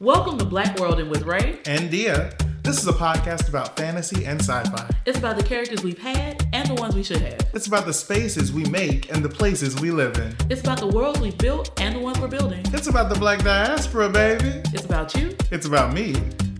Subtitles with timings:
[0.00, 2.32] Welcome to Black Worlding with Ray and Dia.
[2.62, 4.88] This is a podcast about fantasy and sci-fi.
[5.06, 7.40] It's about the characters we've had and the ones we should have.
[7.52, 10.36] It's about the spaces we make and the places we live in.
[10.50, 12.64] It's about the worlds we built and the ones we're building.
[12.66, 14.62] It's about the black diaspora, baby.
[14.72, 15.36] It's about you.
[15.50, 16.14] It's about me.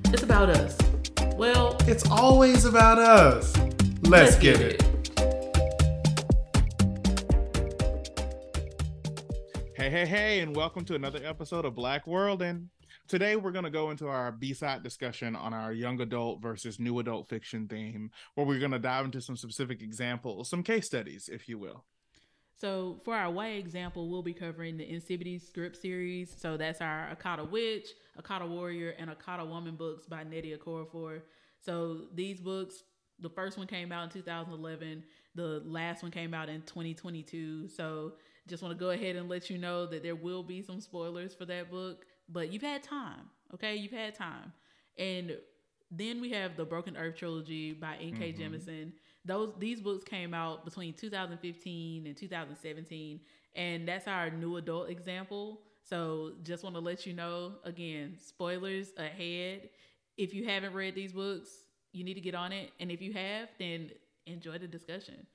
[0.07, 0.77] It's about us.
[1.37, 3.57] Well, it's always about us.
[4.03, 4.83] Let's, let's get, get, it.
[9.77, 12.71] Hey, hey, hey, and welcome to another episode of Black Worlding
[13.09, 16.79] Today, we're going to go into our B side discussion on our young adult versus
[16.79, 20.85] new adult fiction theme, where we're going to dive into some specific examples, some case
[20.85, 21.87] studies, if you will.
[22.61, 26.35] So, for our YA example, we'll be covering the Nsibidi script series.
[26.37, 27.89] So, that's our Akata Witch,
[28.21, 31.23] Akata Warrior, and Akata Woman books by Nnedi Okorafor.
[31.65, 32.83] So, these books,
[33.21, 35.03] the first one came out in 2011,
[35.35, 37.69] the last one came out in 2022.
[37.69, 38.13] So,
[38.47, 41.33] just want to go ahead and let you know that there will be some spoilers
[41.33, 43.31] for that book but you've had time.
[43.55, 44.53] Okay, you've had time,
[44.99, 45.37] and
[45.91, 48.33] then we have the Broken Earth trilogy by N.K.
[48.33, 48.55] Mm-hmm.
[48.55, 48.93] Jemisin.
[49.25, 53.21] Those these books came out between 2015 and 2017,
[53.55, 55.61] and that's our new adult example.
[55.83, 59.71] So just want to let you know again, spoilers ahead.
[60.17, 61.49] If you haven't read these books,
[61.93, 63.91] you need to get on it, and if you have, then
[64.27, 65.27] enjoy the discussion.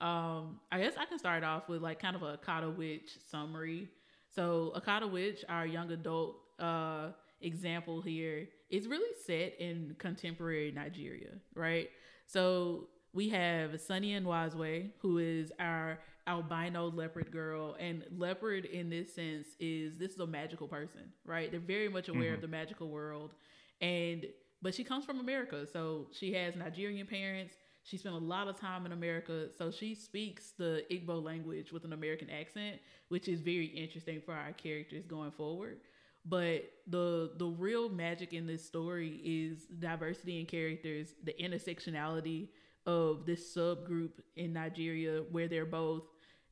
[0.00, 3.88] Um, I guess I can start off with like kind of a Akata Witch summary.
[4.34, 7.08] So Akata Witch, our young adult uh,
[7.40, 11.90] example here, is really set in contemporary Nigeria, right?
[12.26, 19.14] So we have Sunny Nwazue, who is our albino leopard girl, and leopard in this
[19.14, 21.50] sense is this is a magical person, right?
[21.50, 22.34] They're very much aware mm-hmm.
[22.36, 23.34] of the magical world,
[23.80, 24.24] and
[24.62, 27.54] but she comes from America, so she has Nigerian parents.
[27.84, 31.84] She spent a lot of time in America, so she speaks the Igbo language with
[31.84, 32.76] an American accent,
[33.08, 35.78] which is very interesting for our characters going forward.
[36.24, 42.48] But the the real magic in this story is diversity in characters, the intersectionality
[42.86, 46.02] of this subgroup in Nigeria where they're both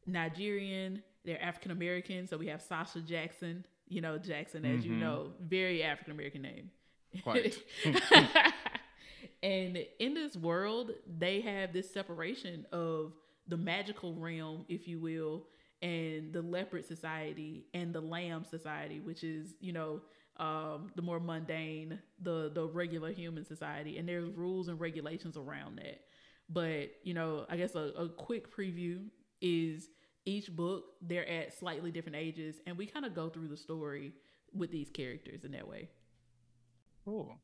[0.07, 2.27] Nigerian, they're African American.
[2.27, 4.93] So we have Sasha Jackson, you know, Jackson, as mm-hmm.
[4.95, 6.71] you know, very African American name.
[7.23, 7.57] Quite.
[9.43, 13.13] And in this world, they have this separation of
[13.49, 15.47] the magical realm, if you will,
[15.83, 20.03] and the leopard society and the lamb society, which is, you know,
[20.37, 23.99] um, the more mundane, the the regular human society.
[23.99, 26.01] And there's rules and regulations around that.
[26.49, 29.05] But, you know, I guess a, a quick preview
[29.41, 29.89] is
[30.25, 34.13] each book, they're at slightly different ages, and we kind of go through the story
[34.53, 35.89] with these characters in that way.
[37.05, 37.39] Cool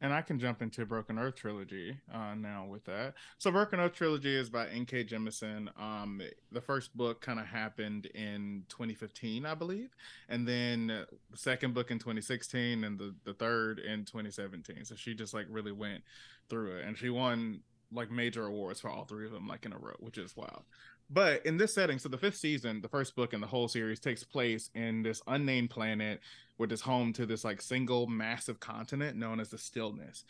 [0.00, 3.14] and I can jump into Broken Earth trilogy uh, now with that.
[3.38, 5.04] So Broken Earth trilogy is by N.K.
[5.04, 5.68] Jemisin.
[5.80, 6.22] Um,
[6.52, 9.90] the first book kind of happened in 2015, I believe,
[10.28, 10.86] and then
[11.30, 14.84] the second book in 2016, and the the third in 2017.
[14.84, 16.02] So she just like really went
[16.48, 17.60] through it, and she won
[17.92, 20.62] like major awards for all three of them like in a row, which is wild.
[21.10, 23.98] But in this setting, so the fifth season, the first book in the whole series
[23.98, 26.20] takes place in this unnamed planet
[26.58, 30.24] which is home to this like single massive continent known as the Stillness.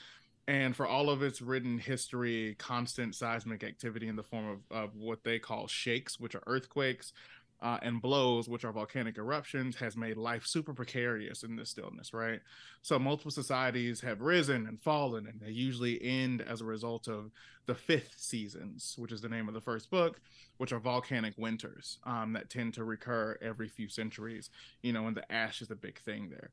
[0.47, 4.97] And for all of its written history, constant seismic activity in the form of, of
[4.97, 7.13] what they call shakes, which are earthquakes,
[7.61, 12.15] uh, and blows, which are volcanic eruptions, has made life super precarious in this stillness,
[12.15, 12.41] right?
[12.83, 17.31] So multiple societies have risen and fallen, and they usually end as a result of
[17.67, 20.21] the fifth seasons, which is the name of the first book,
[20.59, 24.51] which are volcanic winters um, that tend to recur every few centuries,
[24.83, 26.51] you know, and the ash is a big thing there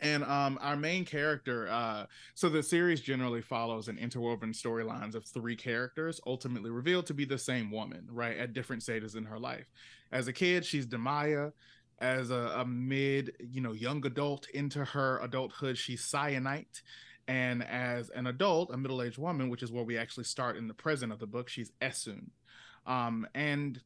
[0.00, 5.24] and um, our main character uh, so the series generally follows an interwoven storylines of
[5.24, 9.38] three characters ultimately revealed to be the same woman right at different stages in her
[9.38, 9.66] life.
[10.12, 11.52] As a kid she's Damaya.
[12.00, 16.82] As a, a mid you know young adult into her adulthood she's Syenite.
[17.26, 20.74] And as an adult a middle-aged woman which is where we actually start in the
[20.74, 22.30] present of the book she's Essun.
[22.84, 23.80] Um, and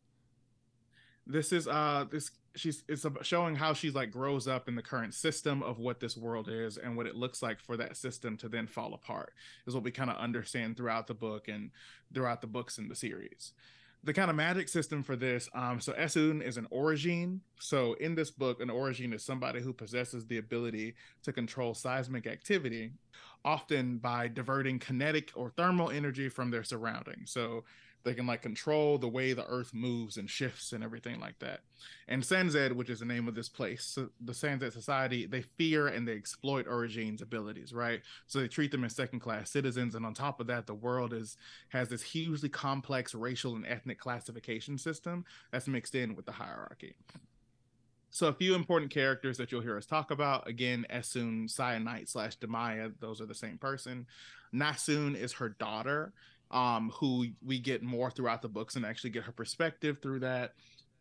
[1.26, 5.14] this is uh this she's it's showing how she's like grows up in the current
[5.14, 8.48] system of what this world is and what it looks like for that system to
[8.48, 9.32] then fall apart
[9.66, 11.70] is what we kind of understand throughout the book and
[12.12, 13.52] throughout the books in the series.
[14.04, 17.40] The kind of magic system for this um so Essun is an orogene.
[17.58, 22.26] So in this book an orogene is somebody who possesses the ability to control seismic
[22.26, 22.92] activity
[23.44, 27.30] often by diverting kinetic or thermal energy from their surroundings.
[27.30, 27.64] So
[28.04, 31.60] they can like control the way the earth moves and shifts and everything like that.
[32.06, 35.88] And Sanzed, which is the name of this place, so the Sanzed society, they fear
[35.88, 38.00] and they exploit Orogene's abilities, right?
[38.26, 39.94] So they treat them as second class citizens.
[39.94, 41.36] And on top of that, the world is
[41.68, 46.94] has this hugely complex racial and ethnic classification system that's mixed in with the hierarchy.
[48.10, 52.38] so a few important characters that you'll hear us talk about again Essun Syenite slash
[52.38, 54.06] Damaya those are the same person
[54.54, 56.12] Nassun is her daughter
[56.50, 60.54] um who we get more throughout the books and actually get her perspective through that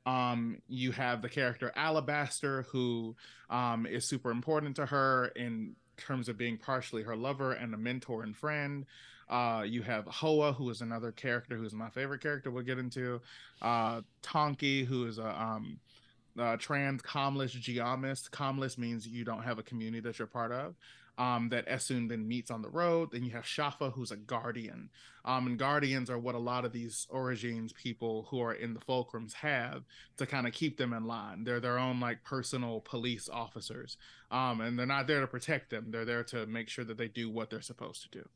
[0.06, 3.16] um you have the character Alabaster who
[3.50, 7.78] um is super important to her in terms of being partially her lover and a
[7.78, 8.86] mentor and friend
[9.30, 12.50] uh, you have Hoa, who is another character who's my favorite character.
[12.50, 13.22] We'll get into
[13.62, 15.80] uh, Tonkee, who is a um,
[16.40, 18.30] uh, trans commless geomest.
[18.30, 20.76] Commless means you don't have a community that you're part of.
[21.18, 23.10] Um, that Essun then meets on the road.
[23.12, 24.92] Then you have Schaffa, who's a guardian.
[25.26, 28.80] Um, and guardians are what a lot of these orogenes people who are in the
[28.80, 29.84] fulcrums have
[30.18, 31.44] to kind of keep them in line.
[31.44, 33.98] They're their own like personal police officers.
[34.30, 35.88] Um, and they're not there to protect them.
[35.90, 38.30] They're there to make sure that they do what they're supposed to do.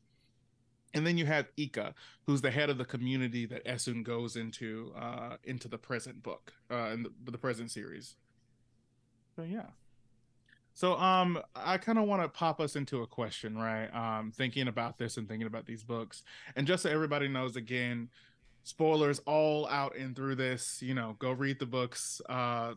[0.94, 1.94] And then you have Ykka,
[2.26, 6.52] who's the head of the community that Essun goes into uh, into the present book,
[6.70, 8.16] uh, in the, the present series.
[9.36, 9.66] So yeah.
[10.74, 13.88] So um I kind of want to pop us into a question, right?
[13.88, 16.22] Um thinking about this and thinking about these books.
[16.56, 18.08] And just so everybody knows again,
[18.64, 22.74] spoilers all out and through this, you know, go read the books uh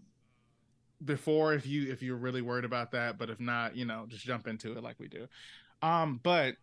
[1.03, 4.25] before if you if you're really worried about that, but if not, you know, just
[4.25, 5.27] jump into it like we do.
[5.81, 6.55] Um but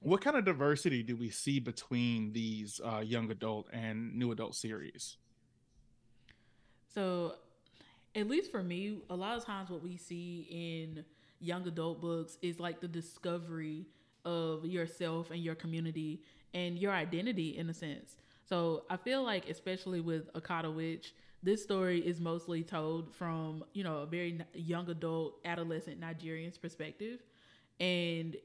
[0.00, 4.54] what kind of diversity do we see between these uh, young adult and new adult
[4.54, 5.16] series?
[6.94, 7.34] So,
[8.16, 11.04] at least for me, a lot of times what we see in
[11.38, 13.86] young adult books is like the discovery
[14.24, 16.22] of yourself and your community
[16.54, 18.16] and your identity in a sense.
[18.48, 23.84] So, I feel like, especially with Akata Witch, this story is mostly told from, you
[23.84, 27.20] know, a very young adult, adolescent Nigerian's perspective.
[27.78, 28.36] And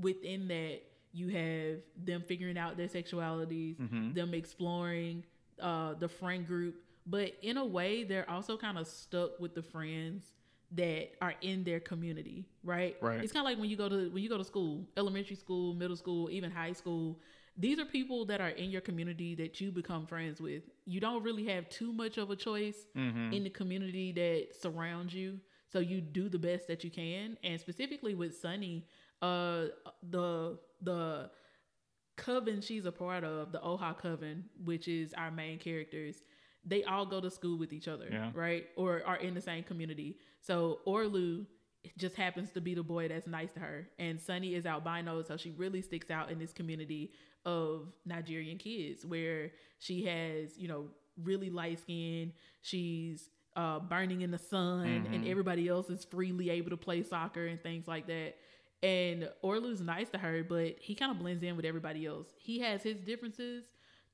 [0.00, 0.80] within that
[1.12, 4.12] you have them figuring out their sexualities, mm-hmm.
[4.12, 5.24] them exploring
[5.60, 6.76] uh, the friend group,
[7.08, 10.24] but in a way they're also kind of stuck with the friends
[10.72, 12.96] that are in their community, right?
[13.00, 13.22] Right.
[13.22, 15.74] It's kind of like when you go to when you go to school, elementary school,
[15.74, 17.18] middle school, even high school.
[17.56, 20.62] These are people that are in your community that you become friends with.
[20.84, 23.32] You don't really have too much of a choice mm-hmm.
[23.32, 25.40] in the community that surrounds you.
[25.66, 27.36] So you do the best that you can.
[27.42, 28.86] And specifically with Sunny,
[29.22, 29.66] uh
[30.08, 31.30] the the
[32.16, 36.22] coven she's a part of, the Oha coven, which is our main characters,
[36.68, 38.30] they all go to school with each other, yeah.
[38.34, 38.66] right?
[38.76, 40.18] Or are in the same community.
[40.40, 41.46] So Orlu
[41.96, 43.88] just happens to be the boy that's nice to her.
[43.98, 47.12] And Sunny is albino, so she really sticks out in this community
[47.46, 50.86] of Nigerian kids where she has, you know,
[51.22, 52.32] really light skin.
[52.62, 55.14] She's uh, burning in the sun, mm-hmm.
[55.14, 58.34] and everybody else is freely able to play soccer and things like that.
[58.82, 62.28] And Orlu's nice to her, but he kind of blends in with everybody else.
[62.38, 63.64] He has his differences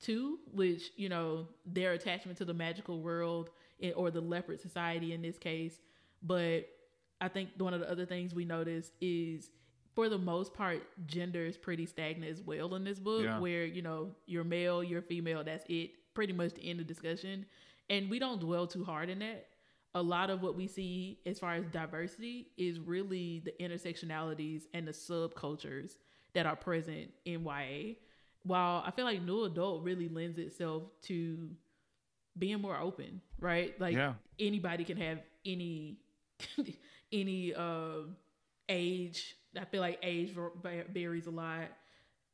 [0.05, 3.51] too, which, you know, their attachment to the magical world
[3.97, 5.81] or the leopard society in this case.
[6.23, 6.69] But
[7.21, 9.51] I think one of the other things we notice is
[9.95, 13.39] for the most part, gender is pretty stagnant as well in this book, yeah.
[13.39, 15.91] where, you know, you're male, you're female, that's it.
[16.15, 17.47] Pretty much the end of discussion.
[17.91, 19.47] And we don't dwell too hard in that
[19.95, 24.89] a lot of what we see as far as diversity is really the intersectionalities and
[24.89, 25.93] the subcultures
[26.35, 27.95] that are present in YA.
[28.44, 31.50] While I feel like new adult really lends itself to
[32.38, 33.79] being more open, right?
[33.81, 34.14] Like yeah.
[34.38, 35.99] anybody can have any
[37.12, 38.02] any uh,
[38.69, 39.37] age.
[39.59, 40.35] I feel like age
[40.92, 41.69] varies a lot.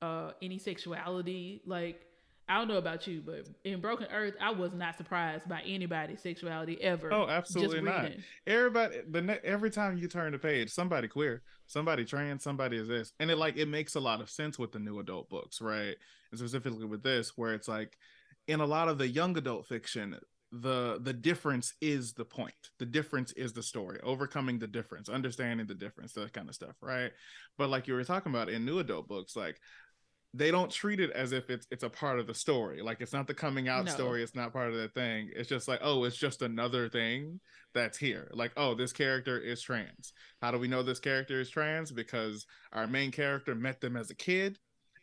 [0.02, 2.06] Uh, any sexuality, like
[2.50, 6.21] I don't know about you, but in Broken Earth, I was not surprised by anybody's
[6.21, 7.12] sexuality ever.
[7.12, 8.11] Oh, absolutely not.
[8.45, 12.88] Everybody, the ne- every time you turn the page, somebody queer, somebody trans, somebody is
[12.88, 15.61] this, and it like it makes a lot of sense with the new adult books,
[15.61, 15.95] right?
[16.33, 17.97] And specifically with this, where it's like
[18.49, 20.16] in a lot of the young adult fiction,
[20.50, 22.71] the the difference is the point.
[22.80, 26.75] The difference is the story, overcoming the difference, understanding the difference, that kind of stuff,
[26.80, 27.12] right?
[27.57, 29.61] But like you were talking about in new adult books, like
[30.32, 32.82] they don't treat it as if it's it's a part of the story.
[32.82, 33.90] Like it's not the coming out no.
[33.90, 34.22] story.
[34.22, 35.30] It's not part of the thing.
[35.34, 37.40] It's just like, oh, it's just another thing
[37.75, 38.30] that's here.
[38.32, 40.12] Like, oh, this character is trans.
[40.40, 41.90] How do we know this character is trans?
[41.90, 44.58] Because our main character met them as a kid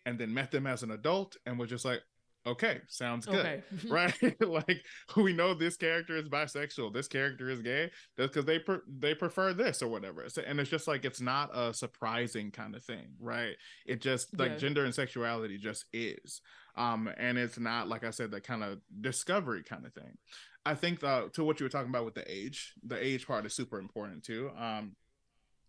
[0.06, 2.02] and then met them as an adult and was just like,
[2.46, 3.62] okay, sounds good, okay.
[3.88, 4.42] right?
[4.42, 4.84] like
[5.16, 9.14] we know this character is bisexual, this character is gay, that's because they per- they
[9.14, 10.26] prefer this or whatever.
[10.28, 13.56] So, and it's just like it's not a surprising kind of thing, right?
[13.86, 14.58] It just like yeah.
[14.58, 16.42] gender and sexuality just is,
[16.76, 20.18] um, and it's not like I said that kind of discovery kind of thing.
[20.66, 23.46] I think the, to what you were talking about with the age, the age part
[23.46, 24.52] is super important too.
[24.58, 24.98] Um,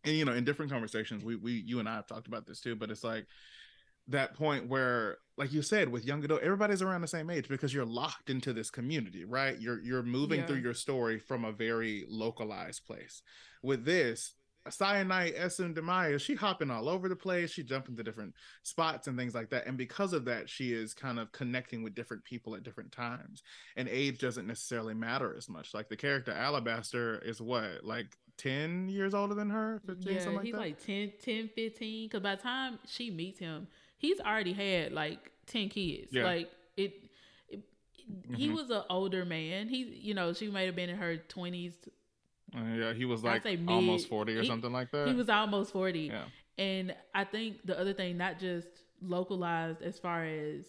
[0.04, 2.60] and you know, in different conversations, we we you and I have talked about this
[2.60, 3.26] too, but it's like
[4.08, 7.72] that point where like you said with young adult everybody's around the same age because
[7.72, 10.46] you're locked into this community right you're you're moving Yeah.
[10.46, 13.22] through your story from a very localized place
[13.62, 14.34] with this
[14.68, 17.50] Syenite, Essun Damaya, she hopping all over the place.
[17.50, 19.66] She jumping to different spots and things like that.
[19.66, 23.42] And because of that, she is kind of connecting with different people at different times.
[23.76, 25.72] And age doesn't necessarily matter as much.
[25.72, 29.80] Like the character Alabaster is what, like 10 years older than her?
[29.86, 30.60] 15, yeah, something like he's that?
[30.60, 32.08] like 10, 10, 15.
[32.08, 36.08] Because by the time she meets him, he's already had like 10 kids.
[36.12, 36.24] Yeah.
[36.24, 36.94] Like, it,
[37.48, 37.60] it
[38.34, 38.54] he Mhm.
[38.54, 39.68] was an older man.
[39.68, 41.74] He, you know, she might have been in her 20s.
[42.56, 45.08] Uh, yeah, he was like mid- almost 40 or he- something like that.
[45.08, 46.00] He was almost 40.
[46.06, 46.24] yeah.
[46.56, 48.68] And I think the other thing, not just
[49.02, 50.64] localized as far as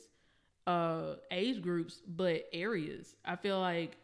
[0.68, 3.16] uh age groups, but areas.
[3.26, 3.98] I feel like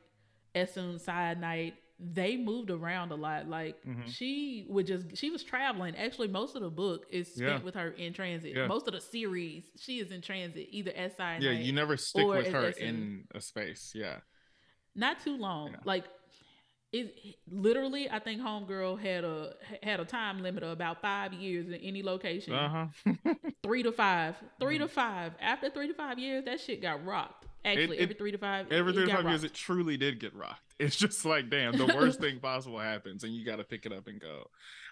[0.56, 3.48] Essun Side Night, they moved around a lot.
[3.48, 4.08] Like Mhm.
[4.08, 5.96] she would just she was traveling.
[5.96, 7.64] Actually, most of the book is spent Yeah.
[7.64, 8.54] with her in transit.
[8.56, 8.68] Yeah.
[8.68, 12.48] Most of the series, she is in transit, either Side Yeah, you never stick with
[12.48, 13.94] her in a space.
[13.96, 14.20] Yeah.
[14.94, 15.72] not too long.
[15.72, 15.78] Yeah.
[15.86, 16.06] Like
[16.92, 17.14] it
[17.50, 21.76] literally, I think Homegirl had a had a time limit of about five years in
[21.76, 22.54] any location.
[22.54, 23.34] Uh huh.
[23.64, 25.34] three to five, 3 to five.
[25.42, 27.45] After three to five years, that shit got rocked.
[27.66, 30.20] Actually, It- it- every three to five, Every three to five years, it truly did
[30.20, 30.62] get rocked.
[30.80, 33.94] It's just like, damn, the worst thing possible happens, and you got to pick it
[33.94, 34.50] up and go.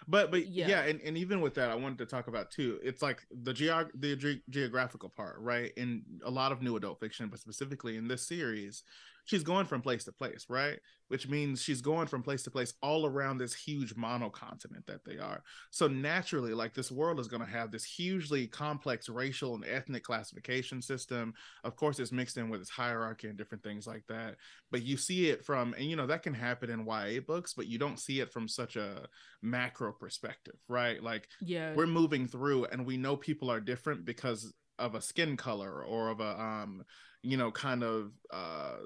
[0.08, 0.80] But, but yeah, Yeah.
[0.84, 2.80] and, and even with that, I wanted to talk about too.
[2.82, 5.72] It's like the geog the ge- geographical part, right?
[5.76, 8.82] In a lot of new adult fiction, but specifically in this series,
[9.24, 10.78] she's going from place to place, right?
[11.08, 15.18] Which means she's going from place to place all around this huge monocontinent that they
[15.18, 15.42] are.
[15.70, 20.02] So naturally, like this world is going to have this hugely complex racial and ethnic
[20.02, 21.34] classification system.
[21.62, 24.36] Of course, it's mixed in with its hierarchy and different things like that.
[24.70, 27.66] But you see it from, and you know, that can happen in YA books, but
[27.66, 29.06] you don't see it from such a
[29.42, 31.02] macro perspective, right?
[31.02, 35.36] Like yeah, we're moving through and we know people are different because of a skin
[35.36, 36.84] color or of a um
[37.22, 38.76] you know kind of uh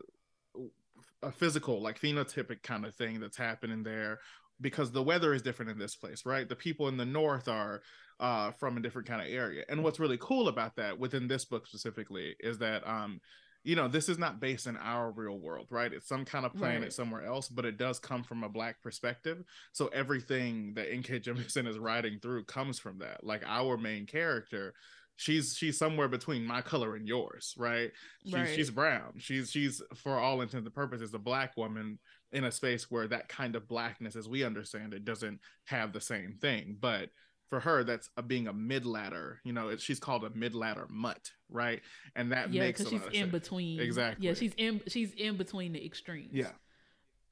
[1.22, 4.18] a physical like phenotypic kind of thing that's happening there
[4.60, 7.82] because the weather is different in this place right the people in the north are
[8.20, 11.44] uh from a different kind of area and what's really cool about that within this
[11.44, 13.20] book specifically is that um
[13.64, 16.54] you know this is not based in our real world right it's some kind of
[16.54, 16.92] planet Right.
[16.92, 21.20] somewhere else but it does come from a black perspective so everything that N.K.
[21.20, 23.25] Jemisin is writing through comes from that.
[23.25, 24.75] Like our main character,
[25.18, 27.90] she's she's somewhere between my color and yours, right?
[28.25, 28.54] She's Right.
[28.54, 29.14] she's brown.
[29.18, 31.98] She's she's for all intents and purposes a black woman
[32.32, 36.00] in a space where that kind of blackness, as we understand it, doesn't have the
[36.00, 36.76] same thing.
[36.78, 37.10] But
[37.50, 39.40] for her, that's a, being a mid ladder.
[39.44, 41.80] You know, it, she's called a mid ladder mutt, right?
[42.14, 43.32] And that yeah, makes because she's in sense.
[43.32, 43.80] between.
[43.80, 44.26] Exactly.
[44.26, 46.30] Yeah, she's in she's in between the extremes.
[46.32, 46.52] Yeah,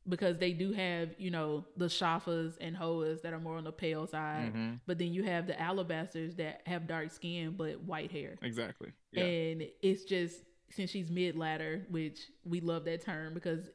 [0.09, 3.73] because they do have you know the Schaffas and hoas that are more on the
[3.73, 4.81] pale side, Mhm.
[4.87, 8.37] but then you have the alabasters that have dark skin but white hair.
[8.43, 8.93] exactly.
[9.13, 13.71] Yeah, And it's just since she's mid ladder, which we love that term because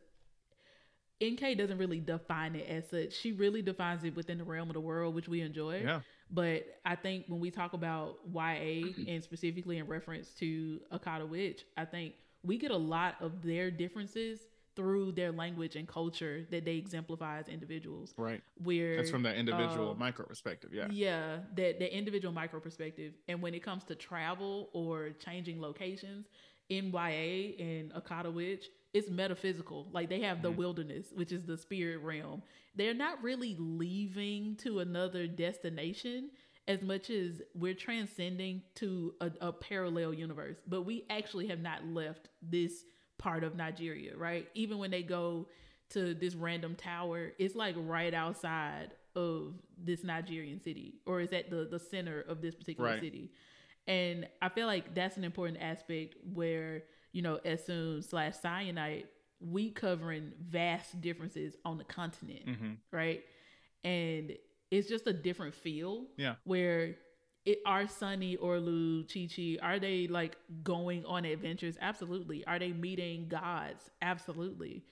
[1.24, 3.14] NK doesn't really define it as such.
[3.14, 5.82] She really defines it within the realm of the world, which we enjoy.
[5.82, 11.28] yeah, But I think when we talk about YA and specifically in reference to Akata
[11.28, 14.40] Witch, I think we get a lot of their differences
[14.76, 18.14] through their language and culture that they exemplify as individuals.
[18.18, 18.42] right.
[18.64, 20.72] Where That's from that individual uh, micro perspective.
[20.74, 23.14] Yeah, yeah, that the individual micro perspective.
[23.28, 26.28] And when it comes to travel or changing locations,
[26.70, 29.90] in YA and Akata Witch, it's metaphysical.
[29.92, 30.56] Like they have the Mhm.
[30.56, 32.42] wilderness, which is the spirit realm.
[32.76, 36.32] They're not really leaving to another destination
[36.70, 40.62] as much as we're transcending to a, a parallel universe.
[40.66, 42.86] But we actually have not left this
[43.22, 44.48] part of Nigeria, right?
[44.56, 45.48] Even when they go
[45.92, 51.50] to this random tower, it's like right outside of this Nigerian city, or is at
[51.50, 53.02] the the center of this particular Right.
[53.02, 53.32] city.
[53.88, 59.06] And I feel like that's an important aspect where you know Essun slash Syenite,
[59.40, 63.22] we covering vast differences on the continent, hmm right?
[63.84, 64.34] And
[64.72, 66.06] it's just a different feel.
[66.18, 66.36] Yeah.
[66.46, 66.96] Where
[67.46, 71.78] it are Sunny Orlu Chi Chi are they like going on adventures?
[71.82, 72.46] Absolutely.
[72.46, 73.90] Are they meeting gods?
[74.02, 74.84] Absolutely.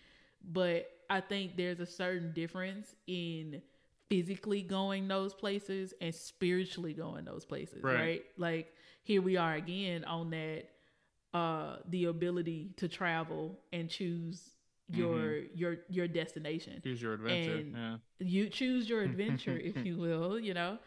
[0.44, 3.62] But I think there's a certain difference in
[4.10, 7.96] physically going those places and spiritually going those places, Right.
[8.00, 8.24] right?
[8.38, 10.64] Like here we are again on that
[11.34, 14.56] uh the ability to travel and choose
[14.92, 17.58] your your your destination Choose your adventure.
[17.58, 17.96] And- yeah.
[18.20, 20.80] you choose your adventure if you will you know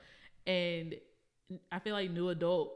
[0.45, 0.97] and
[1.71, 2.75] i feel like new adult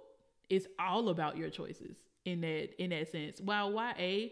[0.48, 4.28] is all about your choices in that in that sense while ya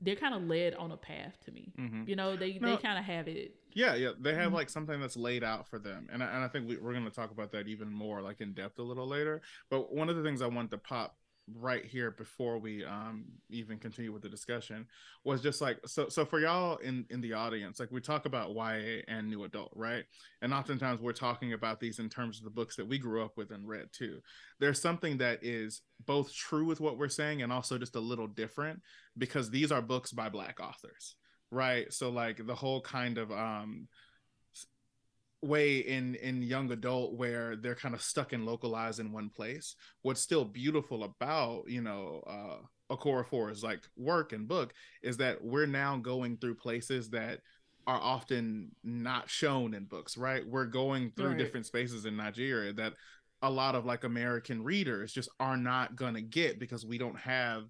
[0.00, 2.76] they're kind of led on a path to me hmm you know they No.
[2.76, 4.56] they kind of have it Yeah, yeah, they have Mhm.
[4.56, 7.04] like something that's laid out for them, and I, and I think we, we're going
[7.04, 9.40] to talk about that even more like in depth a little later.
[9.70, 11.16] But one of the things I want to pop
[11.56, 14.86] right here before we um even continue with the discussion
[15.24, 18.54] was just like so so for y'all in in the audience like we talk about
[18.54, 20.04] YA and new adult right?
[20.42, 23.36] And oftentimes we're talking about these in terms of the books that we grew up
[23.36, 24.20] with and read too.
[24.58, 28.26] There's something that is both true with what we're saying and also just a little
[28.26, 28.80] different
[29.16, 31.16] because these are books by black authors
[31.50, 31.92] right?
[31.92, 33.88] So like the whole kind of um
[35.42, 39.76] way in in young adult where they're kind of stuck and localized in one place
[40.02, 45.66] what's still beautiful about you know uh Okorafor's like work and book is that we're
[45.66, 47.40] now going through places that
[47.86, 51.38] are often not shown in books right we're going through right.
[51.38, 52.94] different spaces in Nigeria that
[53.42, 57.64] a lot of like American readers just are not gonna get because we don't have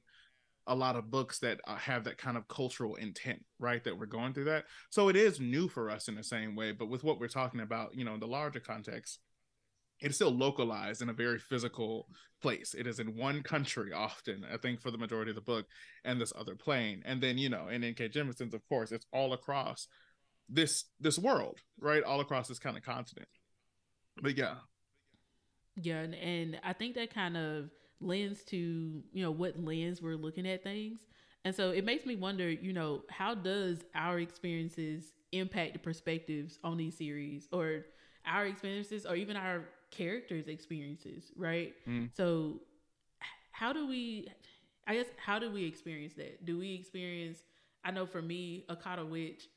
[0.69, 3.83] a lot of books that uh, have that kind of cultural intent, right?
[3.83, 4.65] That we're going through that.
[4.91, 7.61] So it is new for us in the same way, but with what we're talking
[7.61, 9.19] about, you know, in the larger context,
[10.01, 12.07] it's still localized in a very physical
[12.41, 12.75] place.
[12.79, 15.67] It is in one country often, I think, for the majority of the book,
[16.05, 17.03] and this other plane.
[17.05, 18.11] And then, you know, in N.K.
[18.11, 19.89] Jemisin's, of course, it's all across
[20.49, 22.03] this this world, right?
[22.03, 23.29] All across this kind of continent.
[24.23, 24.55] But yeah.
[25.81, 28.57] Yeah, and, and I think that kind of lens to
[29.13, 31.01] you know what lens we're looking at things.
[31.45, 36.59] And so it makes me wonder you know how does our experiences impact the perspectives
[36.65, 37.85] on these series or
[38.27, 41.75] our experiences or even our characters experiences right?
[41.89, 42.11] Mm.
[42.15, 42.61] so
[43.51, 44.29] how do we
[44.87, 46.45] i guess how do we experience that?
[46.45, 47.39] Do we experience
[47.85, 49.49] i know for me akata witch.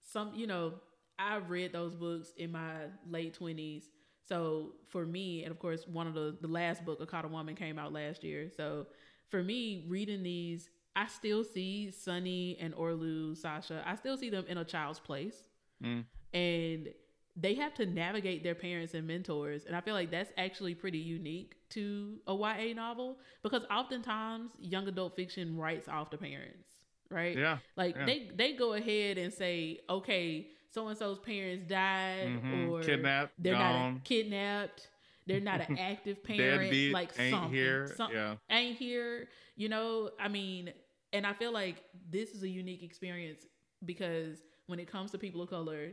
[0.00, 0.74] Some you know
[1.18, 2.74] i read those books in my
[3.08, 3.84] late 20s
[4.28, 7.78] so for me, and of course, one of the the last book, Akata Woman, came
[7.78, 8.50] out last year.
[8.54, 8.86] So
[9.30, 13.82] for me, reading these, I still see Sunny and Orlu, Sasha.
[13.86, 15.48] I still see them in a child's place,
[15.82, 16.04] mm.
[16.34, 16.88] and
[17.36, 19.64] they have to navigate their parents and mentors.
[19.64, 24.88] And I feel like that's actually pretty unique to a YA novel because oftentimes young
[24.88, 26.68] adult fiction writes off the parents,
[27.10, 27.36] right?
[27.36, 27.58] Yeah.
[27.76, 28.04] Like yeah.
[28.04, 32.70] they they go ahead and say, okay so and so's parents died mm-hmm.
[32.70, 33.94] or kidnapped, they're gone.
[33.94, 34.88] not kidnapped.
[35.26, 36.62] They're not an active parent.
[36.62, 37.92] Deadbeat, like ain't something, here.
[37.96, 39.28] Some, yeah, ain't here.
[39.56, 40.72] You know, I mean,
[41.12, 43.46] and I feel like this is a unique experience
[43.84, 45.90] because when it comes to people of color,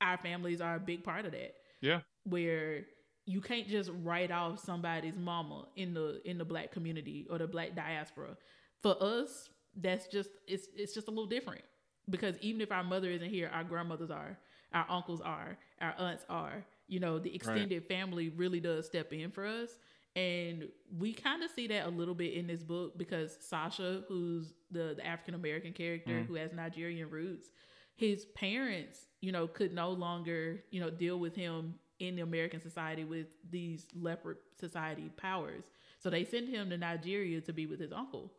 [0.00, 1.54] our families are a big part of that.
[1.80, 2.84] Yeah, where
[3.26, 7.48] you can't just write off somebody's mama in the in the black community or the
[7.48, 8.36] black diaspora.
[8.82, 11.62] For us, that's just it's it's just a little different
[12.08, 14.38] because even if our mother isn't here, our grandmothers are,
[14.72, 16.64] our uncles are, our aunts are.
[16.86, 17.88] You know, the extended right.
[17.88, 19.70] family really does step in for us.
[20.16, 24.52] And we kind of see that a little bit in this book because Sasha, who's
[24.70, 26.26] the, the African American character mm.
[26.26, 27.48] who has Nigerian roots,
[27.96, 32.60] his parents, you know, could no longer, you know, deal with him in the American
[32.60, 35.64] society with these leopard society powers.
[35.98, 38.32] So they send him to Nigeria to be with his uncle,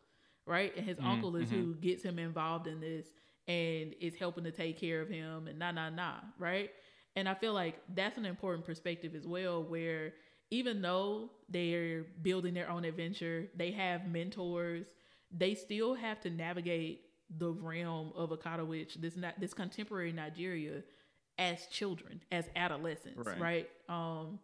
[0.46, 0.76] right?
[0.78, 1.62] And his mm, uncle is mm-hmm.
[1.62, 3.08] who gets him involved in this
[3.48, 6.72] and is helping to take care of him and nah nah nah, right?
[7.16, 10.14] And I feel like that's an important perspective as well, where
[10.52, 14.88] even though they're building their own adventure, they have mentors,
[15.32, 17.02] they still have to navigate
[17.38, 20.84] the realm of Akata Witch, this not this contemporary Nigeria
[21.38, 23.40] as children, as adolescents, right?
[23.40, 23.70] right?
[23.90, 24.40] Um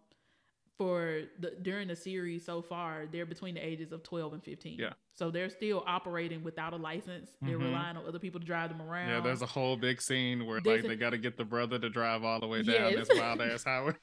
[0.81, 4.79] for the during the series so far, they're between the ages of 12 and 15.
[4.79, 4.93] Yeah.
[5.13, 7.29] So they're still operating without a license.
[7.39, 7.65] They're mm-hmm.
[7.65, 9.09] relying on other people to drive them around.
[9.09, 11.45] Yeah, there's a whole big scene where there's like a, they got to get the
[11.45, 13.07] brother to drive all the way down yes.
[13.07, 13.93] this wild ass highway.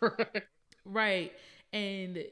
[0.84, 1.32] right.
[1.72, 2.24] And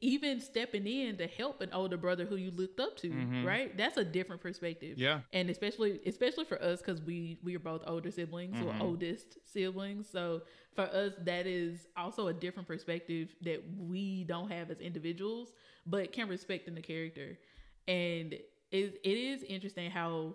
[0.00, 3.44] even stepping in to help an older brother who you looked up to, mm-hmm.
[3.44, 3.76] right?
[3.76, 4.98] That's a different perspective.
[4.98, 5.20] Yeah.
[5.32, 8.80] And especially especially for us cuz we we are both older siblings mm-hmm.
[8.80, 10.08] or oldest siblings.
[10.08, 10.42] So
[10.74, 15.52] for us that is also a different perspective that we don't have as individuals
[15.86, 17.38] but can respect in the character.
[17.86, 18.34] And
[18.70, 20.34] it, it is interesting how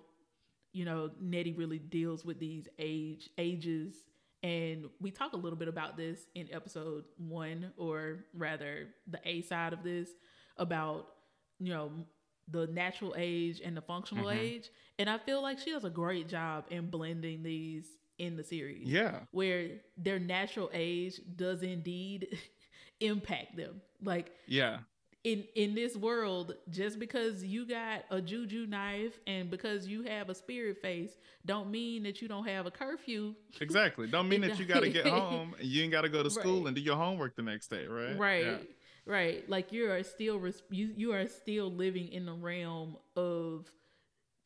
[0.72, 3.96] you know Nnedi really deals with these age ages
[4.44, 9.42] and we talk a little bit about this in episode one, or rather the A
[9.42, 10.10] side of this,
[10.58, 11.08] about,
[11.60, 11.92] you know,
[12.52, 14.40] the natural age and the functional mm-hmm.
[14.40, 14.70] age.
[15.00, 17.88] And I feel like she does a great job in blending these
[18.20, 18.86] in the series.
[18.86, 19.20] Yeah.
[19.32, 22.38] Where their natural age does indeed
[23.00, 23.82] impact them.
[24.02, 24.80] Like, yeah
[25.24, 30.30] in in this world just because you got a juju knife and because you have
[30.30, 33.36] a spirit face don't mean that you don't have a curfew.
[33.60, 34.08] Exactly.
[34.08, 36.30] Don't mean that you got to get home and you ain't got to go to
[36.30, 36.68] school right.
[36.68, 38.18] and do your homework the next day right?
[38.18, 38.46] Right.
[38.46, 38.58] Yeah.
[39.06, 39.50] right.
[39.50, 43.70] Like you are still you you are still living in the realm of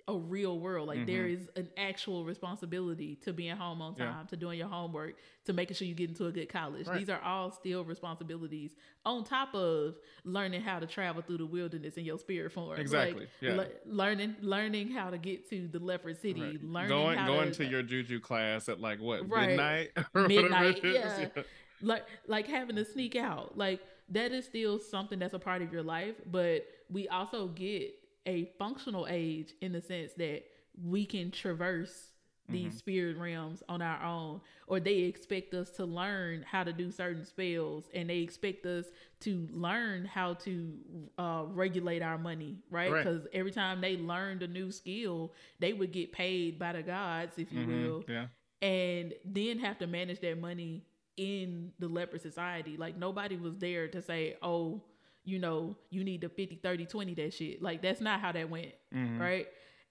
[0.10, 0.88] a real world.
[0.88, 1.06] Like Mhm.
[1.08, 4.06] there is an actual responsibility to being home on Yeah.
[4.12, 5.16] time, to doing your homework,
[5.46, 6.88] to making sure you get into a good college.
[6.88, 7.00] Right.
[7.00, 8.74] These are all still responsibilities
[9.06, 12.80] on top of learning how to travel through the wilderness in your spirit form.
[12.80, 13.56] Exactly, Like, yeah.
[13.56, 16.64] le- learning learning how to get to the leopard city, Right.
[16.64, 19.48] learning going going to, to your juju class at like what Right.
[19.50, 20.96] midnight or Midnight, is.
[21.36, 21.44] yeah.
[21.82, 25.72] like like having to sneak out like that is still something that's a part of
[25.72, 27.94] your life but we also get
[28.28, 30.44] a functional age in the sense that
[30.84, 32.12] we can traverse
[32.50, 32.78] these Mm-hmm.
[32.78, 37.26] spirit realms on our own or they expect us to learn how to do certain
[37.26, 38.86] spells and they expect us
[39.20, 40.74] to learn how to
[41.18, 42.98] uh, regulate our money right Right.
[42.98, 47.34] because every time they learned a new skill they would get paid by the gods
[47.38, 48.28] if you Mhm, will yeah
[48.62, 50.84] and then have to manage that money
[51.18, 52.78] in the leopard society.
[52.78, 54.84] Like nobody was there to say, "Oh,
[55.28, 58.50] you know, you need to 50 30 20 that shit." Like that's not how that
[58.50, 59.20] went, Mhm.
[59.20, 59.48] right?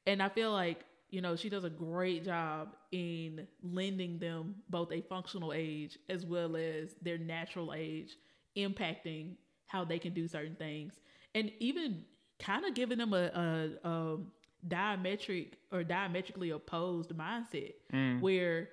[0.07, 4.91] And I feel like, you know, she does a great job in lending them both
[4.93, 8.17] a functional age as well as their natural age,
[8.57, 10.95] impacting how they can do certain things.
[11.35, 12.05] And even
[12.39, 14.19] kind of giving them a, a, a
[14.67, 18.21] diametric or diametrically opposed mindset Mm.
[18.21, 18.71] where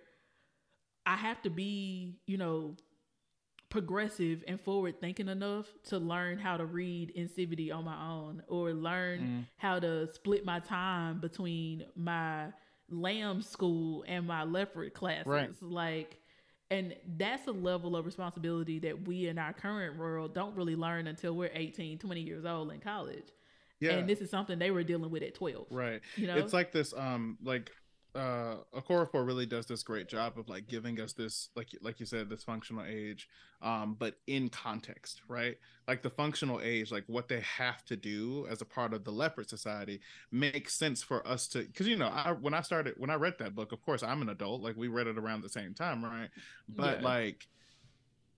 [1.06, 2.76] I have to be, you know,
[3.74, 8.72] progressive and forward thinking enough to learn how to read Nsibidi on my own or
[8.72, 9.46] learn Mm.
[9.58, 12.50] how to split my time between my
[12.92, 15.26] lamb school and my leopard classes.
[15.26, 15.50] Right.
[15.60, 16.20] Like
[16.70, 21.08] and that's a level of responsibility that we in our current world don't really learn
[21.08, 23.26] until we're 18, 20 years old in college.
[23.80, 25.66] yeah And this is something they were dealing with at 12.
[25.72, 26.38] right You know?
[26.38, 27.72] it's like this um like
[28.16, 32.06] uh Okorafor really does this great job of like giving us this like like you
[32.06, 33.28] said this functional age
[33.62, 38.46] um but in context right like the functional age like what they have to do
[38.52, 40.00] as a part of the leopard society
[40.32, 43.36] makes sense for us to because you know I when I started when I read
[43.40, 46.04] that book of course I'm an adult like we read it around the same time
[46.04, 46.30] right
[46.70, 47.06] but Yeah.
[47.06, 47.48] like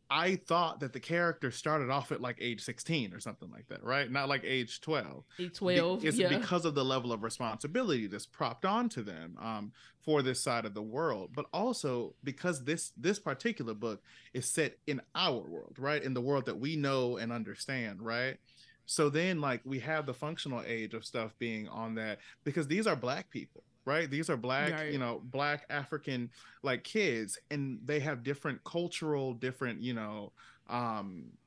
[0.10, 3.84] I thought that the character started off at like age 16 or something like that,
[3.84, 4.12] right?
[4.12, 5.24] Not like age 12.
[5.38, 6.06] Be Be- 12.
[6.06, 6.30] it's yeah.
[6.30, 10.74] because of the level of responsibility that's propped onto them um, for this side of
[10.74, 14.02] the world, but also because this this particular book
[14.34, 16.04] is set in our world, right?
[16.04, 18.38] In the world that we know and understand, right?
[18.86, 22.86] So then, like, we have the functional age of stuff being on that because these
[22.86, 24.10] are black people, right?
[24.10, 24.92] These are black, Right.
[24.92, 26.32] you know, black African
[26.64, 30.34] like kids, and they have different cultural, different, you know,
[30.68, 31.38] um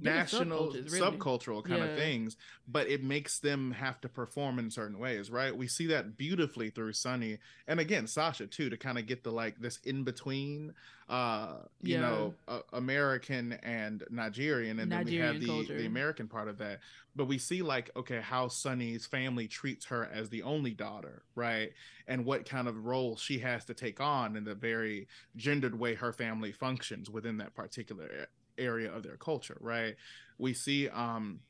[0.00, 1.16] national subcultures, really.
[1.18, 2.36] subcultural kind of things
[2.68, 6.68] but it makes them have to perform in certain ways right we see that beautifully
[6.68, 10.72] through sunny and again sasha too to kind of get the like this in between
[11.08, 12.00] uh you Yeah.
[12.00, 15.76] know uh, american and nigerian and then we have the culture.
[15.78, 16.80] the american part of that
[17.16, 21.70] but we see like okay how sunny's family treats her as the only daughter right
[22.06, 25.94] and what kind of role she has to take on in the very gendered way
[25.94, 28.26] her family functions within that particular
[28.58, 29.96] area of their culture right?
[30.38, 31.40] We see um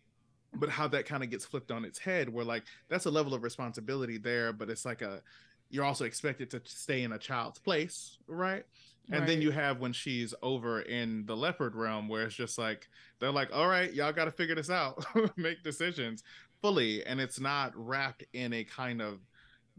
[0.56, 3.34] but how that kind of gets flipped on its head where like that's a level
[3.34, 5.22] of responsibility there but it's like a
[5.70, 8.64] you're also expected to stay in a child's place right?
[9.10, 12.88] And then you have when she's over in the leopard realm where it's just like
[13.20, 15.04] they're like all right y'all got to figure this out
[15.36, 16.22] make decisions
[16.62, 19.18] fully and it's not wrapped in a kind of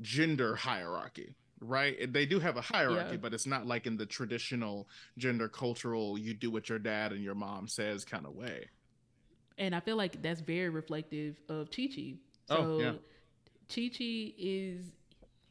[0.01, 3.17] gender hierarchy right they do have a hierarchy Yeah.
[3.17, 4.87] but it's not like in the traditional
[5.17, 8.69] gender cultural you do what your dad and your mom says kind of way
[9.57, 12.15] And I feel like that's very reflective of Chi Chi.
[12.45, 12.91] So Oh, yeah.
[13.73, 14.91] Chi Chi is,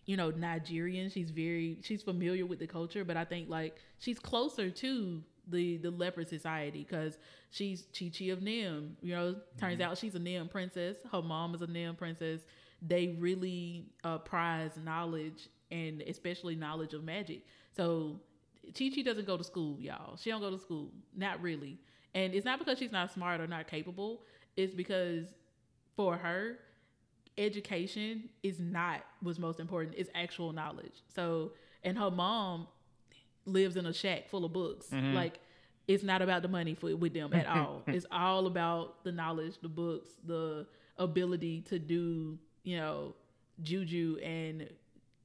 [0.06, 1.08] you know, Nigerian.
[1.10, 5.78] She's very she's familiar with the culture, but I think like she's closer to the
[5.78, 7.18] the leopard society because
[7.50, 8.92] she's Chi Chi of Nimm.
[9.02, 9.82] You know, turns Mm-hmm.
[9.82, 10.96] out she's a Nimm princess.
[11.10, 12.40] Her mom is a Nimm princess.
[12.82, 17.42] They really uh, prize knowledge and especially knowledge of magic.
[17.76, 18.20] So
[18.78, 20.16] Chi Chi doesn't go to school, y'all.
[20.16, 20.90] She don't go to school.
[21.16, 21.78] Not really.
[22.14, 24.22] And it's not because she's not smart or not capable.
[24.56, 25.26] It's because
[25.96, 26.58] for her,
[27.36, 29.96] education is not what's most important.
[29.98, 31.02] It's actual knowledge.
[31.14, 32.68] So, and her mom
[33.46, 34.88] lives in a shack full of books.
[34.90, 35.14] Mhm.
[35.14, 35.40] Like,
[35.86, 37.82] it's not about the money for with them at all.
[37.86, 43.14] it's all about the knowledge, the books, the ability to do, you know,
[43.62, 44.68] juju and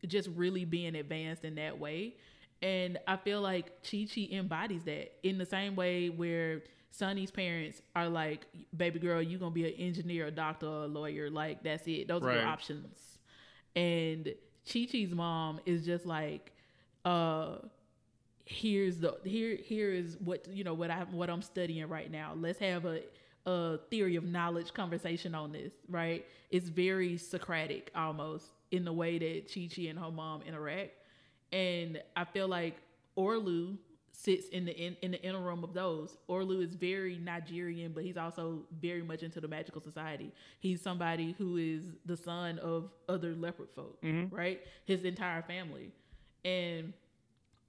[0.07, 2.15] just really being advanced in that way.
[2.61, 7.81] And I feel like Chi Chi embodies that in the same way where Sunny's parents
[7.95, 11.29] are like, baby girl, you gonna be an engineer, a doctor, a lawyer.
[11.29, 12.07] Like that's it.
[12.07, 12.97] Those are your options.
[13.75, 14.25] And
[14.71, 16.51] Chi Chi's mom is just like,
[17.05, 17.57] uh,
[18.45, 22.33] here's the here here is what you know what I what I'm studying right now.
[22.35, 23.01] Let's have a
[23.45, 26.25] a theory of knowledge conversation on this, right?
[26.51, 30.91] It's very Socratic almost in the way that Chi Chi and her mom interact.
[31.51, 32.77] And I feel like
[33.17, 33.77] Orlu
[34.11, 36.17] sits in the in, in the inner room of those.
[36.29, 40.31] Orlu is very Nigerian, but he's also very much into the magical society.
[40.59, 44.31] He's somebody who is the son of other leopard folk, Mhm.
[44.31, 44.61] right?
[44.85, 45.91] His entire family.
[46.45, 46.93] And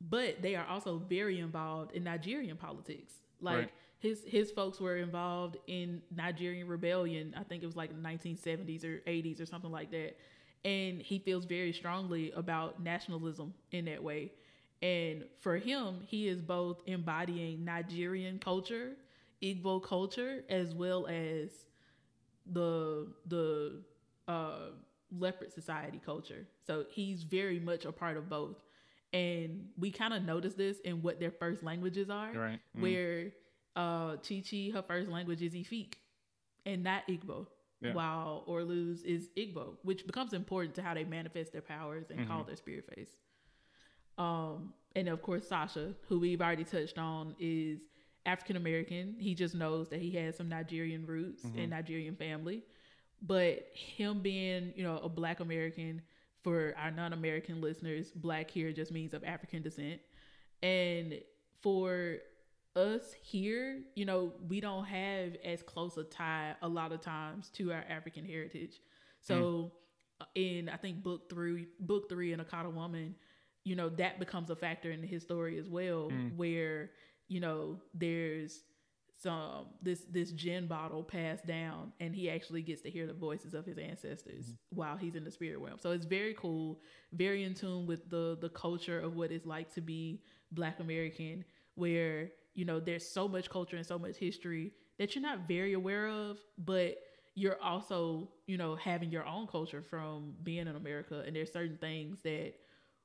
[0.00, 3.14] but they are also very involved in Nigerian politics.
[3.40, 3.70] Like Right.
[4.00, 7.34] his his folks were involved in Nigerian rebellion.
[7.36, 10.16] I think it was like 1970s or 80s or something like that.
[10.64, 14.32] And he feels very strongly about nationalism in that way.
[14.82, 18.92] And for him, he is both embodying Nigerian culture,
[19.42, 21.50] Igbo culture, as well as
[22.50, 23.82] the the
[24.28, 24.70] uh,
[25.18, 26.46] leopard society culture.
[26.66, 28.56] So he's very much a part of both.
[29.12, 32.60] And we kind of notice this in what their first languages are, Right.
[32.76, 32.80] Mm.
[32.82, 33.32] where
[33.76, 35.94] uh, Chi Chi, her first language is Efik
[36.64, 37.46] and not Igbo,
[37.82, 37.94] Yeah.
[37.94, 42.42] while Orlu's is Igbo, which becomes important to how they manifest their powers and call
[42.42, 42.46] Mhm.
[42.48, 43.16] their spirit face.
[44.18, 47.80] Um, and of course, Sasha, who we've already touched on, is
[48.26, 49.16] African American.
[49.18, 51.58] He just knows that he has some Nigerian roots Mhm.
[51.58, 52.62] and Nigerian family.
[53.22, 56.02] But him being, you know, a black American,
[56.42, 60.00] for our non American listeners, black here just means of African descent.
[60.62, 61.22] And
[61.60, 62.18] for
[62.76, 67.48] us here, you know, we don't have as close a tie a lot of times
[67.54, 68.80] to our African heritage.
[69.20, 69.72] So
[70.20, 73.14] uh, in I think book three, book three in Akata Woman,
[73.64, 76.36] you know, that becomes a factor in his story as well, Mm.
[76.36, 76.90] where,
[77.28, 78.62] you know, there's
[79.18, 83.52] some this this gin bottle passed down and he actually gets to hear the voices
[83.52, 85.78] of his ancestors while he's in the spirit realm.
[85.78, 86.80] So it's very cool,
[87.12, 91.44] very in tune with the the culture of what it's like to be black American
[91.74, 95.72] where, you know, there's so much culture and so much history that you're not very
[95.72, 96.96] aware of, but
[97.34, 101.78] you're also, you know, having your own culture from being in America and there's certain
[101.78, 102.54] things that,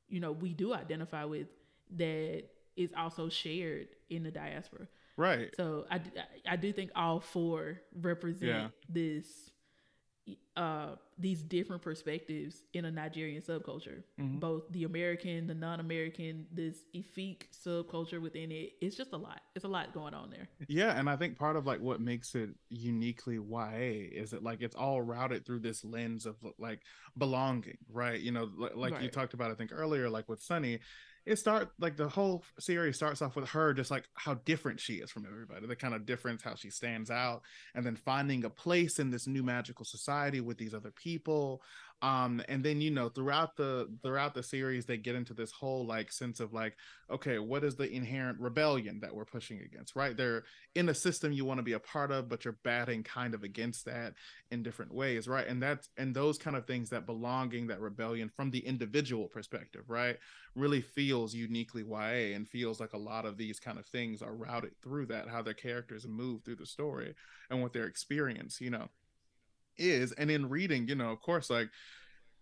[0.08, 1.48] you know, we do identify with
[1.96, 2.44] that
[2.76, 4.88] is also shared in the diaspora.
[5.18, 5.54] Right.
[5.56, 6.02] So I,
[6.48, 8.68] I do think all four represent Yeah.
[8.90, 9.52] this
[10.58, 14.04] uh these different perspectives in a Nigerian subculture.
[14.20, 14.40] Mhm.
[14.40, 18.74] Both the American, the non-American, this Efik subculture within it.
[18.82, 19.42] It's just a lot.
[19.56, 20.50] It's a lot going on there.
[20.68, 24.62] Yeah, and I think part of like what makes it uniquely YA is that like
[24.62, 26.82] it's all routed through this lens of like
[27.18, 28.20] belonging, right?
[28.20, 30.80] You know, li- like you talked about I think earlier like with Sunny,
[31.26, 34.96] it start like the whole series starts off with her just like how different she
[34.96, 37.42] is from everybody, the kind of difference how she stands out
[37.74, 41.62] and then finding a place in this new magical society with these other people
[42.02, 45.86] um and then you know throughout the throughout the series they get into this whole
[45.86, 46.76] like sense of like
[47.10, 50.18] okay what is the inherent rebellion that we're pushing against right?
[50.18, 50.44] They're
[50.76, 53.44] in a system you want to be a part of but you're batting kind of
[53.44, 54.14] against that
[54.52, 55.48] in different ways right?
[55.48, 59.84] And that's and those kind of things that belonging that rebellion from the individual perspective
[59.88, 60.18] right
[60.56, 64.36] really feels uniquely YA and feels like a lot of these kind of things are
[64.36, 67.14] routed through that how their characters move through the story
[67.50, 68.90] and what their experience you know
[69.78, 71.70] is and in reading you know of course like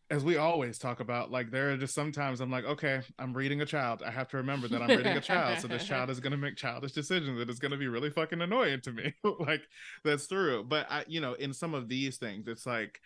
[0.10, 3.62] as we always talk about like there are just sometimes i'm like okay i'm reading
[3.62, 4.04] a child.
[4.06, 6.38] I have to remember that i'm reading a child so this child is going to
[6.38, 9.13] make childish decisions that is going to be really fucking annoying to me.
[9.39, 9.62] Like
[10.04, 13.00] that's through but i you know in some of these things it's like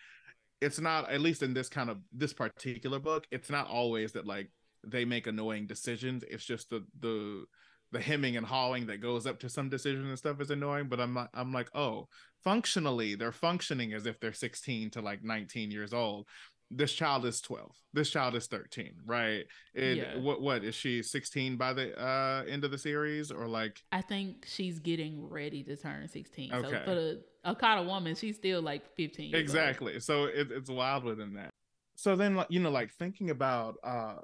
[0.60, 4.26] it's not at least in this kind of this particular book it's not always that
[4.26, 4.50] like
[4.84, 6.24] they make annoying decisions.
[6.30, 7.46] It's just the the
[7.92, 11.00] the hemming and hawing that goes up to some decisions and stuff is annoying but
[11.00, 12.08] i'm like i'm like oh
[12.44, 16.28] functionally they're functioning as if they're 16 to like 19 years old
[16.70, 20.18] this child is 12 this child is 13 right Yeah.
[20.18, 24.02] what what is she 16 by the uh end of the series or like I
[24.02, 26.54] think she's getting ready to turn 16.
[26.54, 26.70] okay.
[26.70, 29.30] So for the Akata woman, she's still like 15.
[29.30, 29.42] years old.
[29.42, 31.52] exactly so it, it's wild within that
[31.96, 34.16] so then like you know like thinking about uh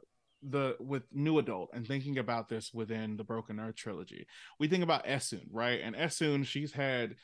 [0.49, 4.27] the with new adult and thinking about this within the broken earth trilogy.
[4.59, 5.79] We think about Essun right?
[5.81, 7.15] And Essun she's had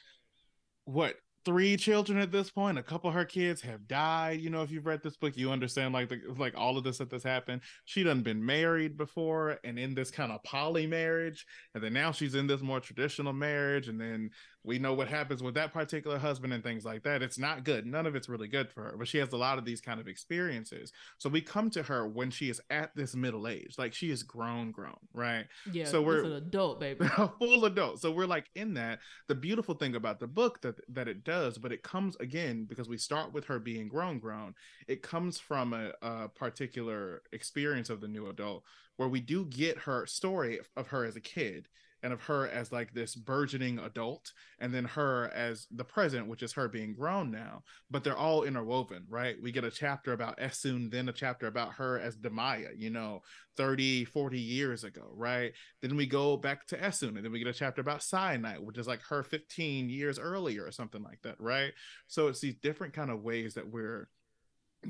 [0.85, 2.77] what three children at this point?
[2.77, 4.41] A couple of her kids have died.
[4.41, 6.97] You know if you've read this book you understand like the like all of this
[6.97, 7.61] that this happened.
[7.85, 12.11] She done been married before and in this kind of poly marriage and then now
[12.11, 14.29] she's in this more traditional marriage and then
[14.63, 17.85] we know what happens with that particular husband and things like that it's not good
[17.85, 19.99] none of it's really good for her but she has a lot of these kind
[19.99, 23.93] of experiences so we come to her when she is at this middle age like
[23.93, 25.85] she is grown grown right Yeah.
[25.85, 27.05] So we're an adult, baby.
[27.17, 28.01] a full adult.
[28.01, 28.99] So we're like in that.
[29.27, 32.89] The beautiful thing about the book that that it does, but it comes again because
[32.89, 34.55] we start with her being grown, grown.
[34.87, 38.63] It comes from a, a particular experience of the new adult
[38.97, 41.67] where we do get her story of her as a kid
[42.03, 46.43] and of her as like this burgeoning adult and then her as the present which
[46.43, 47.63] is her being grown now.
[47.89, 49.35] But they're all interwoven right?
[49.41, 53.21] We get a chapter about Essun then a chapter about her as Damaya you know
[53.57, 55.53] 30 40 years ago right?
[55.81, 58.77] Then we go back to Essun and then we get a chapter about Syenite which
[58.77, 61.73] is like her 15 years earlier or something like that right?
[62.07, 64.09] So it's these different kind of ways that we're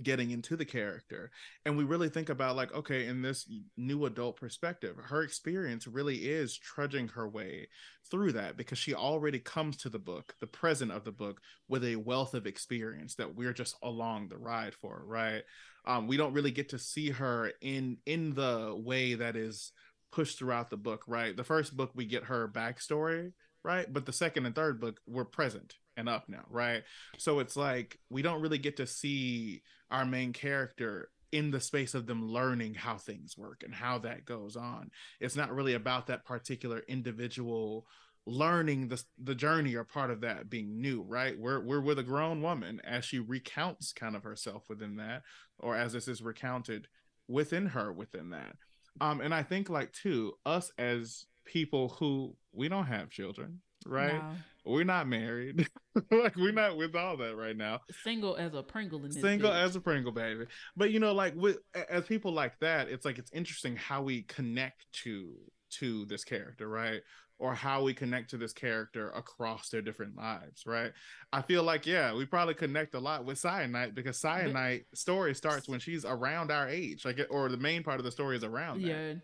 [0.03, 1.31] getting into the character
[1.65, 6.15] and we really think about like okay in this new adult perspective her experience really
[6.29, 7.67] is trudging her way
[8.09, 11.83] through that because she already comes to the book the present of the book with
[11.83, 15.41] a wealth of experience that we're just along the ride for right?
[15.85, 19.71] Um we don't really get to see her in in the way that is
[20.11, 21.35] pushed throughout the book right?
[21.35, 23.31] The first book we get her backstory
[23.63, 23.91] right?
[23.91, 26.83] But the second and third book we're present and up now right
[27.17, 31.93] so it's like we don't really get to see our main character in the space
[31.93, 34.89] of them learning how things work and how that goes on.
[35.19, 37.85] It's not really about that particular individual
[38.25, 41.37] learning the the journey or part of that being new, right?
[41.37, 45.23] We're we're with a grown woman as she recounts kind of herself within that,
[45.57, 46.87] or as this is recounted
[47.27, 48.55] within her within that.
[49.01, 54.13] Um, and I think like too, us as people who we don't have children, right?
[54.13, 54.35] No.
[54.65, 55.67] We're not married.
[56.11, 57.79] like we're not with all that right now.
[58.03, 59.63] Single as a Pringle in Single bitch.
[59.63, 60.45] as a Pringle, baby.
[60.75, 61.57] But you know, like with
[61.89, 65.33] as people like that, it's like it's interesting how we connect to
[65.71, 67.01] to this character, right?
[67.39, 70.91] Or how we connect to this character across their different lives, right?
[71.31, 75.69] I feel like, yeah, we probably connect a lot with Syenite because Syenite story starts
[75.69, 78.81] when she's around our age, like, or the main part of the story is around.
[78.81, 79.21] Yeah, that.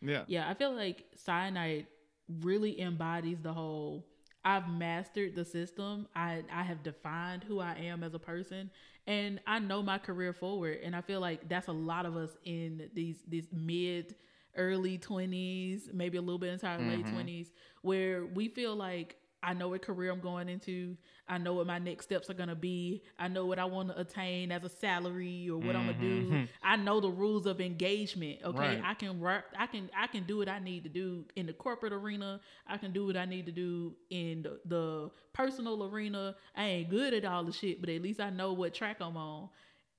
[0.00, 0.48] yeah, yeah.
[0.48, 1.88] I feel like Syenite
[2.28, 4.06] really embodies the whole
[4.44, 6.08] I've mastered the system.
[6.16, 8.70] I I have defined who I am as a person
[9.06, 12.30] and I know my career forward and I feel like that's a lot of us
[12.44, 14.14] in these these mid
[14.56, 16.90] early 20s, maybe a little bit into our mm-hmm.
[16.90, 17.48] late 20s
[17.82, 20.96] where we feel like I know what career I'm going into.
[21.28, 23.02] I know what my next steps are gonna be.
[23.18, 25.76] I know what I want to attain as a salary or what mm-hmm.
[25.76, 26.48] I'm gonna do.
[26.62, 28.40] I know the rules of engagement.
[28.44, 28.82] Okay, right.
[28.84, 29.44] I can work.
[29.58, 32.40] I can I can do what I need to do in the corporate arena.
[32.66, 36.36] I can do what I need to do in the, the personal arena.
[36.56, 39.16] I ain't good at all the shit, but at least I know what track I'm
[39.16, 39.48] on.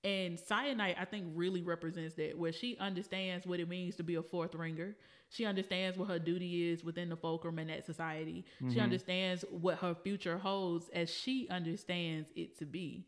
[0.04, 4.16] And Syenite, I think, really represents that, where she understands what it means to be
[4.16, 4.98] a fourth ringer.
[5.34, 8.46] She understands what her duty is within the fulcrum and that society.
[8.62, 8.72] Mm-hmm.
[8.72, 13.08] She understands what her future holds as she understands it to be.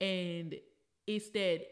[0.00, 0.54] And
[1.06, 1.66] it's that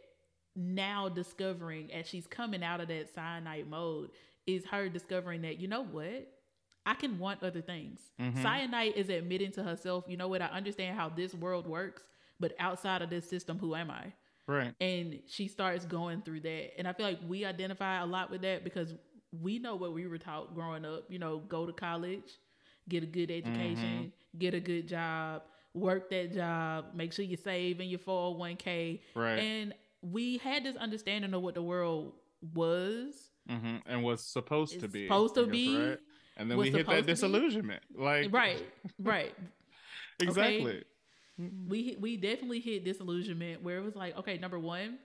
[0.54, 4.10] now discovering as she's coming out of that Syenite mode
[4.46, 6.30] is her discovering that, you know what?
[6.84, 7.98] I can want other things.
[8.20, 8.42] Mm-hmm.
[8.44, 10.42] Syenite is admitting to herself, you know what?
[10.42, 12.02] I understand how this world works,
[12.38, 14.12] but outside of this system, who am I?
[14.46, 14.74] Right.
[14.78, 16.78] And she starts going through that.
[16.78, 18.94] And I feel like we identify a lot with that because
[19.42, 21.04] we know what we were taught growing up.
[21.08, 22.38] You know, go to college,
[22.88, 24.38] get a good education, mm-hmm.
[24.38, 25.42] get a good job,
[25.74, 29.00] work that job, make sure you save in your 401k.
[29.14, 29.38] Right.
[29.38, 32.12] And we had this understanding of what the world
[32.54, 33.14] was
[33.48, 33.76] mm-hmm.
[33.86, 35.06] and was supposed to be.
[35.06, 35.76] Supposed to guess, be.
[35.76, 35.98] Right?
[36.36, 37.82] And then we hit that disillusionment.
[37.96, 38.62] Like Right.
[38.98, 39.34] Right.
[40.20, 40.84] exactly.
[41.38, 41.50] Okay?
[41.68, 44.98] We we definitely hit disillusionment where it was like, okay, number one,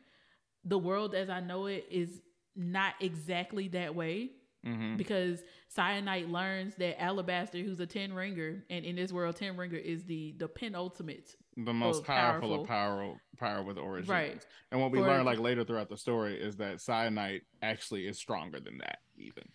[0.63, 2.21] the world as I know it is
[2.55, 4.31] not exactly that way.
[4.65, 4.95] Mm-hmm.
[4.95, 5.41] Because
[5.75, 10.03] Syenite learns that Alabaster, who's a ten ringer, and in this world, ten ringer is
[10.03, 14.09] the the penultimate, the most powerful, powerful of power power with orogenes.
[14.09, 14.45] Right.
[14.71, 18.19] And what we For, learn like later throughout the story is that Syenite actually is
[18.19, 19.45] stronger than that, even.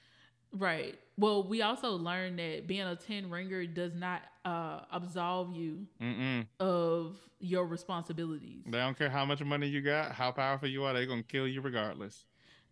[0.53, 0.99] Right.
[1.19, 6.47] Well, we also learn that being a 10 ringer does not uh, absolve you Mm-mm.
[6.61, 8.63] of your responsibilities.
[8.67, 11.29] They don't care how much money you got, how powerful you are, they're going to
[11.29, 12.25] kill you regardless.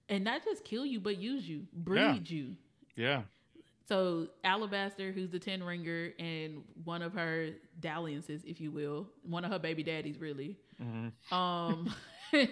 [0.08, 2.36] And not just kill you, but use you, breed yeah.
[2.36, 2.56] you.
[2.96, 3.22] Yeah.
[3.86, 9.44] So Alabaster, who's the 10 ringer and one of her dalliances, if you will, one
[9.44, 10.56] of her baby daddies, really.
[10.82, 11.34] Mm-hmm.
[11.34, 11.94] Um,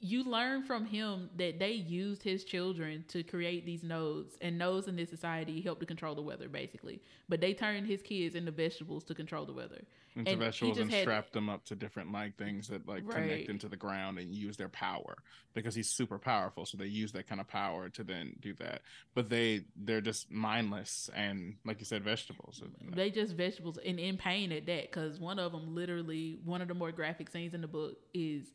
[0.00, 4.88] you learn from him that they used his children to create these nodes and nodes
[4.88, 7.00] in this society help to control the weather basically.
[7.28, 9.82] But they turned his kids into vegetables to control the weather.
[10.14, 13.16] Into and vegetables and had, strapped them up to different like things that like right.
[13.16, 15.16] connect into the ground and use their power
[15.52, 16.64] because he's super powerful.
[16.64, 18.82] So they use that kind of power to then do that.
[19.14, 22.62] But they they're just mindless and like you said vegetables.
[22.94, 26.68] They just vegetables and in pain at that because one of them literally one of
[26.68, 28.46] the more graphic scenes in the book is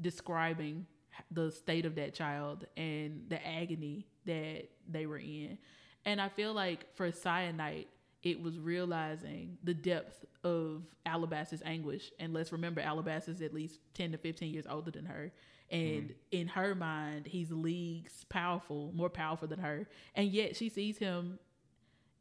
[0.00, 0.86] describing
[1.30, 5.58] the state of that child and the agony that they were in.
[6.04, 7.88] And I feel like for Syenite,
[8.22, 12.10] it was realizing the depth of Alabaster's anguish.
[12.18, 15.32] And let's remember, Alabaster's at least 10 to 15 years older than her.
[15.70, 16.12] And mm-hmm.
[16.32, 19.88] in her mind, he's leagues powerful, more powerful than her.
[20.14, 21.38] And yet she sees him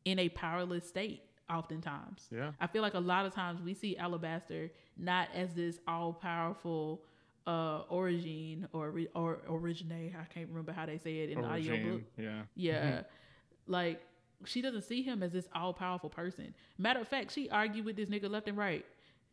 [0.05, 2.27] in a powerless state oftentimes.
[2.31, 2.51] Yeah.
[2.59, 7.01] I feel like a lot of times we see Alabaster not as this all powerful
[7.47, 10.15] uh orogene or or orogene.
[10.15, 12.01] I can't remember how they say it in Origin, the audiobook.
[12.17, 12.41] Yeah.
[12.55, 13.01] Yeah.
[13.67, 14.01] Like
[14.45, 16.53] she doesn't see him as this all powerful person.
[16.77, 18.85] Matter of fact, she argued with this nigga left and right.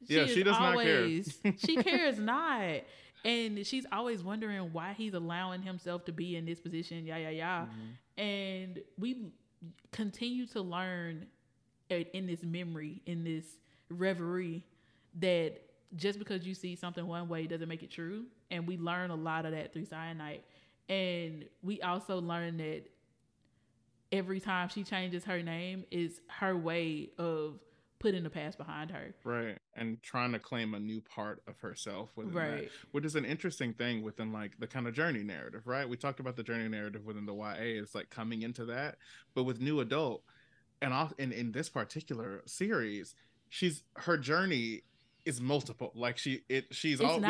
[0.06, 0.98] Yeah, she does not care.
[0.98, 2.82] always, she cares not.
[3.24, 7.30] And she's always wondering why he's allowing himself to be in this position, yeah, yeah,
[7.30, 7.60] yeah.
[7.60, 8.22] Mm-hmm.
[8.22, 9.32] And we
[9.90, 11.26] continue to learn
[11.88, 13.46] in this memory, in this
[13.88, 14.64] reverie,
[15.18, 15.60] that
[15.96, 18.24] just because you see something one way doesn't make it true.
[18.50, 20.42] And we learn a lot of that through Syenite.
[20.88, 22.82] And we also learn that
[24.12, 27.58] every time she changes her name is her way of
[27.98, 29.14] putting the past behind her.
[29.24, 29.58] Right.
[29.74, 32.68] And trying to claim a new part of herself within that.
[32.92, 35.88] Which is an interesting thing within like the kind of journey narrative, right?
[35.88, 37.80] We talked about the journey narrative within the YA.
[37.80, 38.96] It's like coming into that.
[39.34, 40.22] But with new adult,
[40.82, 43.14] and off in, in this particular series,
[43.48, 44.82] she's her journey
[45.26, 45.92] is multiple.
[45.94, 47.20] Like she it she's It's all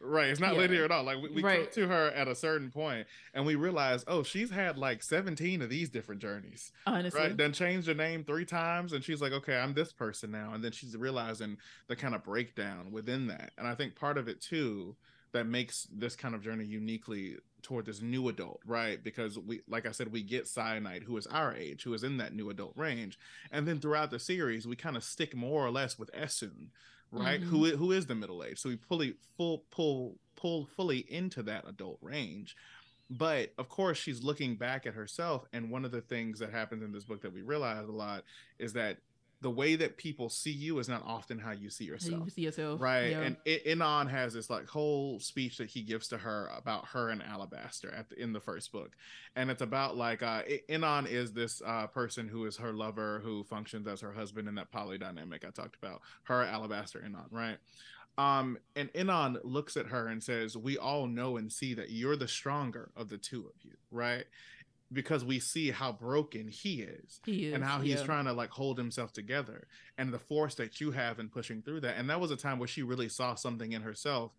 [0.00, 0.60] Right, it's not Yeah.
[0.60, 1.02] linear at all.
[1.02, 1.64] Like we, we Right.
[1.64, 5.60] come to her at a certain point, and we realize, oh, she's had like seventeen
[5.60, 7.20] of these different journeys honestly.
[7.20, 10.52] right then changed her name three times and she's like okay i'm this person now
[10.54, 11.56] and then she's realizing
[11.88, 14.94] the kind of breakdown within that and i think part of it too
[15.32, 19.86] that makes this kind of journey uniquely toward this new adult right because we like
[19.86, 22.72] i said we get Syenite who is our age who is in that new adult
[22.76, 23.18] range
[23.50, 26.68] and then throughout the series we kind of stick more or less with Essun,
[27.10, 27.40] right?
[27.40, 27.50] Mm-hmm.
[27.50, 28.58] Who who is the middle age?
[28.58, 32.56] So we pull it full pull pull fully into that adult range.
[33.10, 36.82] But of course she's looking back at herself and one of the things that happens
[36.82, 38.24] in this book that we realize a lot
[38.58, 38.98] is that
[39.40, 42.42] the way that people see you is not often how you see yourself you see
[42.42, 42.80] yourself.
[42.80, 43.20] right Yeah.
[43.20, 47.22] and Innon has this like whole speech that he gives to her about her and
[47.22, 48.96] alabaster at the, in the first book
[49.36, 53.44] and it's about like uh Innon is this uh person who is her lover who
[53.44, 57.58] functions as her husband in that polydynamic i talked about her alabaster Innon right
[58.16, 62.16] um and Innon looks at her and says we all know and see that you're
[62.16, 64.24] the stronger of the two of you right
[64.92, 67.54] because we see how broken he is he is.
[67.54, 68.04] and how he's yeah.
[68.04, 69.66] trying to like hold himself together
[69.98, 72.58] and the force that you have in pushing through that and that was a time
[72.58, 74.32] where she really saw something in herself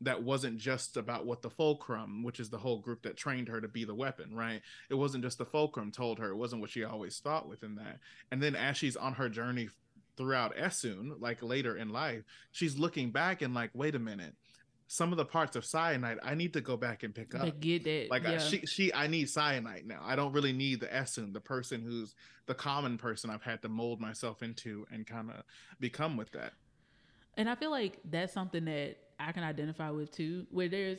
[0.00, 3.60] that wasn't just about what the fulcrum which is the whole group that trained her
[3.60, 6.70] to be the weapon right it wasn't just the fulcrum told her it wasn't what
[6.70, 7.98] she always thought within that
[8.32, 9.68] and then as she's on her journey
[10.16, 12.22] throughout Essun, like later in life
[12.52, 14.34] she's looking back and like wait a minute
[14.86, 17.60] some of the parts of Syenite i need to go back and pick up But
[17.60, 18.08] get that.
[18.10, 18.32] like yeah.
[18.34, 20.00] I, she she I need Syenite now.
[20.04, 22.14] I don't really need the Essun, the person who's
[22.46, 25.42] the common person I've had to mold myself into and kind of
[25.80, 26.52] become with that.
[27.36, 30.98] And I feel like that's something that I can identify with too, where there's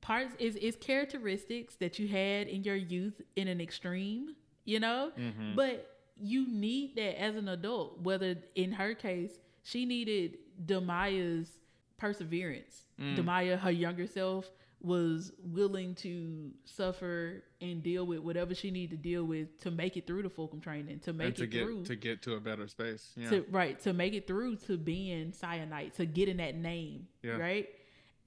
[0.00, 5.12] parts is is characteristics that you had in your youth in an extreme, you know?
[5.18, 5.56] Mhm.
[5.56, 11.57] But you need that as an adult, whether in her case, she needed Damaya's
[11.98, 12.84] perseverance.
[13.00, 13.16] Mm.
[13.18, 19.02] Damaya, her younger self, was willing to suffer and deal with whatever she needed to
[19.02, 21.84] deal with to make it through the Fulcrum training, to make to it get through
[21.84, 23.10] to get to a better space.
[23.16, 23.30] Yeah.
[23.30, 27.32] to right to make it through to being Syenite to getting that name Yeah.
[27.38, 27.68] right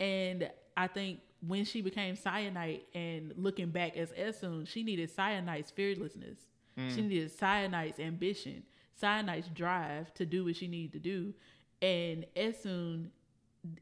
[0.01, 5.71] and i think when she became Syenite and looking back as Essun, she needed Syenite's
[5.71, 6.37] fearlessness
[6.77, 6.93] Mm.
[6.95, 8.63] she needed Syenite's ambition
[9.01, 11.33] Syenite's drive to do what she needed to do
[11.81, 13.07] and Essun,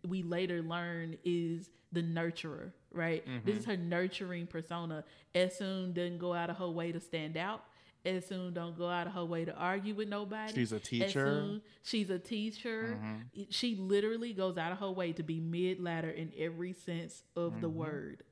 [0.08, 5.04] we later learn is the nurturer right this is her nurturing persona
[5.34, 7.64] Essun doesn't go out of her way to stand out
[8.06, 11.10] Essun don't go out of her way to argue with nobody She's a teacher.
[11.26, 12.98] soon- she's a teacher.
[13.02, 13.48] Mhm.
[13.50, 17.60] She literally goes out of her way to be mid ladder in every sense of
[17.60, 17.74] the Mhm.
[17.74, 18.24] word.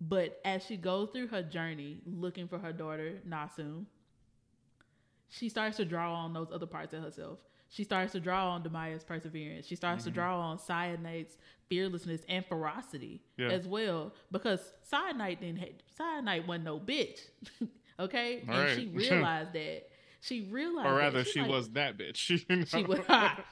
[0.00, 3.86] But as she goes through her journey looking for her daughter, Nassun,
[5.28, 7.38] she starts to draw on those other parts of herself.
[7.68, 9.66] She starts to draw on Damaya's perseverance.
[9.66, 10.14] She starts to Mhm.
[10.14, 11.36] draw on Syenite's
[11.68, 13.48] fearlessness and ferocity Yeah.
[13.48, 14.14] as well.
[14.30, 17.20] Because Syenite didn't ha- Syenite wasn't no bitch.
[18.00, 18.40] okay?
[18.40, 18.76] And Right.
[18.76, 19.88] she realized that.
[20.20, 22.30] She realized Or rather, She's she like- was that bitch.
[22.48, 23.44] you she was ha,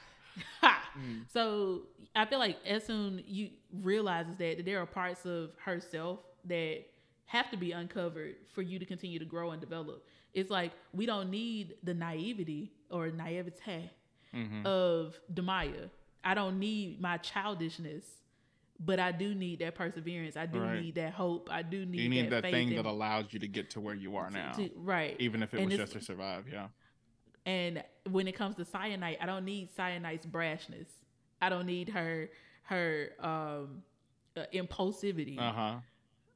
[0.61, 0.91] ha.
[0.97, 1.29] Mm.
[1.31, 1.83] So
[2.15, 6.83] I feel like as soon you realizes that, that there are parts of herself that
[7.25, 10.05] have to be uncovered for you to continue to grow and develop.
[10.33, 13.89] It's like we don't need the naivety or naivete
[14.35, 14.65] Mhm.
[14.65, 15.89] of Damaya.
[16.23, 18.05] I don't need my childishness,
[18.79, 20.35] but I do need that perseverance.
[20.35, 20.81] I do Right.
[20.81, 21.49] need that hope.
[21.51, 23.79] I do need you need that, faith thing in- that allows you to get to
[23.79, 25.15] where you are now, to- right.
[25.19, 26.47] even if it and was just to survive.
[26.51, 26.69] Yeah.
[27.45, 30.87] And when it comes to Syenite, I don't need Syenite's brashness.
[31.41, 32.29] I don't need her
[32.63, 33.83] her um
[34.35, 35.37] uh, impulsivity.
[35.37, 35.79] Uh huh.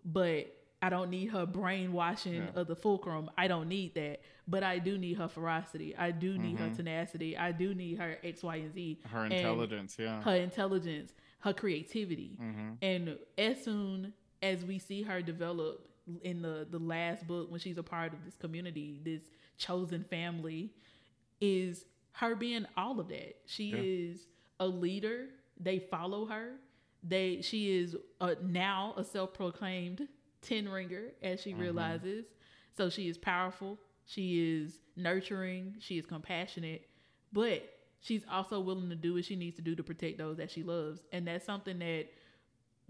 [0.06, 2.52] But I don't need her brainwashing Yeah.
[2.56, 3.30] of the fulcrum.
[3.38, 4.22] I don't need that.
[4.48, 5.96] But I do need her ferocity.
[5.96, 7.38] I do need her tenacity.
[7.38, 9.00] I do need her X, Y, and Z.
[9.06, 9.16] Mm-hmm.
[9.16, 10.22] Her intelligence, yeah.
[10.24, 12.38] her intelligence, her creativity.
[12.42, 12.70] Mm-hmm.
[12.82, 15.86] And as soon as we see her develop
[16.24, 19.22] in the the last book when she's a part of this community, this
[19.58, 20.72] chosen family,
[21.42, 23.36] is her being all of that.
[23.46, 23.78] She Yeah.
[23.82, 24.28] is
[24.60, 25.28] a leader.
[25.60, 26.54] They follow her.
[27.04, 30.08] They she is a, now a self-proclaimed
[30.42, 31.62] ten ringer as she mm-hmm.
[31.62, 32.26] realizes.
[32.78, 33.78] So she is powerful.
[34.06, 35.76] She is nurturing.
[35.80, 36.88] She is compassionate,
[37.34, 37.64] but
[38.00, 40.64] she's also willing to do what she needs to do to protect those that she
[40.64, 42.06] loves, and that's something that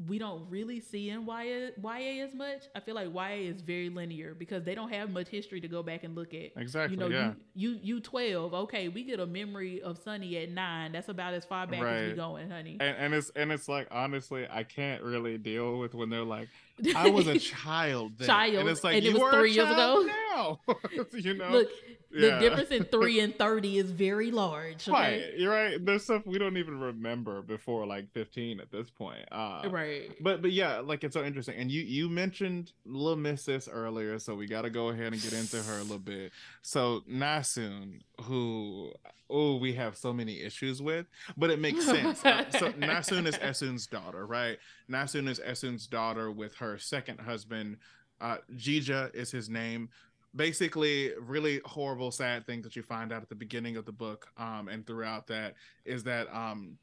[0.07, 2.63] we don't really see in YA, YA as much.
[2.73, 5.83] I feel like YA is very linear because they don't have much history to go
[5.83, 6.51] back and look at.
[6.55, 7.33] Exactly, You know, yeah.
[7.53, 8.53] you, you you twelve.
[8.53, 10.93] Okay, we get a memory of Sunny at nine.
[10.93, 12.15] That's about as far back as we Right.
[12.15, 12.77] going, honey.
[12.79, 16.47] And, and it's and it's like honestly, I can't really deal with when they're like,
[16.95, 18.27] I was a child, then.
[18.27, 20.07] Child, and it's like and it you was were three a years ago.
[20.07, 20.59] Now,
[21.13, 21.67] you know, Look,
[22.11, 24.87] the difference in three and thirty is very large.
[24.87, 24.91] Okay?
[24.91, 25.83] Right, you're right.
[25.83, 29.25] There's stuff we don't even remember before like 15 at this point.
[29.31, 30.11] Uh, Right.
[30.19, 31.55] But but yeah, like it's so interesting.
[31.57, 35.21] And you you mentioned Little Miss this earlier, so we got to go ahead and
[35.21, 36.31] get into her a little bit.
[36.61, 38.91] So Nassun, who
[39.29, 41.05] oh we have so many issues with,
[41.37, 42.25] but it makes sense.
[42.25, 44.57] Uh, so Nassun is Essun's daughter, right?
[44.89, 47.77] Nassun is Essun's daughter with her second husband.
[48.21, 49.89] Uh, Jija is his name.
[50.35, 54.27] Basically, really horrible, sad thing that you find out at the beginning of the book,
[54.37, 55.55] um, and throughout that
[55.85, 56.77] is that um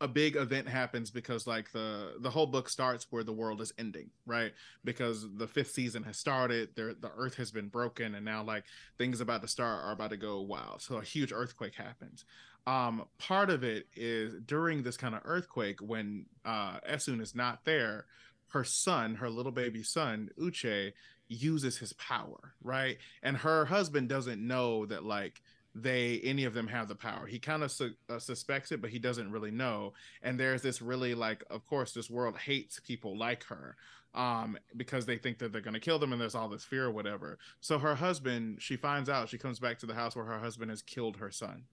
[0.00, 3.72] a big event happens because like the the whole book starts where the world is
[3.78, 4.52] ending right?
[4.84, 8.64] Because the fifth season has started there the earth has been broken and now like
[8.96, 10.82] things about to start are about to go wild.
[10.82, 12.24] So a huge earthquake happens.
[12.66, 17.64] Um part of it is during this kind of earthquake when uh Essun is not
[17.64, 18.06] there
[18.50, 20.92] her son her little baby son uche
[21.28, 22.98] uses his power right?
[23.22, 25.42] And her husband doesn't know that like
[25.74, 27.26] they any of them have the power.
[27.26, 29.92] He kind of su- uh, suspects it but he doesn't really know.
[30.22, 33.76] And there's this really like of course this world hates people like her
[34.14, 36.86] um because they think that they're going to kill them and there's all this fear
[36.86, 37.38] or whatever.
[37.60, 40.70] So her husband she finds out she comes back to the house where her husband
[40.70, 41.64] has killed her son.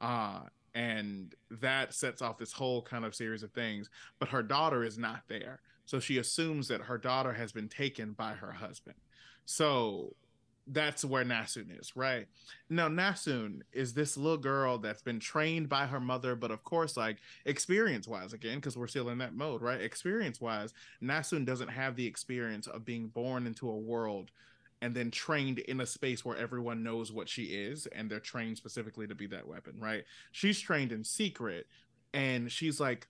[0.00, 0.40] Uh
[0.74, 3.88] and that sets off this whole kind of series of things
[4.18, 8.12] but her daughter is not there so she assumes that her daughter has been taken
[8.12, 8.96] by her husband
[9.44, 10.14] so
[10.70, 12.26] that's where Nassun is, right?
[12.68, 16.96] Now, Nassun is this little girl that's been trained by her mother, but of course,
[16.96, 17.16] like
[17.46, 19.80] experience wise, again, because we're still in that mode, right?
[19.80, 24.30] Experience wise, Nassun doesn't have the experience of being born into a world
[24.80, 28.56] and then trained in a space where everyone knows what she is and they're trained
[28.56, 30.04] specifically to be that weapon, right?
[30.32, 31.66] She's trained in secret
[32.12, 33.08] and she's like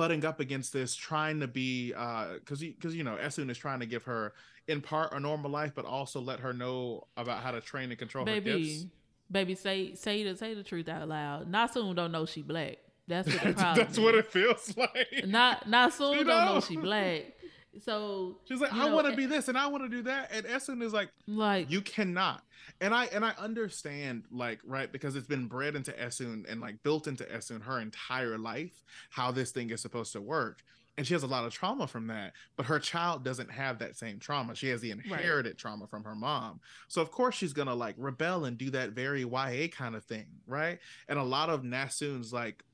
[0.00, 3.80] butting up against this, trying to be uh because because you know Essun is trying
[3.80, 4.32] to give her
[4.66, 7.98] in part a normal life, but also let her know about how to train and
[7.98, 8.46] control her gifts.
[8.46, 8.90] baby,
[9.30, 11.52] baby, say say the say the truth out loud.
[11.52, 12.78] Nassun don't know she black.
[13.08, 13.86] That's what the problem.
[13.86, 15.26] That's what it feels like.
[15.26, 16.60] Not Nassun You don't know know?
[16.60, 17.34] she black.
[17.78, 20.02] So She's like, I know, want to eh, be this and I want to do
[20.02, 22.42] that, and Essun is like, like you cannot.
[22.80, 26.82] And I and I understand, like, right, because it's been bred into Essun and like
[26.82, 30.62] built into Essun her entire life, how this thing is supposed to work.
[30.98, 33.96] And she has a lot of trauma from that, but her child doesn't have that
[33.96, 34.54] same trauma.
[34.54, 36.60] She has the inherited trauma from her mom.
[36.88, 40.26] So of course she's gonna like rebel and do that very YA kind of thing,
[40.46, 40.78] right?
[41.08, 42.64] And a lot of Nassun's like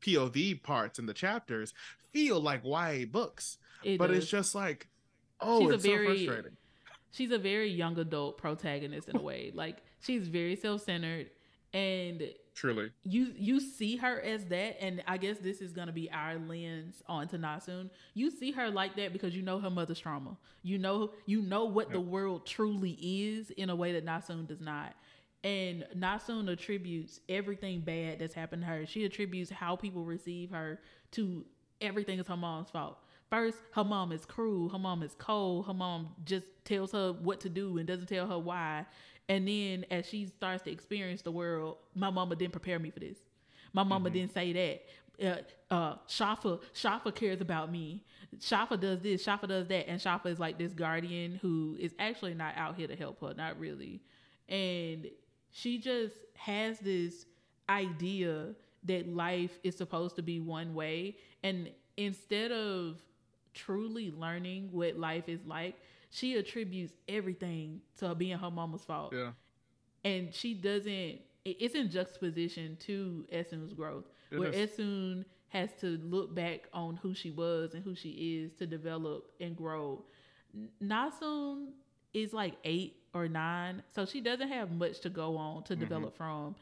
[0.00, 1.72] POV parts in the chapters
[2.12, 4.18] feel like YA books, it but does.
[4.18, 4.88] it's just like,
[5.40, 6.56] oh, She's a it's very- so frustrating.
[7.12, 9.52] she's a very young adult protagonist in a way.
[9.54, 11.30] Like she's very self centered,
[11.72, 12.22] and
[12.52, 16.36] Truly, you you see her as that, and I guess this is gonna be our
[16.36, 17.88] lens onto Nassun.
[18.12, 20.36] You see her like that because you know her mother's trauma.
[20.62, 24.60] You know you know what the world truly is in a way that Nassun does
[24.60, 24.94] not.
[25.42, 28.86] And Nassun attributes everything bad that's happened to her.
[28.86, 30.80] She attributes how people receive her
[31.12, 31.44] to
[31.80, 32.98] everything is her mom's fault.
[33.30, 34.68] First, her mom is cruel.
[34.68, 35.66] Her mom is cold.
[35.66, 38.86] Her mom just tells her what to do and doesn't tell her why.
[39.28, 42.98] And then as she starts to experience the world, my mama didn't prepare me for
[42.98, 43.18] this.
[43.72, 44.82] My mama didn't say that.
[45.24, 48.04] Uh, uh, Schaffa, Schaffa cares about me.
[48.38, 49.24] Schaffa does this.
[49.24, 49.88] Schaffa does that.
[49.88, 53.32] And Schaffa is like this guardian who is actually not out here to help her,
[53.34, 54.00] not really.
[54.48, 55.06] And
[55.52, 57.26] she just has this
[57.68, 61.16] idea that life is supposed to be one way.
[61.42, 63.02] And instead of
[63.52, 65.76] truly learning what life is like,
[66.10, 69.30] she attributes everything to being her mama's fault yeah.
[70.04, 74.70] and she doesn't it's in juxtaposition to Essun's growth It where is.
[74.70, 79.30] Essun has to look back on who she was and who she is to develop
[79.40, 80.04] and grow
[80.82, 81.68] Nassun
[82.12, 85.80] is like eight or nine, so she doesn't have much to go on to Mhm.
[85.80, 86.54] develop from.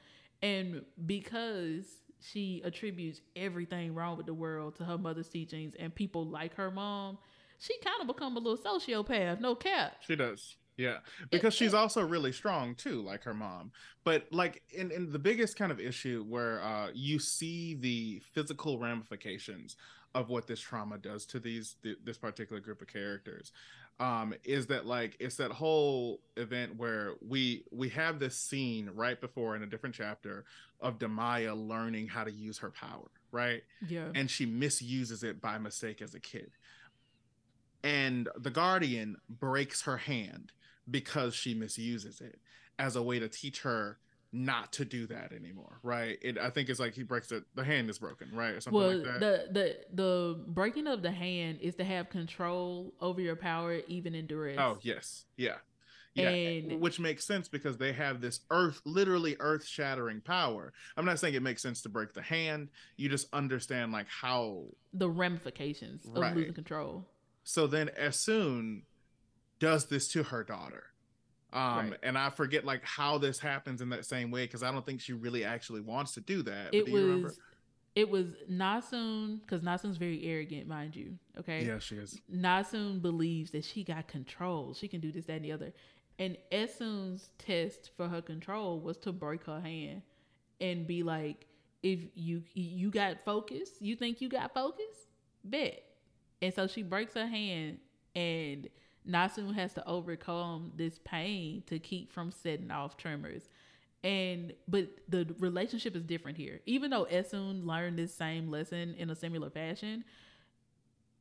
[0.43, 6.25] And because she attributes everything wrong with the world to her mother's teachings and people
[6.27, 7.19] like her mom,
[7.59, 9.97] she kind of become a little sociopath, no cap.
[10.01, 10.57] She does.
[10.77, 10.99] Yeah.
[11.31, 13.73] Because she's also really strong too, like her mom.
[14.05, 18.79] But like in, in the biggest kind of issue where uh you see the physical
[18.79, 19.77] ramifications
[20.15, 23.53] of what this trauma does to these th- this particular group of characters
[24.01, 29.21] um is that like it's that whole event where we we have this scene right
[29.21, 30.45] before in a different chapter
[30.81, 33.63] of Damaya learning how to use her power, right?
[33.89, 34.09] Yeah.
[34.15, 36.53] and she misuses it by mistake as a kid.
[37.83, 40.53] And the guardian breaks her hand
[40.91, 42.39] because she misuses it
[42.79, 43.99] as a way to teach her
[44.33, 46.19] not to do that anymore, right?
[46.21, 48.55] It I think it's like he breaks it the hand is broken, right?
[48.55, 49.21] Or something well, like that.
[49.21, 54.15] the the the breaking of the hand is to have control over your power, even
[54.15, 54.59] in duress.
[54.59, 55.25] oh, yes.
[55.37, 55.57] Yeah.
[56.15, 60.73] Yeah, And- which makes sense because they have this earth, literally earth-shattering power.
[60.97, 62.71] I'm not saying it makes sense to break the hand.
[62.97, 67.07] You just understand like how the ramifications of losing control.
[67.45, 68.83] So then Essun
[69.61, 70.85] does this to her daughter.
[71.53, 71.99] Um, Right.
[72.03, 75.01] and I forget like how this happens in that same way because I don't think
[75.01, 76.75] she really actually wants to do that.
[76.75, 77.29] It but do you remember?
[77.29, 77.41] was
[77.95, 81.19] it was Nassun because Nassun's very arrogant, mind you.
[81.39, 81.65] Okay.
[81.67, 82.21] Yeah, she is.
[82.33, 84.75] Nassun believes that she got control.
[84.75, 85.73] She can do this, that, and the other.
[86.19, 90.03] And Essun's test for her control was to break her hand
[90.61, 91.47] and be like,
[91.83, 95.07] if you you got focus, you think you got focus,
[95.45, 95.83] bet.
[96.43, 97.79] And so she breaks her hand
[98.15, 98.69] and
[99.09, 103.49] Nassun has to overcome this pain to keep from setting off tremors.
[104.05, 106.61] And but the relationship is different here.
[106.67, 110.05] Even though Essun learned this same lesson in a similar fashion,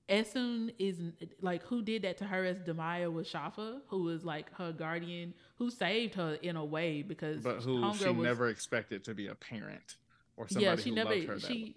[0.10, 0.98] Essun is
[1.42, 5.34] like who did that to her as Damaya was Schaffa, who was like her guardian,
[5.58, 9.14] who saved her in a way because But who Homegirl she was- never expected to
[9.14, 9.96] be a parent
[10.38, 11.76] or somebody yeah she who never loved her she way.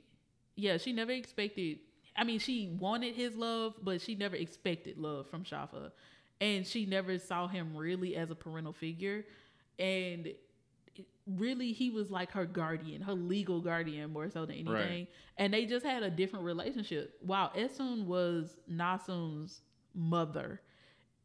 [0.55, 1.79] yeah she never expected
[2.17, 5.91] i mean she wanted his love but she never expected love from Schaffa
[6.41, 9.25] and she never saw him really as a parental figure
[9.79, 10.29] and
[11.27, 15.09] really he was like her guardian her legal guardian more so than anything Right.
[15.37, 19.61] and they just had a different relationship while Essun was Nassun's
[19.95, 20.61] mother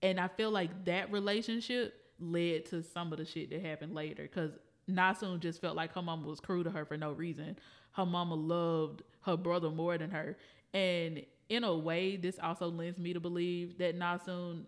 [0.02, 4.24] and i feel like that relationship led to some of the shit that happened later
[4.24, 4.52] because
[4.90, 7.58] Nassun just felt like her mama was cruel to her for no reason.
[7.94, 10.38] Her mama loved her brother more than her.
[10.76, 14.66] And in a way, this also lends me to believe that Nassun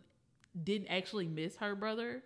[0.63, 2.23] didn't actually miss her brother.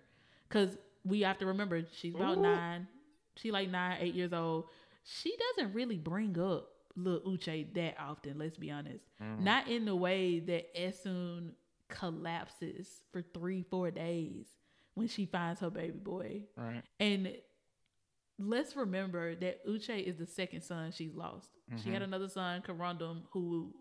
[0.49, 2.41] Cause we have to remember she's about Ooh.
[2.41, 2.87] nine.
[3.35, 4.65] She like nine, eight years old.
[5.03, 9.03] She doesn't really bring up little Uche that often, let's be honest.
[9.19, 9.39] Mhm.
[9.39, 11.53] Not in the way that Essun
[11.87, 14.45] collapses for three, four days
[14.93, 16.43] when she finds her baby boy.
[16.55, 16.83] right.
[16.99, 17.35] And
[18.41, 21.49] let's remember that Uche is the second son she's lost.
[21.81, 21.93] She Mhm.
[21.93, 23.73] had another son, Corundum, who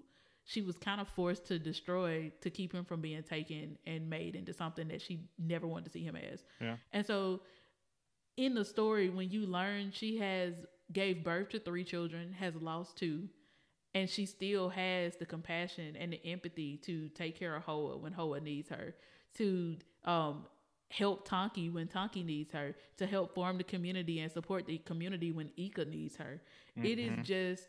[0.45, 4.35] she was kind of forced to destroy to keep him from being taken and made
[4.37, 6.45] into something that she never wanted to see him as.
[6.61, 6.77] Yeah.
[6.93, 7.43] And so
[8.37, 10.55] in the story, when you learn she has
[10.93, 13.29] gave birth to three children, has lost two,
[13.95, 18.13] and she still has the compassion and the empathy to take care of Hoa when
[18.13, 18.95] Hoa needs her,
[19.35, 20.47] to um,
[20.91, 25.33] help Tonkee when Tonkee needs her, to help form the community and support the community
[25.33, 26.43] when Ykka needs her.
[26.77, 27.25] It is Mhm.
[27.25, 27.69] just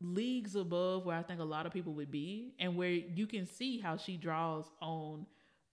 [0.00, 3.46] leagues above where I think a lot of people would be, and where you can
[3.46, 5.26] see how she draws on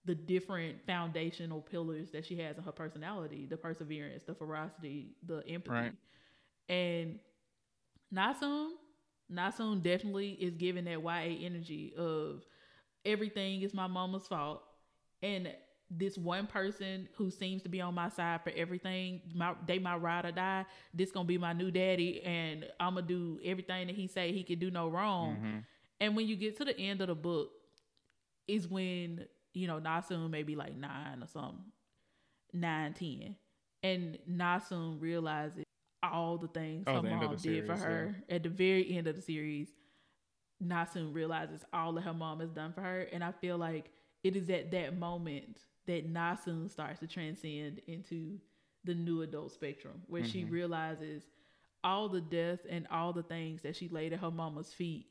[0.04, 5.46] the different foundational pillars that she has in her personality the perseverance, the ferocity, the
[5.48, 5.70] empathy.
[5.70, 5.92] Right.
[6.68, 7.20] And
[8.12, 8.72] Nassun,
[9.32, 12.44] Nassun definitely is giving that YA energy of
[13.04, 14.62] everything is my mama's fault.
[15.22, 15.54] And
[15.96, 19.96] this one person who seems to be on my side for everything, my they my
[19.96, 20.66] ride or die.
[20.92, 24.42] This gonna be my new daddy, and I'm gonna do everything that he say he
[24.42, 25.36] can do no wrong.
[25.36, 25.64] Mhm.
[26.00, 27.52] And when you get to the end of the book,
[28.48, 31.64] is when you know Nassun maybe like nine or something,
[32.52, 33.36] nine ten,
[33.82, 35.64] and Nassun realizes
[36.02, 39.16] all the things Oh, her the mom did for her at the very end of
[39.16, 39.72] the series.
[40.62, 43.90] Nassun realizes all that her mom has done for her, and I feel like
[44.22, 48.40] it is at that moment that Nassun starts to transcend into
[48.84, 50.50] the new adult spectrum, where she Mhm.
[50.50, 51.24] realizes
[51.82, 55.06] all the death and all the things that she laid at her mama's feet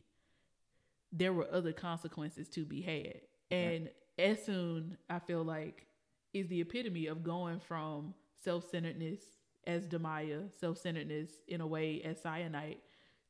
[1.11, 3.21] there were other consequences to be had.
[3.51, 5.86] And Essun, I feel like,
[6.34, 9.21] is the epitome of going from self centeredness
[9.65, 12.80] as Damaya, self centeredness in a way as Syenite,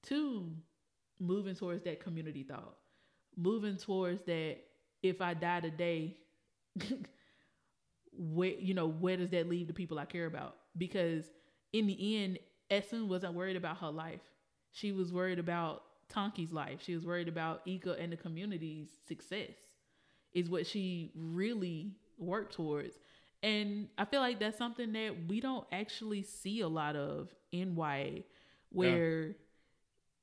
[0.04, 0.50] to
[1.20, 2.78] moving towards that community thought.
[3.36, 4.58] Moving towards that
[5.02, 6.18] if I die today,
[8.18, 10.56] where you know where does that leave the people I care about?
[10.78, 11.26] Because
[11.72, 12.40] in the end,
[12.70, 14.22] Essun wasn't worried about her life.
[14.72, 15.84] She was worried about
[16.14, 16.80] Tonkee's life.
[16.82, 19.56] She was worried about Ykka and the community's success.
[20.34, 22.98] Is what she really worked towards.
[23.44, 27.76] And I feel like that's something that we don't actually see a lot of in
[27.76, 28.22] YA,
[28.70, 29.34] where yeah.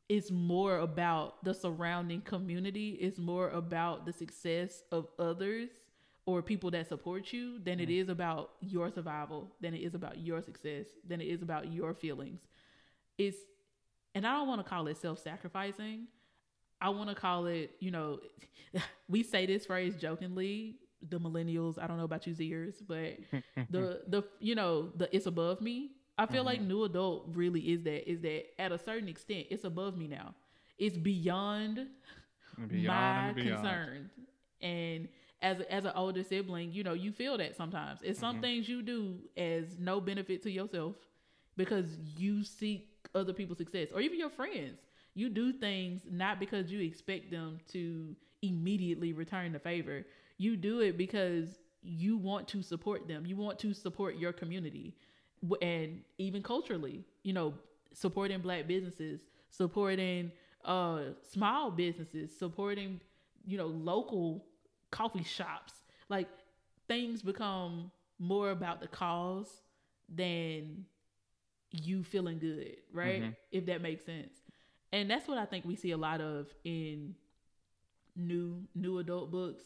[0.08, 5.68] it's more about the surrounding community, it's more about the success of others
[6.26, 7.82] or people that support you than mm.
[7.82, 11.72] it is about your survival, than it is about your success, than it is about
[11.72, 12.40] your feelings.
[13.18, 13.38] It's
[14.14, 16.06] and I don't want to call it self-sacrificing.
[16.80, 18.20] I want to call it, you know,
[19.08, 20.76] we say this phrase jokingly,
[21.08, 21.78] the millennials.
[21.82, 23.18] I don't know about you Zers, but
[23.70, 25.92] the the you know the it's above me.
[26.18, 26.46] I feel mm-hmm.
[26.46, 30.06] like new adult really is that is that at a certain extent it's above me
[30.06, 30.34] now.
[30.78, 31.86] It's beyond,
[32.68, 33.62] beyond my and beyond.
[33.62, 34.10] concern.
[34.62, 35.08] And
[35.42, 38.00] as a, as an older sibling, you know you feel that sometimes.
[38.02, 38.42] It's some mm-hmm.
[38.42, 40.96] things you do as no benefit to yourself
[41.56, 41.86] because
[42.16, 44.78] you seek other people's success or even your friends.
[45.14, 50.04] You do things not because you expect them to immediately return the favor
[50.40, 53.26] you do it because you want to support them.
[53.26, 54.96] You want to support your community.
[55.60, 57.52] And even culturally, you know,
[57.92, 59.20] supporting black businesses,
[59.50, 60.32] supporting
[60.64, 63.00] uh small businesses, supporting,
[63.46, 64.46] you know, local
[64.90, 65.72] coffee shops.
[66.08, 66.28] Like
[66.88, 69.48] things become more about the cause
[70.08, 70.84] than
[71.70, 73.22] you feeling good, right?
[73.22, 73.30] Mm-hmm.
[73.52, 74.34] If that makes sense.
[74.92, 77.14] And that's what I think we see a lot of in
[78.16, 79.62] new new adult books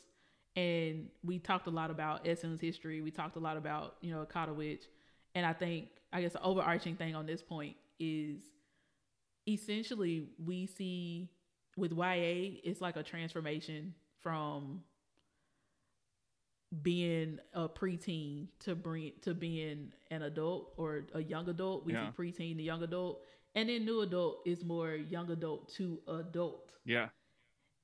[0.56, 3.00] and we talked a lot about Essun's history.
[3.00, 4.84] We talked a lot about you know Akata Witch,
[5.34, 8.40] and I think I guess the overarching thing on this point is
[9.48, 11.28] essentially we see
[11.76, 14.82] with YA it's like a transformation from
[16.82, 21.84] being a preteen to bring to being an adult or a young adult.
[21.84, 22.10] We yeah.
[22.10, 23.22] see preteen to young adult,
[23.54, 26.72] and then new adult is more young adult to adult.
[26.84, 27.08] Yeah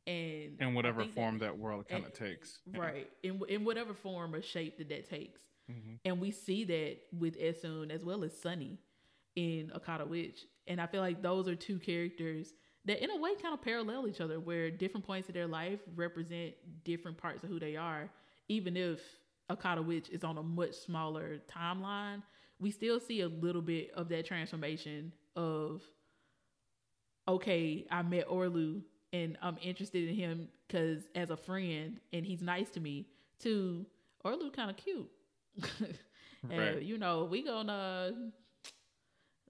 [0.06, 3.32] and in whatever form that, that world kind of takes right yeah.
[3.32, 5.94] in, in whatever form or shape that that takes mm-hmm.
[6.04, 8.78] and we see that with Essun as well as Sunny
[9.36, 12.54] in Akata Witch and I feel like those are two characters
[12.86, 15.80] that in a way kind of parallel each other where different points of their life
[15.94, 18.10] represent different parts of who they are
[18.50, 19.00] even if
[19.50, 22.22] Akata Witch is on a much smaller timeline
[22.58, 25.82] we still see a little bit of that transformation of
[27.26, 28.82] okay I met Orlu
[29.12, 33.06] and I'm interested in him because as a friend and he's nice to me.
[33.40, 33.86] To
[34.24, 35.10] Orlu kind of cute.
[36.50, 36.82] and right.
[36.82, 38.12] you know, we gonna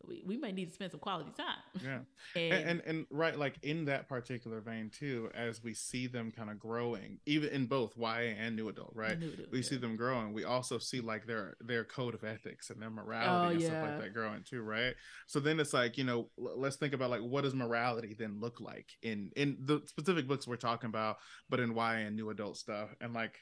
[0.07, 1.83] we, we may need to spend some quality time.
[1.83, 1.99] Yeah.
[2.35, 6.33] and, and, and and right like in that particular vein too, as we see them
[6.33, 9.19] kind of growing, even in both YA and new adult, right?
[9.19, 9.65] New adult, we yeah.
[9.65, 10.33] see them growing.
[10.33, 13.69] We also see like their their code of ethics and their morality oh, and yeah.
[13.69, 14.95] stuff like that growing too, right?
[15.27, 18.61] So then it's like, you know, let's think about like what does morality then look
[18.61, 22.57] like in in the specific books we're talking about, but in YA and new adult
[22.57, 22.89] stuff.
[23.01, 23.39] And like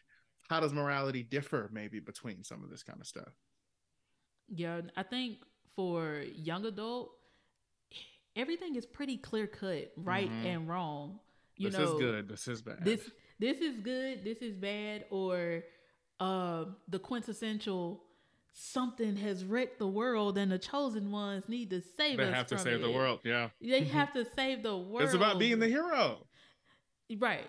[0.48, 3.32] how does morality differ maybe between some of this kind of stuff?
[4.48, 5.38] Yeah, I think
[5.78, 7.12] for young adult,
[8.34, 10.46] everything is pretty clear cut, right mm-hmm.
[10.46, 11.20] and wrong.
[11.56, 12.28] You this know, is good.
[12.28, 12.84] This is bad.
[12.84, 13.08] This
[13.38, 14.24] this is good.
[14.24, 15.04] This is bad.
[15.10, 15.62] Or
[16.18, 18.02] uh, the quintessential
[18.52, 22.30] something has wrecked the world and the chosen ones need to save they us.
[22.30, 22.82] They have to save it.
[22.82, 23.20] the world.
[23.22, 25.04] Yeah, they have to save the world.
[25.04, 26.26] It's about being the hero.
[27.20, 27.46] Right.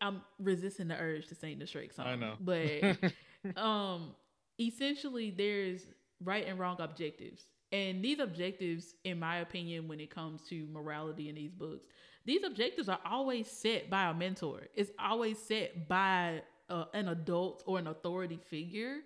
[0.00, 2.06] I'm resisting the urge to sing the Shrek song.
[2.06, 2.96] I know, but
[3.62, 4.14] um,
[4.58, 5.82] essentially, there's
[6.24, 7.44] right and wrong objectives.
[7.72, 11.86] And these objectives, in my opinion, when it comes to morality in these books,
[12.24, 14.68] these objectives are always set by a mentor.
[14.74, 18.98] It's always set by uh, an adult or an authority figure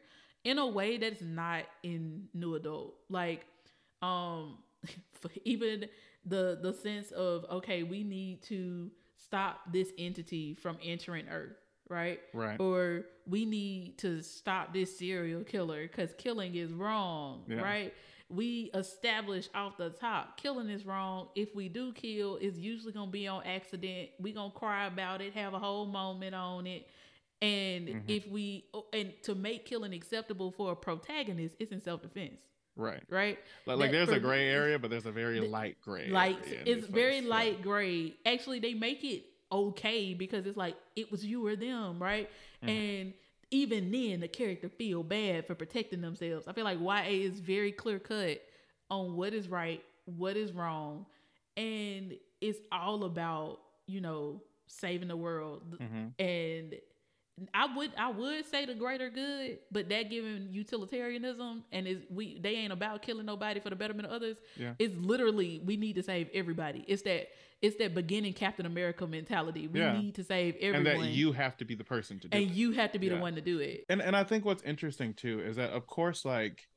[0.44, 2.96] in a way that's not in new adult.
[3.08, 3.46] Like,
[4.02, 4.58] um,
[5.44, 5.86] even
[6.24, 11.56] the the sense of okay, we need to stop this entity from entering Earth
[11.88, 12.20] right?
[12.32, 12.60] Right.
[12.60, 17.60] Or we need to stop this serial killer because killing is wrong, yeah.
[17.60, 17.94] right?
[18.28, 21.28] We establish off the top killing is wrong.
[21.36, 24.10] If we do kill, it's usually gonna be on accident.
[24.18, 26.88] We gonna cry about it, have a whole moment on it.
[27.40, 27.98] And mm-hmm.
[28.08, 32.40] if we oh, and to make killing acceptable for a protagonist, it's in self defense.
[32.74, 33.02] Right.
[33.08, 33.38] Right.
[33.64, 36.08] Like, like there's a gray area, but there's a very light gray.
[36.08, 36.38] Light.
[36.44, 38.14] It's very light gray.
[38.26, 42.28] Actually, they make it okay because it's like it was you or them, right?
[42.62, 42.68] Mm-hmm.
[42.68, 43.12] And
[43.50, 46.48] even then the character feel bad for protecting themselves.
[46.48, 48.42] I feel like YA is very clear cut
[48.90, 51.06] on what is right, what is wrong,
[51.56, 55.62] and it's all about, you know, saving the world.
[55.80, 56.22] Mm-hmm.
[56.22, 56.74] And
[57.52, 62.38] I would I would say the greater good, but that given utilitarianism and is we
[62.40, 64.38] they ain't about killing nobody for the betterment of others.
[64.56, 64.72] Yeah.
[64.78, 66.84] It's literally we need to save everybody.
[66.88, 67.28] It's that
[67.60, 69.68] it's that beginning Captain America mentality.
[69.68, 69.98] We Yeah.
[70.00, 70.86] need to save everyone.
[70.86, 72.48] and that you have to be the person to do and it.
[72.48, 73.16] And you have to be Yeah.
[73.16, 73.84] the one to do it.
[73.90, 76.68] and and I think what's interesting too is that of course like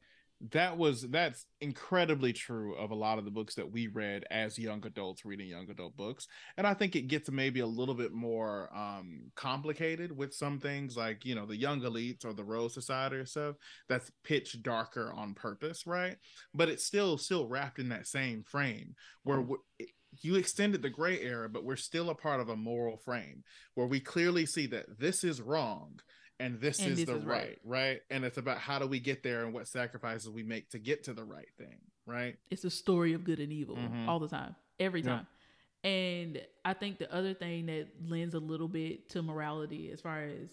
[0.52, 4.58] that was that's incredibly true of a lot of the books that we read as
[4.58, 6.28] young adults reading young adult books.
[6.58, 10.96] And i think it gets maybe a little bit more um complicated with some things
[10.96, 13.56] like you know the young elites or the rose society or stuff
[13.90, 16.16] that's pitch darker on purpose right?
[16.54, 19.58] But it's still still wrapped in that same frame where we
[20.22, 23.44] you extended the gray area but we're still a part of a moral frame
[23.76, 26.00] where we clearly see that this is wrong
[26.40, 27.60] and this And is this the is right, right.
[27.64, 30.80] right and it's about how do we get there and what sacrifices we make to
[30.80, 34.08] get to the right thing right It's a story of good and evil Mhm.
[34.08, 35.08] all the time, every Yeah.
[35.18, 35.28] time.
[35.84, 40.24] And I think the other thing that lends a little bit to morality as far
[40.24, 40.50] as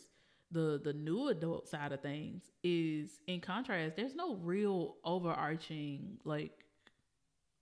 [0.52, 6.64] the the new adult side of things is in contrast there's no real overarching like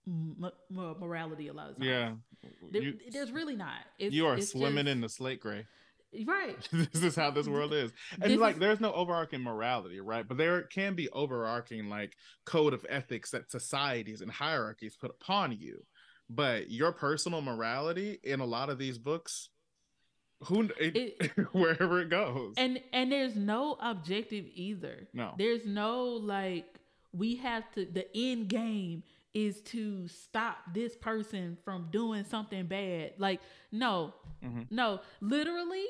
[0.07, 1.85] m- morality a lot of times.
[1.87, 2.15] yeah
[2.71, 3.81] There- you, there's really not.
[3.97, 5.65] It's, you are swimming just- in the slate gray
[6.25, 6.55] right.
[6.71, 7.91] this is how this world is
[8.21, 12.13] and This like is- there's no overarching morality right but there can be overarching like
[12.45, 15.83] code of ethics that societies and hierarchies put upon you
[16.29, 19.49] but your personal morality in a lot of these books
[20.41, 25.07] who it, wherever it goes And and there's no objective either.
[25.13, 26.65] no There's no like
[27.13, 29.03] we have to the end game
[29.33, 33.13] is to stop this person from doing something bad.
[33.17, 33.39] Like
[33.71, 34.13] no.
[34.43, 34.67] Mhm.
[34.71, 35.85] No, literally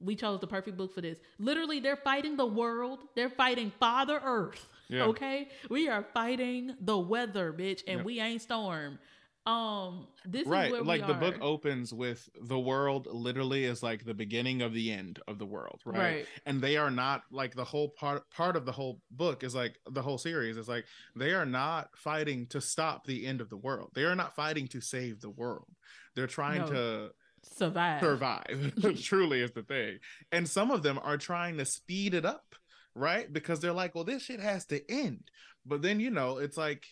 [0.00, 1.18] we chose the perfect book for this.
[1.38, 3.00] Literally they're fighting the world.
[3.14, 4.68] They're fighting Father Earth.
[4.88, 5.04] Yeah.
[5.04, 5.48] Okay?
[5.68, 8.98] We are fighting the weather, bitch, and we ain't storm.
[9.46, 11.20] Um this is right like the are.
[11.20, 15.46] book opens with the world literally is like the beginning of the end of the
[15.46, 16.26] world right, right.
[16.46, 19.78] and they are not like the whole part part of the whole book is like
[19.88, 20.84] the whole series is like
[21.14, 24.66] they are not fighting to stop the end of the world they are not fighting
[24.66, 25.68] to save the world
[26.16, 26.66] they're trying No.
[26.66, 27.10] to
[27.54, 28.00] Survive.
[28.00, 28.74] survive.
[29.02, 29.98] Truly is the thing.
[30.32, 32.54] And some of them are trying to speed it up
[32.96, 33.30] right?
[33.30, 35.30] Because they're like well this shit has to end.
[35.64, 36.86] But then you know it's like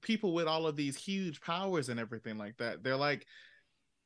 [0.00, 3.26] people with all of these huge powers and everything like that they're like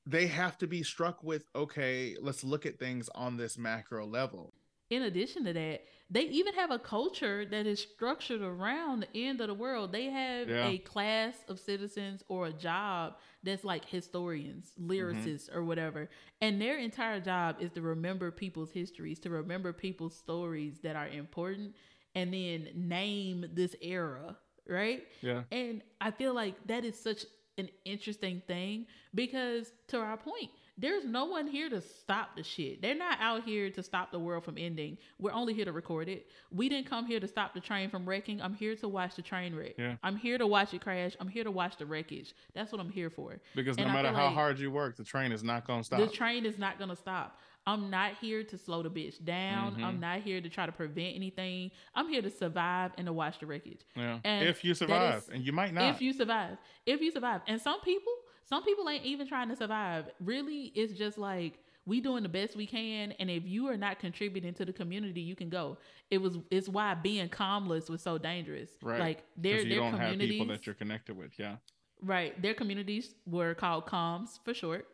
[0.07, 4.53] they have to be struck with okay let's look at things on this macro level.
[4.91, 9.41] In addition to that, they even have a culture that is structured around the end
[9.41, 9.91] of the world.
[9.93, 10.69] They have Yeah.
[10.69, 14.89] a class of citizens or a job that's like historians, Mm-hmm.
[14.89, 16.09] lorists, or whatever.
[16.41, 21.09] And their entire job is to remember people's histories, to remember people's stories that are
[21.09, 21.75] important,
[22.15, 24.37] and then name this era,
[24.69, 25.05] right?
[25.21, 27.25] yeah And I feel like that is such
[27.59, 32.83] an interesting thing because, to our point, there's no one here to stop the shit.
[32.83, 34.99] They're not out here to stop the world from ending.
[35.21, 36.27] We're only here to record it.
[36.51, 38.43] We didn't come here to stop the train from wrecking.
[38.43, 39.75] I'm here to watch the train wreck.
[39.79, 39.97] Yeah.
[40.03, 41.17] I'm here to watch it crash.
[41.21, 42.35] I'm here to watch the wreckage.
[42.55, 43.39] That's what I'm here for.
[43.55, 46.01] because And no matter how like hard you work the train is not gonna stop
[46.01, 47.39] The train is not gonna stop.
[47.67, 49.77] I'm not here to slow the bitch down.
[49.77, 49.85] Mhm.
[49.85, 51.71] I'm not here to try to prevent anything.
[51.95, 53.81] I'm here to survive and to watch the wreckage.
[53.97, 56.59] yeah and if you survive is- and you might not If you survive.
[56.85, 57.41] If you survive.
[57.47, 58.13] And some people,
[58.45, 60.07] some people ain't even trying to survive.
[60.21, 63.13] Really, it's just like we doing the best we can.
[63.13, 65.79] And if you are not contributing to the community, you can go.
[66.11, 68.71] It was it's why being commless was so dangerous.
[68.83, 69.01] Right.
[69.01, 71.57] Like their you their don't have people that you're connected with yeah
[72.01, 72.41] Right.
[72.41, 74.87] Their communities were called comms for short.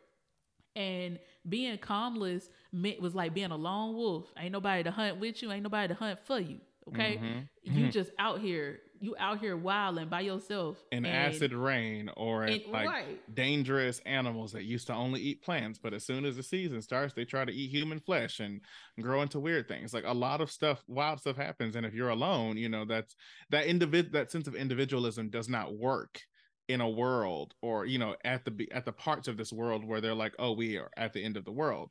[0.75, 4.31] And being commless meant was like being a lone wolf.
[4.37, 6.59] Ain't nobody to hunt with you, ain't nobody to hunt for you.
[6.87, 7.17] Okay.
[7.17, 7.49] Mhm.
[7.63, 7.91] You Mhm.
[7.91, 10.77] just out here, you out here wilding by yourself.
[10.91, 13.35] in and- acid rain or and- like right.
[13.35, 17.13] dangerous animals that used to only eat plants but as soon as the season starts
[17.13, 18.61] they try to eat human flesh and
[19.01, 22.09] grow into weird things like a lot of stuff wild stuff happens and if you're
[22.09, 23.15] alone you know that's
[23.49, 26.21] that individ that sense of individualism does not work
[26.67, 29.83] in a world or you know at the be- at the parts of this world
[29.83, 31.89] where they're like oh we are at the end of the world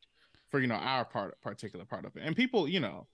[0.49, 3.07] for you know our part particular part of it and people you know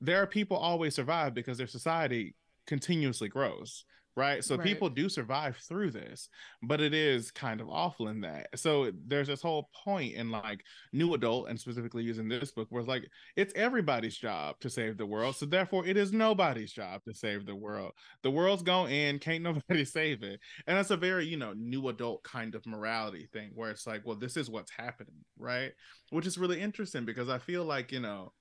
[0.00, 2.34] there are people always survive because their society
[2.66, 3.84] continuously grows
[4.16, 4.44] right?
[4.44, 4.62] So Right.
[4.62, 6.28] people do survive through this
[6.62, 8.48] but it is kind of awful in that.
[8.58, 12.80] So there's this whole point in like new adult and specifically using this book where
[12.80, 17.02] it's like it's everybody's job to save the world so therefore it is nobody's job
[17.04, 17.92] to save the world.
[18.22, 20.40] The world's going in can't nobody save it.
[20.66, 24.02] And that's a very you know new adult kind of morality thing where it's like
[24.04, 25.72] well this is what's happening right?
[26.10, 28.32] Which is really interesting because i feel like you know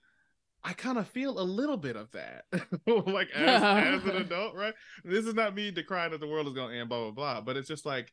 [0.64, 2.46] I kind of feel a little bit of that,
[2.88, 4.74] like as, as an adult, right?
[5.04, 7.42] This is not me decrying that the world is going to end, blah blah blah.
[7.42, 8.12] But it's just like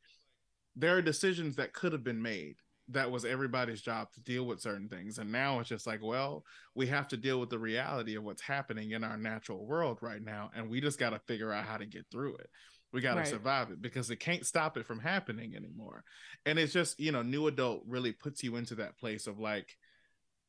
[0.77, 2.57] there are decisions that could have been made
[2.93, 6.45] that was everybody's job to deal with certain things and now it's just like well
[6.75, 10.23] we have to deal with the reality of what's happening in our natural world right
[10.23, 12.51] now and we just got to figure out how to get through it
[12.93, 13.29] we got to right.
[13.29, 16.03] survive it because it can't stop it from happening anymore
[16.47, 19.77] and it's just you know new adult really puts you into that place of like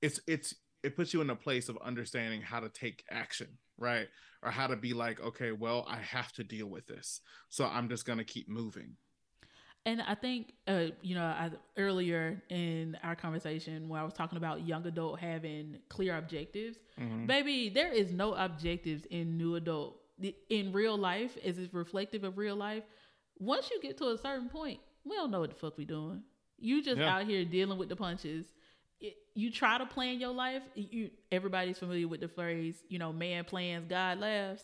[0.02, 4.08] it's it's it puts you in a place of understanding how to take action right
[4.44, 7.90] or how to be like okay well i have to deal with this so i'm
[7.90, 8.96] just going to keep moving
[9.86, 14.38] and I think, uh, you know, I, earlier in our conversation when I was talking
[14.38, 17.26] about young adult having clear objectives, mm-hmm.
[17.26, 19.98] baby, there is no objectives in new adult.
[20.50, 22.84] In real life, is it reflective of real life?
[23.40, 26.22] Once you get to a certain point, we don't know what the fuck we doing.
[26.60, 27.16] You just yeah.
[27.16, 28.46] out here dealing with the punches.
[29.02, 30.62] It, you try to plan your life.
[30.76, 34.64] You everybody's familiar with the phrase, you know, man plans, God laughs.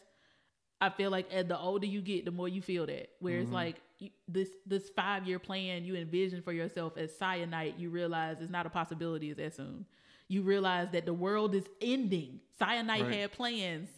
[0.79, 3.09] I feel like as the older you get, the more you feel that.
[3.19, 3.43] Where mm-hmm.
[3.43, 7.89] it's like you, this this five year plan you envision for yourself as Syenite, you
[7.89, 9.85] realize it's not a possibility as soon.
[10.27, 12.41] You realize that the world is ending.
[12.61, 13.13] Syenite right.
[13.13, 13.89] had plans,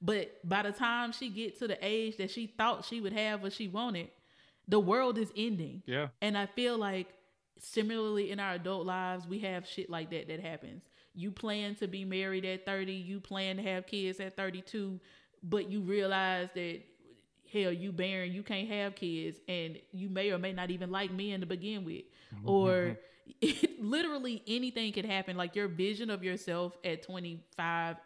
[0.00, 3.42] but by the time she get to the age that she thought she would have
[3.42, 4.10] what she wanted,
[4.68, 5.82] the world is ending.
[5.86, 6.08] Yeah.
[6.20, 7.08] And I feel like
[7.58, 10.84] similarly in our adult lives, we have shit like that that happens.
[11.14, 15.00] You plan to be married at 30, you plan to have kids at 32,
[15.42, 16.80] but you realize that
[17.52, 21.10] hell you barren you can't have kids and you may or may not even like
[21.10, 22.02] men to begin with
[22.34, 22.48] mm-hmm.
[22.48, 22.98] or
[23.40, 27.96] it, literally anything could happen like your vision of yourself at 25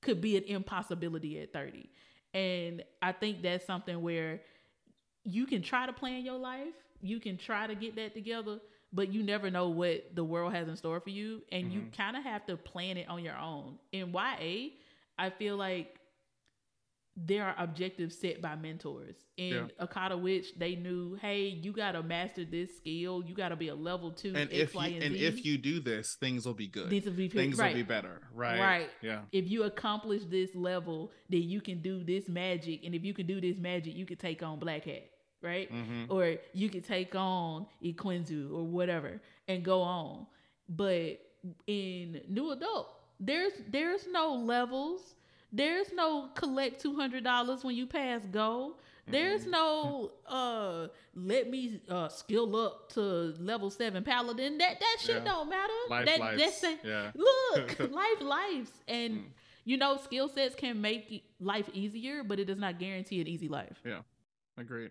[0.00, 1.90] could be an impossibility at 30
[2.34, 4.40] and i think that's something where
[5.24, 8.58] you can try to plan your life you can try to get that together
[8.92, 11.74] but you never know what the world has in store for you and mm-hmm.
[11.74, 14.34] you kind of have to plan it on your own in ya
[15.18, 15.98] i feel like
[17.16, 19.16] there are objectives set by mentors.
[19.36, 19.86] In yeah.
[19.86, 23.22] Akata Witch, they knew, hey, you gotta master this skill.
[23.26, 24.32] You gotta be a level two.
[24.34, 26.88] And X, if you, and, and if you do this, things will be good.
[26.88, 27.74] Things will be, things right.
[27.74, 28.22] will be better.
[28.34, 28.58] Right.
[28.58, 28.90] Right.
[29.02, 29.20] Yeah.
[29.30, 32.84] If you accomplish this level, then you can do this magic.
[32.84, 35.11] And if you can do this magic, you can take on Black Hat.
[35.42, 35.72] Right.
[35.72, 36.12] Mm-hmm.
[36.12, 40.26] Or you can take on Ekwensu or whatever and go on.
[40.68, 41.20] But
[41.66, 42.88] in new adult,
[43.18, 45.14] there's there's no levels
[45.52, 48.76] there's no collect two hundred dollars when you pass go.
[49.06, 54.58] There's no uh let me uh skill up to level seven paladin.
[54.58, 55.24] That that shit yeah.
[55.24, 55.72] don't matter.
[55.90, 56.60] Life that lives.
[56.60, 57.10] that's yeah.
[57.14, 58.70] look, life lives.
[58.88, 59.24] And mm.
[59.64, 63.48] you know, skill sets can make life easier, but it does not guarantee an easy
[63.48, 63.78] life.
[63.84, 63.98] Yeah.
[64.58, 64.90] Agreed.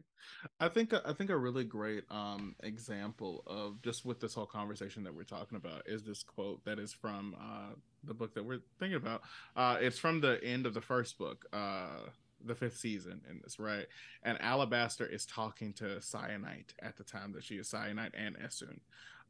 [0.60, 5.04] I think I think a really great um, example of just with this whole conversation
[5.04, 8.62] that we're talking about is this quote that is from uh, the book that we're
[8.80, 9.22] thinking about.
[9.56, 12.08] Uh, it's from the end of the first book, uh,
[12.44, 13.86] the fifth season in this, right?
[14.24, 18.80] And Alabaster is talking to Syenite at the time that she is Syenite and Essun.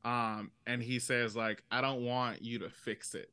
[0.05, 3.31] Um, and he says like, "I don't want you to fix it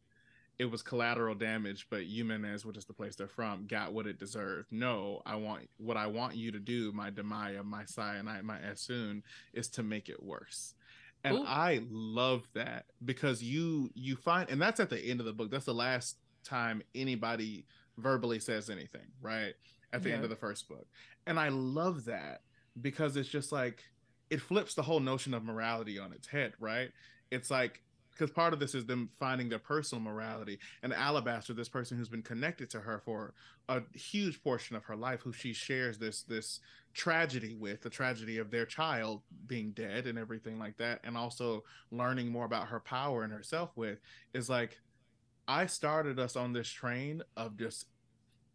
[0.59, 4.19] it was collateral damage, but Yumenes, which is the place they're from, got what it
[4.19, 4.67] deserved.
[4.73, 9.23] No, I want what I want you to do, my Damaya, my Syenite, my Essun,
[9.53, 10.75] is to make it worse.
[11.23, 11.45] And Ooh.
[11.47, 15.51] I love that because you you find and that's at the end of the book.
[15.51, 17.65] That's the last time anybody
[17.97, 19.55] verbally says anything, right?
[19.93, 20.17] At the yeah.
[20.17, 20.87] end of the first book.
[21.27, 22.43] And I love that
[22.81, 23.85] because it's just like
[24.29, 26.91] it flips the whole notion of morality on its head, right?
[27.31, 27.83] It's like
[28.19, 32.09] because part of this is them finding their personal morality and alabaster this person who's
[32.09, 33.33] been connected to her for
[33.69, 36.61] a huge portion of her life who she shares this this
[36.95, 41.63] tragedy with the tragedy of their child being dead and everything like that and also
[41.93, 43.99] learning more about her power and herself with
[44.35, 44.81] is like
[45.47, 47.87] i started us on this train of just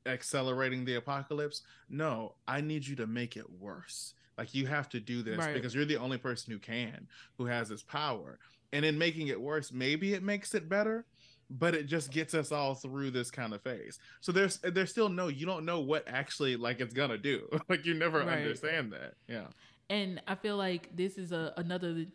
[0.06, 1.62] accelerating the apocalypse.
[1.88, 5.54] No i need you to make it worse like you have to do this right.
[5.54, 7.08] because you're the only person who can
[7.38, 8.40] who has this power.
[8.72, 11.06] And in making it worse maybe it makes it better
[11.50, 14.00] but it just gets us all through this kind of phase.
[14.22, 17.48] So there's there's still no you don't know what actually like it's gonna do.
[17.70, 18.40] Like you never right.
[18.40, 19.16] understand that.
[19.28, 19.48] Yeah.
[19.90, 22.06] And i feel like this is a another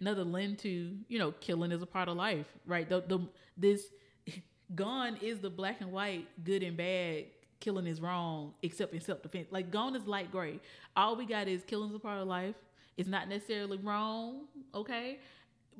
[0.00, 2.88] another lens to you know killing is a part of life right?
[2.88, 3.86] The, the this
[4.74, 7.26] gone is the black and white good and bad
[7.60, 10.58] killing is wrong except in self-defense like gone is light gray
[10.96, 12.56] all we got is killing is a part of life
[12.96, 14.42] it's not necessarily wrong
[14.74, 15.18] okay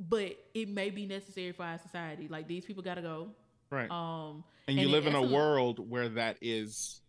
[0.08, 2.28] but it may be necessary for our society.
[2.28, 3.28] Like these people got to go.
[3.70, 3.90] Right.
[3.90, 7.00] Um, and you live in a world where that is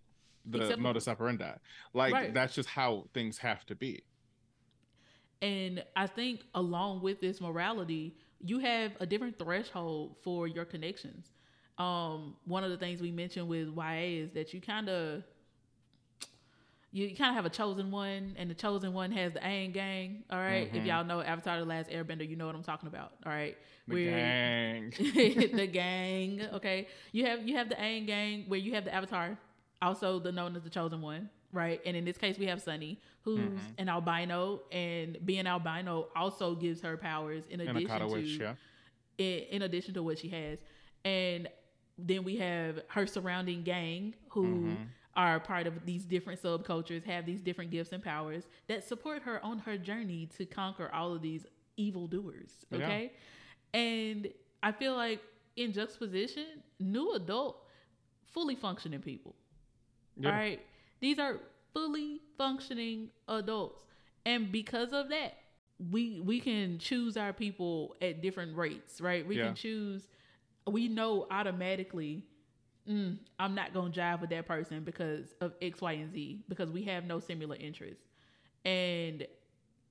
[0.45, 1.53] the modus operandi.
[1.93, 2.33] Like right.
[2.33, 4.03] that's just how things have to be.
[5.41, 11.31] And I think along with this morality, you have a different threshold for your connections.
[11.81, 15.23] Um, one of the things we mentioned with YA is that you kind of
[16.93, 20.23] you kind of have a chosen one, and the chosen one has the Aang gang.
[20.29, 20.69] All right?
[20.71, 20.75] Mhm.
[20.77, 23.13] if y'all know Avatar: The Last Airbender, you know what I'm talking about.
[23.25, 23.55] All right,
[23.87, 24.89] The Where- gang.
[25.55, 26.41] the gang.
[26.53, 29.37] Okay, you have you have the Aang gang where you have the Avatar,
[29.81, 31.79] also the known as the chosen one, right?
[31.85, 33.59] And in this case, we have Sunny, who's Mhm.
[33.77, 38.55] an albino, and being albino also gives her powers in addition to yeah.
[39.17, 40.59] in, in addition to what she has.
[41.05, 41.47] And
[41.97, 44.87] then we have her surrounding gang who Mhm.
[45.15, 49.43] are part of these different subcultures, have these different gifts and powers that support her
[49.43, 51.45] on her journey to conquer all of these
[51.77, 52.65] evil doers.
[52.69, 52.77] Yeah.
[52.77, 53.13] Okay.
[53.73, 54.31] And
[54.63, 55.21] I feel like
[55.55, 57.67] in juxtaposition, new adult,
[58.25, 59.35] fully functioning people.
[60.17, 60.29] Yeah.
[60.29, 60.65] All right.
[61.01, 61.39] These are
[61.73, 63.85] fully functioning adults.
[64.25, 65.37] And because of that,
[65.91, 69.25] we we can choose our people at different rates, right?
[69.27, 69.47] We Yeah.
[69.47, 70.07] can choose
[70.71, 72.23] we know automatically
[72.89, 76.71] mm, I'm not gonna jive with that person because of X, Y, and Z, because
[76.71, 78.03] we have no similar interests.
[78.65, 79.25] And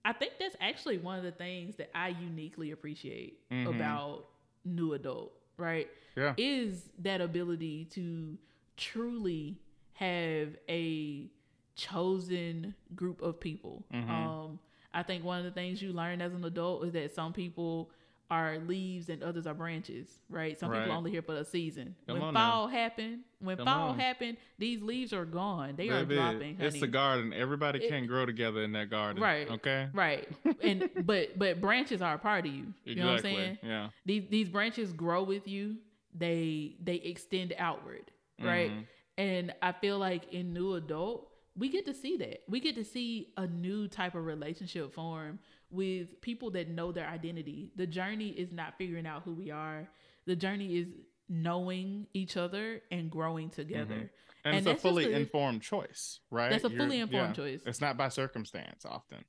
[0.05, 3.75] I think that's actually one of the things that I uniquely appreciate Mhm.
[3.77, 4.27] about
[4.65, 5.89] new adult, right?
[6.17, 6.35] Yeah.
[6.37, 8.37] Is that ability to
[8.77, 9.59] truly
[9.95, 11.31] have a
[11.77, 13.85] chosen group of people.
[13.93, 14.09] Mhm.
[14.09, 14.59] Um,
[14.93, 17.91] I think one of the things you learn as an adult is that some people
[18.31, 20.59] are leaves and others are branches, right?
[20.59, 20.83] Some Right.
[20.85, 21.97] people only here for a season.
[22.07, 22.51] Come when on now.
[22.51, 23.99] fall happened, when Come fall on.
[23.99, 25.75] happened, these leaves are gone.
[25.77, 26.69] They are dropping, honey.
[26.69, 27.33] It's the garden.
[27.33, 29.21] Everybody It- can grow together in that garden.
[29.23, 29.51] Right.
[29.51, 29.89] Okay.
[29.93, 30.29] Right.
[30.63, 32.73] and but but branches are a part of you.
[32.85, 33.59] You know what I'm saying?
[33.63, 33.91] Yeah.
[34.07, 35.79] These these branches grow with you.
[36.15, 38.11] They they extend outward,
[38.41, 38.71] right?
[38.71, 38.87] Mhm.
[39.19, 42.43] And I feel like in new adult, we get to see that.
[42.49, 45.41] We get to see a new type of relationship form
[45.71, 47.71] with people that know their identity.
[47.77, 49.89] The journey is not figuring out who we are.
[50.27, 50.89] The journey is
[51.29, 53.95] knowing each other and growing together.
[53.95, 54.45] Mm-hmm.
[54.45, 56.51] And, And it's a fully a- informed choice, right?
[56.51, 57.45] That's a You're- fully informed yeah.
[57.45, 57.61] choice.
[57.67, 59.25] It's not by circumstance often.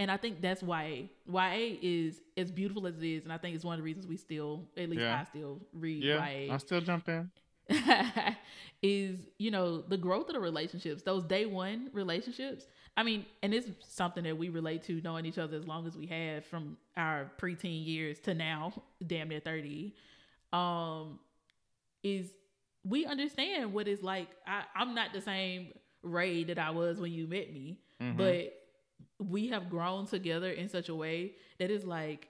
[0.00, 3.56] And I think that's why YA is as beautiful as it is, and I think
[3.56, 5.20] it's one of the reasons we still, at least Yeah.
[5.20, 6.24] I still read Yeah.
[6.24, 6.54] YA.
[6.54, 7.30] I still jump in.
[8.82, 12.66] is you know the growth of the relationships those day one relationships
[12.98, 15.96] i mean and it's something that we relate to knowing each other as long as
[15.96, 18.72] we have from our preteen years to now
[19.06, 19.94] damn near 30
[20.52, 21.18] um
[22.02, 22.26] is
[22.84, 25.72] we understand what it's like I, i'm not the same
[26.02, 28.16] ray that i was when you met me Mhm.
[28.16, 28.54] but
[29.18, 32.28] we have grown together in such a way that is like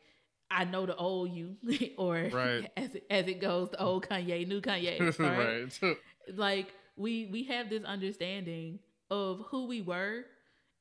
[0.50, 1.56] I know the old you,
[1.98, 2.70] or Right.
[2.78, 5.68] as it, as it goes, the old Kanye, new Kanye, right?
[5.82, 5.96] right.
[6.34, 8.78] Like we we have this understanding
[9.10, 10.24] of who we were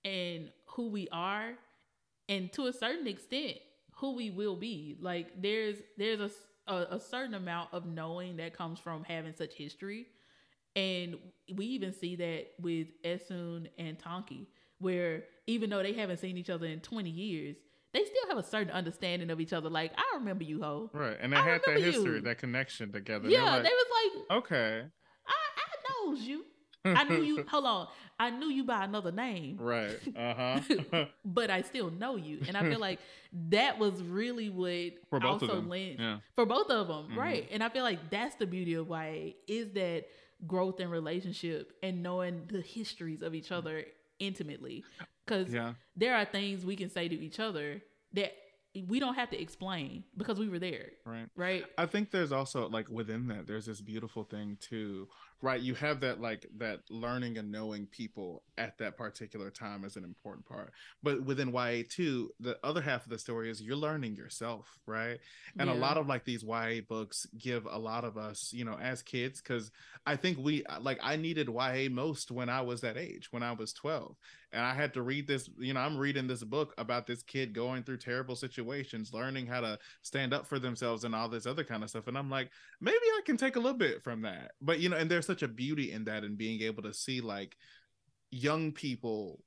[0.07, 1.53] and who we are,
[2.29, 3.57] and to a certain extent,
[3.95, 4.97] who we will be.
[5.01, 6.19] Like there's there's
[6.67, 10.07] a a certain amount of knowing that comes from having such history,
[10.75, 11.17] and
[11.55, 14.47] we even see that with Essun and Tonkee,
[14.79, 17.55] where even though they haven't seen each other in 20 years,
[17.93, 19.69] they still have a certain understanding of each other.
[19.69, 20.89] Like, I remember you, ho.
[20.91, 21.15] Right.
[21.21, 22.21] And they I had that history, you.
[22.21, 23.29] that connection together.
[23.29, 23.85] Yeah, like, they was
[24.29, 24.83] like, okay.
[25.25, 25.67] I, I
[26.07, 26.43] knows you.
[26.95, 27.43] I knew you.
[27.49, 27.87] Hold on,
[28.19, 29.97] I knew you by another name, right.
[30.15, 31.05] Uh huh.
[31.25, 32.99] but I still know you, and I feel like
[33.49, 35.69] that was really what For both of also them.
[35.69, 36.19] lent Yeah.
[36.35, 37.17] for both of them, Mhm.
[37.17, 37.47] right?
[37.51, 40.05] And I feel like that's the beauty of YA is that
[40.45, 43.85] growth in relationship and knowing the histories of each other
[44.19, 44.83] intimately,
[45.25, 45.73] because Yeah.
[45.95, 47.81] there are things we can say to each other
[48.13, 48.33] that
[48.87, 51.27] we don't have to explain because we were there, Right.
[51.35, 51.65] right?
[51.79, 55.07] I think there's also like within that there's this beautiful thing too,
[55.41, 55.61] right?
[55.61, 60.03] You have that like that learning and knowing people at that particular time is an
[60.03, 60.71] important part.
[61.03, 65.19] But within YA too, the other half of the story is you're learning yourself, right?
[65.59, 68.77] And a lot of like these YA books give a lot of us, you know,
[68.79, 69.71] as kids cuz
[70.05, 73.51] I think we like I needed YA most when I was that age, when I
[73.51, 74.15] was 12.
[74.53, 77.53] And I had to read this, you know, I'm reading this book about this kid
[77.53, 81.63] going through terrible situations, learning how to stand up for themselves and all this other
[81.63, 82.07] kind of stuff.
[82.07, 82.49] And I'm like,
[82.79, 84.51] maybe I can take a little bit from that.
[84.61, 87.19] But you know, and there's such a beauty in that and being able to see
[87.19, 87.57] like
[88.31, 89.41] young people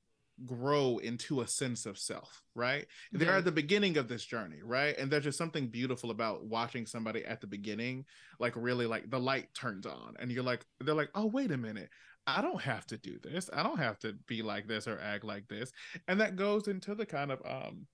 [0.45, 2.87] grow into a sense of self, right?
[3.11, 4.97] They're at the beginning of this journey, right?
[4.97, 8.05] And there's just something beautiful about watching somebody at the beginning,
[8.39, 11.57] like really like the light turns on and you're like, they're like, oh, wait a
[11.57, 11.89] minute.
[12.27, 13.49] I don't have to do this.
[13.51, 15.71] I don't have to be like this or act like this.
[16.07, 17.87] And that goes into the kind of um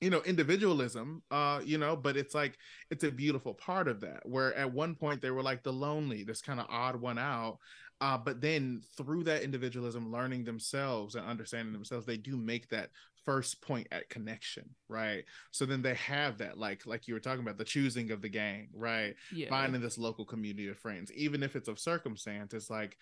[0.00, 2.56] you know individualism uh you know but it's like
[2.90, 6.22] it's a beautiful part of that where at one point they were like the lonely
[6.22, 7.58] this kind of odd one out
[8.00, 12.90] uh but then through that individualism learning themselves and understanding themselves they do make that
[13.24, 17.42] first point at connection right so then they have that like like you were talking
[17.42, 21.42] about the choosing of the gang right Yeah, finding this local community of friends even
[21.42, 22.96] if it's of circumstance it's like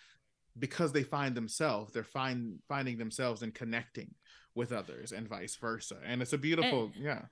[0.58, 4.14] because they find themselves they're find finding themselves and connecting
[4.54, 7.22] with others and vice versa and it's a beautiful And- yeah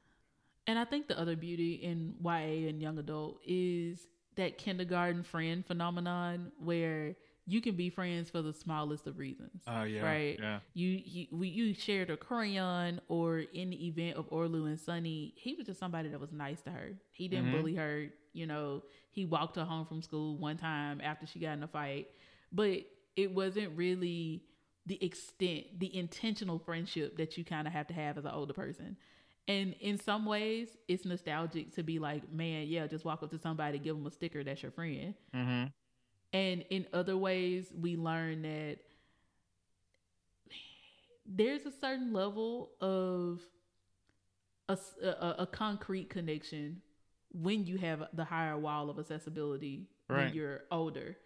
[0.66, 4.06] And I think the other beauty in YA and young adult is
[4.36, 7.14] that kindergarten friend phenomenon where
[7.46, 9.62] you can be friends for the smallest of reasons.
[9.66, 10.38] oh yeah Right.
[10.40, 14.80] yeah You you, we, you shared a crayon or in the event of Orlu and
[14.80, 16.88] Sunny, he was just somebody that was nice to her.
[17.10, 17.52] He didn't Mhm.
[17.52, 18.06] bully her.
[18.32, 18.82] You know,
[19.12, 22.08] he walked her home from school one time after she got in a fight,
[22.50, 22.80] but
[23.16, 24.42] it wasn't really
[24.86, 28.52] the extent, the intentional friendship that you kind of have to have as an older
[28.52, 28.96] person.
[29.46, 33.38] And in some ways, it's nostalgic to be like, man, yeah, just walk up to
[33.38, 35.14] somebody, give them a sticker, that's your friend.
[35.34, 35.66] mm-hmm.
[36.32, 38.78] And in other ways, we learn that
[41.26, 43.40] there's a certain level of
[44.68, 44.76] a
[45.38, 46.80] a concrete connection
[47.32, 51.16] when you have the higher wall of accessibility when you're older,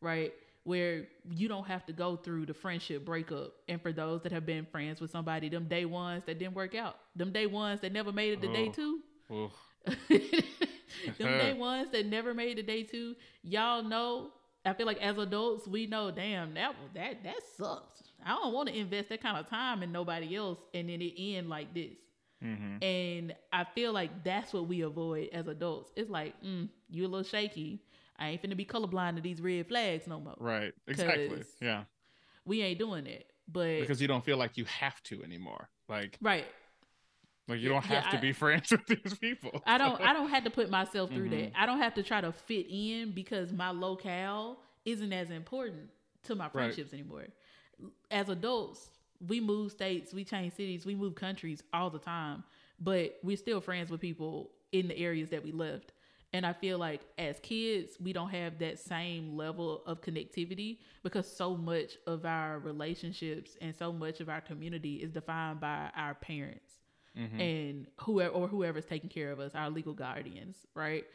[0.00, 0.32] right?
[0.64, 3.54] Where you don't have to go through the friendship breakup.
[3.68, 6.74] And for those that have been friends with somebody, them day ones that didn't work
[6.74, 8.72] out, them day ones that never made it to day Oh.
[8.72, 9.00] two,
[9.32, 9.52] Oof.
[10.08, 14.32] them day ones that never made it to day two, y'all know.
[14.64, 18.02] I feel like as adults, we know, damn, that that that sucks.
[18.24, 21.14] I don't want to invest that kind of time in nobody else, and then it
[21.18, 21.96] end like this.
[22.44, 22.82] Mm-hmm.
[22.84, 25.90] And I feel like that's what we avoid as adults.
[25.96, 27.80] It's like, mm, you a little shaky.
[28.18, 30.34] I ain't finna be colorblind to these red flags no more.
[30.38, 30.72] Right.
[30.86, 31.44] Exactly.
[31.60, 31.84] Yeah.
[32.44, 33.26] We ain't doing it.
[33.50, 35.68] But Because you don't feel like you have to anymore.
[35.88, 36.44] Like right,
[37.46, 39.62] like you don't have yeah, to I- be friends with these people.
[39.66, 41.52] I don't I don't have to put myself through Mhm.
[41.52, 41.60] that.
[41.62, 45.88] I don't have to try to fit in because my locale isn't as important
[46.24, 47.26] to my friendships anymore.
[48.10, 48.90] As adults,
[49.26, 52.44] we move states, we change cities, we move countries all the time,
[52.80, 55.92] but we're still friends with people in the areas that we lived.
[56.32, 61.26] And I feel like as kids, we don't have that same level of connectivity because
[61.30, 66.14] so much of our relationships and so much of our community is defined by our
[66.14, 66.74] parents
[67.16, 67.40] Mhm.
[67.40, 71.06] and whoever or whoever's taking care of us, our legal guardians, right?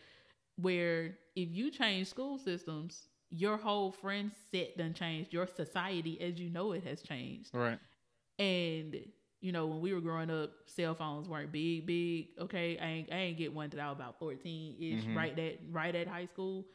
[0.55, 5.31] Where if you change school systems, your whole friend set done changed.
[5.33, 7.53] Your society as you know it has changed.
[7.53, 7.79] Right.
[8.39, 9.11] And
[9.43, 12.29] you know, when we were growing up, cell phones weren't big, big.
[12.39, 15.15] Okay, I ain't I ain't get one till I was about fourteen ish, Mhm.
[15.15, 16.65] right at right at high school.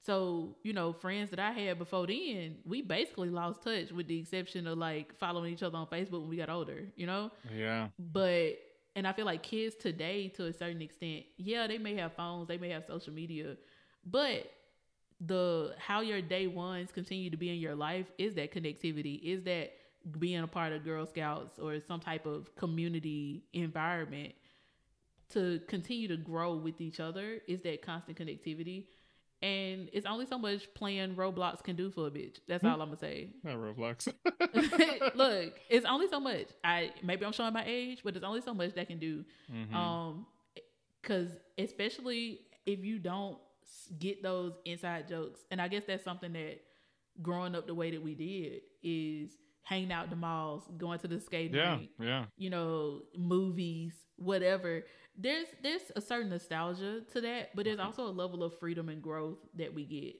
[0.00, 4.18] So you know, friends that I had before then, we basically lost touch, with the
[4.20, 6.84] exception of like following each other on Facebook when we got older.
[6.96, 7.88] You know, Yeah.
[7.98, 8.58] but
[8.94, 12.48] and I feel like kids today, to a certain extent, yeah, they may have phones,
[12.48, 13.56] they may have social media,
[14.04, 14.50] but
[15.20, 19.42] the how your day ones continue to be in your life is that connectivity, is
[19.44, 19.72] that
[20.18, 24.34] being a part of Girl Scouts or some type of community environment
[25.30, 28.84] to continue to grow with each other is that constant connectivity.
[29.40, 32.38] And it's only so much playing Roblox can do for a bitch.
[32.48, 33.28] That's all I'm gonna say.
[33.44, 34.12] Not Roblox.
[35.14, 36.48] Look, it's only so much.
[36.64, 39.24] I maybe I'm showing my age, but it's only so much that can do.
[39.52, 39.72] Mhm.
[39.74, 40.26] Um,
[41.00, 43.38] because especially if you don't
[43.98, 46.60] get those inside jokes, and I guess that's something that
[47.22, 49.30] growing up the way that we did is
[49.68, 51.76] hanging out the malls, going to the skating yeah.
[51.76, 52.24] rink, Yeah.
[52.38, 54.84] you know, movies, whatever.
[55.14, 57.86] There's there's a certain nostalgia to that, but there's mm-hmm.
[57.86, 60.14] also a level of freedom and growth that we get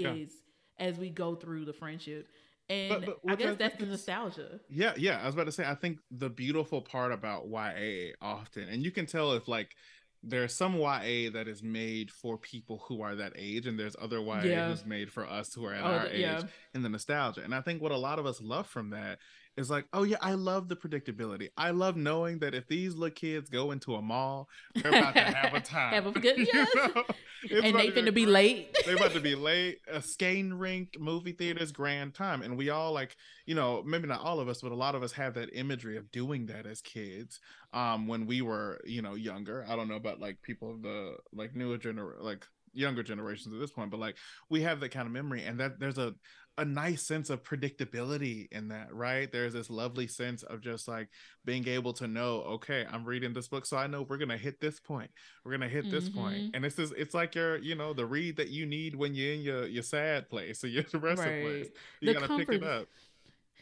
[0.00, 0.14] Yeah.
[0.14, 0.32] is
[0.78, 2.28] as we go through the friendship.
[2.68, 4.60] And But- but I what I guess that's the nostalgia.
[4.70, 5.20] Yeah, yeah.
[5.20, 8.92] I was about to say, I think the beautiful part about YA often, and you
[8.92, 9.74] can tell if like
[10.22, 14.20] there's some YA that is made for people who are that age, and there's other
[14.20, 14.68] YA Yeah.
[14.68, 16.42] who's made for us who are at Oh, our th- age yeah.
[16.74, 17.42] and the nostalgia.
[17.42, 19.18] And I think what a lot of us love from that
[19.56, 21.48] is like, oh yeah, I love the predictability.
[21.56, 25.20] I love knowing that if these little kids go into a mall, they're about to
[25.20, 25.92] have a time.
[25.94, 26.68] Have a good- You yes.
[26.74, 27.04] know?
[27.44, 28.74] It's and they to finna be late.
[28.86, 29.78] they're about to be late.
[29.90, 33.16] A skating rink, movie theaters, grand time, and we all like,
[33.46, 35.96] you know, maybe not all of us, but a lot of us have that imagery
[35.96, 37.40] of doing that as kids.
[37.74, 39.64] Um, when we were, you know, younger.
[39.68, 43.60] I don't know about like people of the like newer gener like younger generations at
[43.60, 44.16] this point, but like
[44.48, 46.14] we have that kind of memory, and that there's a
[46.58, 49.32] a nice sense of predictability in that, right?
[49.32, 51.08] There's this lovely sense of just like
[51.46, 54.60] being able to know, okay, I'm reading this book, so I know we're gonna hit
[54.60, 55.10] this point.
[55.44, 56.36] We're gonna hit this point.
[56.36, 56.50] Mhm.
[56.54, 59.32] and it's just it's like your, you know, the read that you need when you're
[59.32, 61.68] in your your sad place or your depressive place.
[62.00, 62.88] You The gotta pick it comfort- up.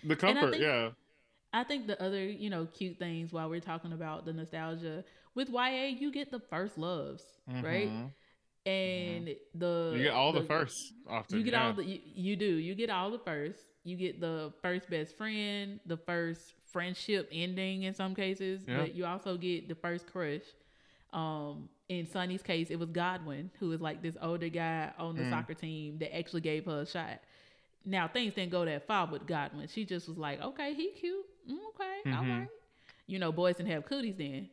[0.02, 0.90] The comfort, think- yeah,
[1.52, 5.04] I think the other, you know, cute things while we're talking about the nostalgia
[5.34, 7.88] with YA, you get the first loves, right?
[8.66, 11.38] And the You get all the, firsts often.
[11.38, 11.66] You get yeah.
[11.66, 12.44] all the you, you do.
[12.44, 13.60] You get all the first.
[13.84, 18.76] You get the first best friend, the first friendship ending in some cases, Yeah.
[18.78, 20.42] but you also get the first crush.
[21.12, 25.22] Um, in Sunny's case, it was Godwin, who was like this older guy on the
[25.22, 25.30] Mm.
[25.30, 27.20] soccer team that actually gave her a shot.
[27.86, 29.66] now things didn't go that far with Godwin.
[29.66, 31.24] She just was like, okay, he cute.
[31.50, 32.38] Mm, okay, all Mhm.
[32.40, 32.48] right.
[33.06, 34.50] You know, boys didn't have cooties then.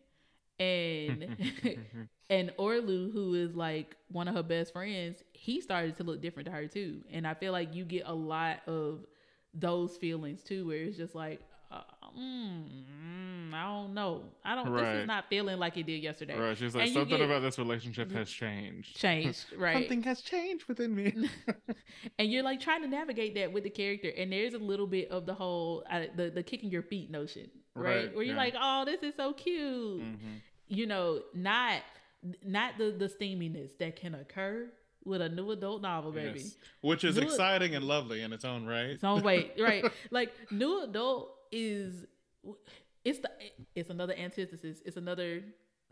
[0.59, 1.37] And
[2.29, 6.47] and Orlu, who is like one of her best friends, he started to look different
[6.47, 7.01] to her too.
[7.11, 9.05] And I feel like you get a lot of
[9.53, 11.81] those feelings too, where it's just like, uh,
[12.17, 14.73] mm, mm, I don't know, I don't.
[14.73, 14.95] This Right.
[14.97, 16.37] is not feeling like it did yesterday.
[16.37, 16.57] right.
[16.57, 18.95] She's like, And something get- about this relationship has changed.
[18.97, 19.73] Changed, right?
[19.75, 21.27] Something has changed within me.
[22.19, 25.09] and you're like trying to navigate that with the character and there's a little bit
[25.11, 28.41] of the whole uh, the the kicking your feet notion right, Right, where you're yeah.
[28.41, 30.41] like oh this is so cute Mhm.
[30.67, 31.81] you know not
[32.43, 34.69] not the the steaminess that can occur
[35.05, 36.55] with a new adult novel baby Yes.
[36.81, 38.89] Which is it- exciting and lovely in its own right.
[38.91, 42.05] its own way right like new adult is
[43.05, 43.29] it's the
[43.75, 45.43] it's another antithesis it's another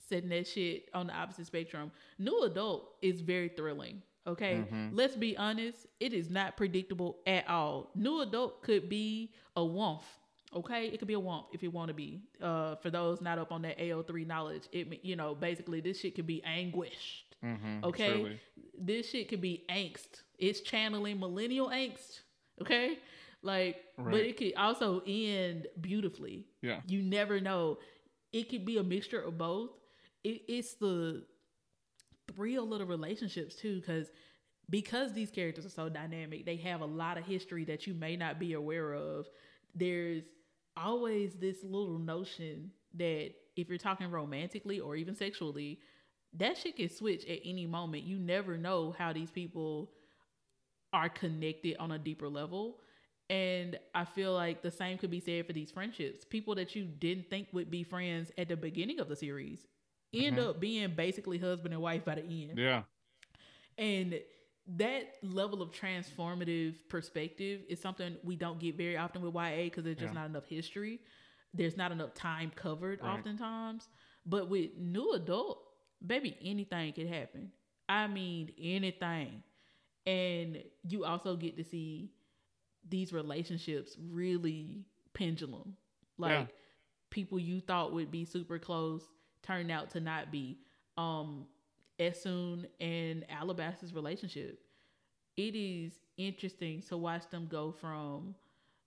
[0.09, 4.89] setting that shit on the opposite spectrum new adult is very thrilling okay Mhm.
[4.93, 10.01] let's be honest it is not predictable at all new adult could be a womp
[10.55, 13.37] okay it could be a womp if you want to be uh for those not
[13.37, 17.83] up on that ao3 knowledge it you know basically this shit could be anguished Mhm,
[17.83, 18.13] Okay.
[18.13, 18.39] truly.
[18.79, 20.23] this shit could be angst.
[20.39, 22.21] It's channeling millennial angst.
[22.59, 22.97] Okay?
[23.43, 26.47] Like, but it could also end beautifully.
[26.63, 26.79] Yeah.
[26.87, 27.77] You never know.
[28.33, 29.69] It could be a mixture of both.
[30.23, 31.25] It, it's the
[32.33, 34.07] thrill of the relationships too, because
[34.69, 38.15] because these characters are so dynamic, they have a lot of history that you may
[38.15, 39.27] not be aware of.
[39.75, 40.23] There's
[40.77, 45.79] always this little notion that if you're talking romantically or even sexually,
[46.33, 48.03] that shit can switch at any moment.
[48.03, 49.91] You never know how these people
[50.93, 52.79] are connected on a deeper level.
[53.29, 56.23] And I feel like the same could be said for these friendships.
[56.25, 59.65] People that you didn't think would be friends at the beginning of the series
[60.13, 60.49] end Mhm.
[60.49, 62.57] up being basically husband and wife by the end.
[62.57, 62.83] Yeah.
[63.77, 64.21] And
[64.67, 69.83] that level of transformative perspective is something we don't get very often with YA because
[69.83, 70.21] there's just Yeah.
[70.21, 71.01] not enough history.
[71.53, 73.19] There's not enough time covered Right.
[73.19, 73.87] oftentimes.
[74.25, 75.63] But with new adult,
[76.05, 77.51] baby, anything could happen.
[77.87, 79.43] I mean, anything.
[80.07, 82.11] And you also get to see
[82.87, 85.77] these relationships really pendulum.
[86.17, 86.55] Like Yeah.
[87.11, 89.07] people you thought would be super close
[89.43, 90.59] turned out to not be.
[90.97, 91.47] Um
[91.99, 94.59] Essun and Alabaster's relationship.
[95.37, 98.35] It is interesting to watch them go from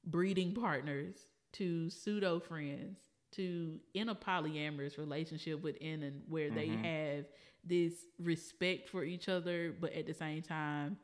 [0.04, 2.98] breeding partners to pseudo friends
[3.32, 6.82] to in a polyamorous relationship with Innon where they Mhm.
[6.84, 7.26] have
[7.64, 10.98] this respect for each other, but at the same time,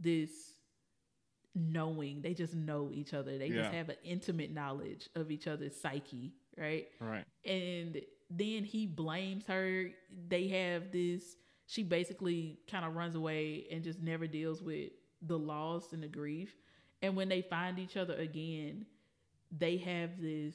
[0.00, 0.56] this
[1.54, 3.36] knowing they just know each other.
[3.38, 6.88] They just have an intimate knowledge of each other's psyche, right?
[7.00, 7.26] Right.
[7.44, 9.90] and then he blames her
[10.28, 11.36] they have this
[11.66, 14.90] she basically kind of runs away and just never deals with
[15.22, 16.54] the loss and the grief
[17.02, 18.86] and when they find each other again
[19.56, 20.54] they have this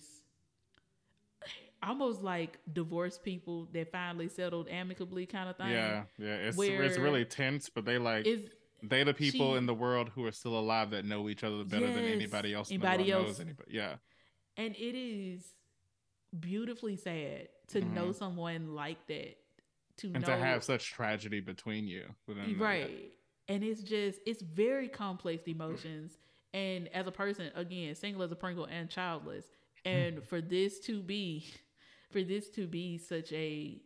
[1.84, 6.04] almost like divorced people that finally settled amicably kind of thing Yeah.
[6.18, 6.36] Yeah.
[6.36, 8.50] It's it's really tense, but they like is
[8.82, 11.64] they the people she- in the world who are still alive that know each other
[11.64, 12.70] better than anybody else.
[12.72, 13.28] anybody else.
[13.28, 13.72] knows anybody.
[13.74, 13.96] Yeah.
[14.58, 15.44] and it is
[16.38, 18.16] beautifully sad to know Mhm.
[18.16, 19.38] someone like that
[19.98, 22.14] to And know to have such tragedy between you.
[22.58, 23.12] right.
[23.48, 26.18] and it's just it's very complex emotions.
[26.54, 29.46] And as a person again single as a pringle and childless.
[29.86, 31.46] And for this to be
[32.12, 33.82] for this to be such a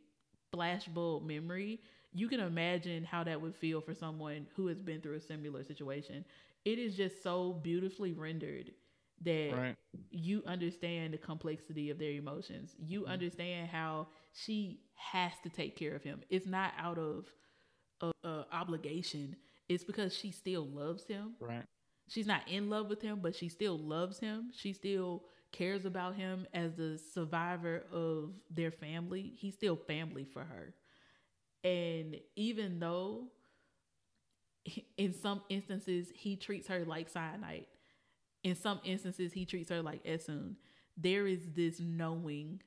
[0.54, 1.82] flashbulb memory
[2.12, 5.64] you can imagine how that would feel for someone who has been through a similar
[5.64, 6.26] situation.
[6.66, 8.72] It is just so beautifully rendered
[9.24, 9.76] that Right.
[10.12, 12.76] you understand the complexity of their emotions.
[12.80, 13.12] You Mm-hmm.
[13.12, 16.22] understand how she has to take care of him.
[16.30, 17.26] It's not out of
[18.02, 19.36] uh, uh, obligation.
[19.70, 21.34] It's because she still loves him.
[21.40, 21.66] Right.
[22.08, 24.52] She's not in love with him, but she still loves him.
[24.54, 29.34] She still cares about him as the survivor of their family.
[29.38, 30.74] He's still family for her.
[31.64, 33.30] And even though
[34.98, 37.68] in some instances he treats her like Syenite,
[38.44, 40.56] in some instances he treats her like Essun,
[40.98, 42.62] there is this knowing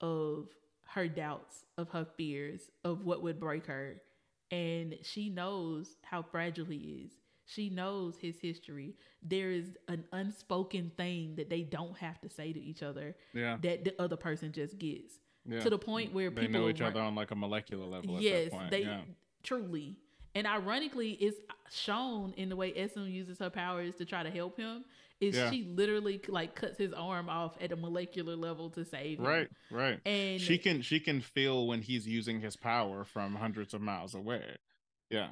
[0.00, 0.48] of
[0.88, 4.00] her doubts, of her fears, of what would break her.
[4.50, 7.12] And she knows how fragile he is.
[7.46, 8.94] She knows his history.
[9.22, 13.58] There is an unspoken thing that they don't have to say to each other Yeah.
[13.62, 15.18] that the other person just gets.
[15.46, 15.60] Yeah.
[15.60, 18.20] To the point where they people know each other on like a molecular level.
[18.20, 18.70] yes, at that point.
[18.70, 19.00] they yeah.
[19.42, 19.96] truly.
[20.34, 21.38] And ironically, it's
[21.70, 24.84] shown in the way Essun uses her powers to try to help him.
[25.20, 25.50] Is Yeah.
[25.50, 29.26] she literally like cuts his arm off at a molecular level to save him?
[29.26, 29.48] Right.
[29.70, 30.00] Right.
[30.06, 34.14] And she can she can feel when he's using his power from hundreds of miles
[34.14, 34.56] away.
[35.10, 35.28] Yeah.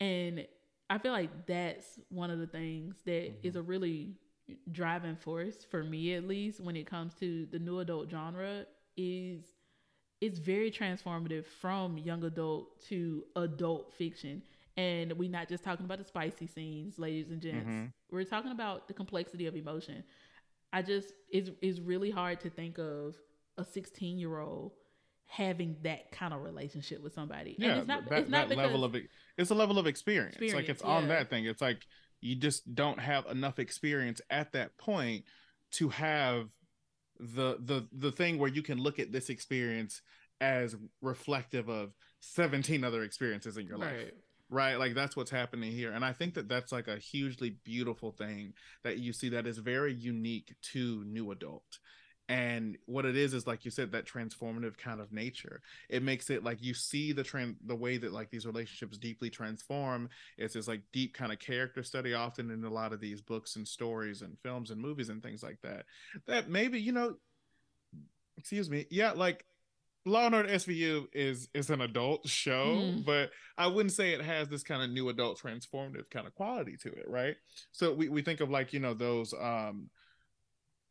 [0.00, 0.46] and
[0.88, 3.46] I feel like that's one of the things that mm-hmm.
[3.46, 4.16] is a really
[4.72, 8.66] driving force for me at least when it comes to the new adult genre
[8.96, 9.44] is
[10.20, 14.42] it's very transformative from young adult to adult fiction
[14.80, 17.86] and we're not just talking about the spicy scenes ladies and gents mm-hmm.
[18.10, 20.02] we're talking about the complexity of emotion
[20.72, 23.16] i just it's, it's really hard to think of
[23.58, 24.72] a 16 year old
[25.26, 27.54] having that kind of relationship with somebody.
[27.56, 28.96] Yeah, and it's not, that, it's not that level of
[29.36, 30.34] it's a level of experience.
[30.34, 30.90] experience like it's yeah.
[30.90, 31.44] on that thing.
[31.44, 31.86] It's like
[32.20, 35.24] you just don't have enough experience at that point
[35.72, 36.48] to have
[37.18, 40.02] the the the thing where you can look at this experience
[40.40, 44.14] as reflective of 17 other experiences in your life right
[44.50, 48.52] like that's what's happening here and i think that that's like a hugely beautiful thing
[48.82, 51.78] that you see that is very unique to new adult
[52.28, 55.62] and what it is is like you said that transformative kind of nature.
[55.88, 59.30] It makes it like you see the trend the way that like these relationships deeply
[59.30, 60.08] transform.
[60.38, 63.56] It's this like deep kind of character study often in a lot of these books
[63.56, 65.86] and stories and films and movies and things like that
[66.28, 67.16] that maybe you know
[68.36, 69.44] excuse me yeah like
[70.06, 73.04] Law and Order SVU is is an adult show, mm.
[73.04, 76.76] but I wouldn't say it has this kind of new adult transformative kind of quality
[76.82, 77.36] to it, right?
[77.72, 79.90] So we, we think of like, you know, those um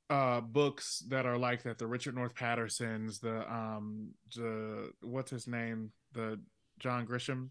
[0.10, 5.46] uh books that are like that the richard north pattersons the um the what's his
[5.46, 6.40] name the
[6.80, 7.50] john grisham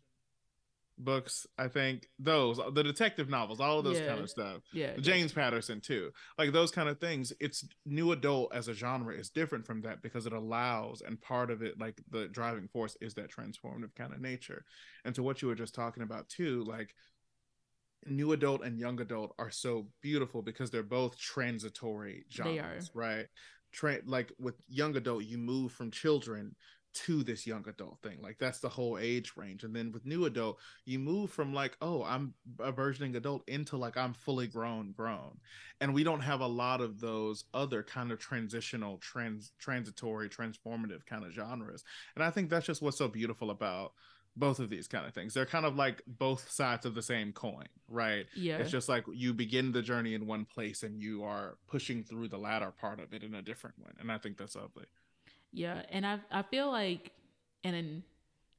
[0.99, 4.09] books i think those the detective novels all of those yeah.
[4.09, 4.63] kind of stuff.
[4.73, 6.11] Yeah james patterson too.
[6.39, 10.03] Like those kind of things it's new adult as a genre is different from that
[10.03, 14.13] because it allows and part of it like the driving force is that transformative kind
[14.13, 14.65] of nature.
[15.05, 16.95] And to what you were just talking about too like
[18.07, 23.27] new adult and young adult are so beautiful because they're both transitory genres, right?
[23.73, 26.55] Tra- like with young adult, you move from children
[27.07, 28.19] to this young adult thing.
[28.21, 29.63] Like that's the whole age range.
[29.63, 33.77] And then with new adult, you move from like, oh, I'm a burgeoning adult into
[33.77, 35.39] like I'm fully grown, grown.
[35.81, 41.07] And we don't have a lot of those other kind of transitional, trans transitory, transformative
[41.07, 41.85] kind of genres.
[42.17, 43.93] And I think that's just what's so beautiful about
[44.37, 45.35] both of these kind of things.
[45.35, 48.27] They're kind of like both sides of the same coin, right?
[48.35, 48.59] Yeah.
[48.59, 52.29] It's just like you begin the journey in one place and you are pushing through
[52.29, 53.95] the latter part of it in a different one.
[54.01, 54.87] And I think that's lovely.
[55.53, 55.83] Yeah.
[55.91, 57.13] And I I feel like
[57.65, 58.03] and then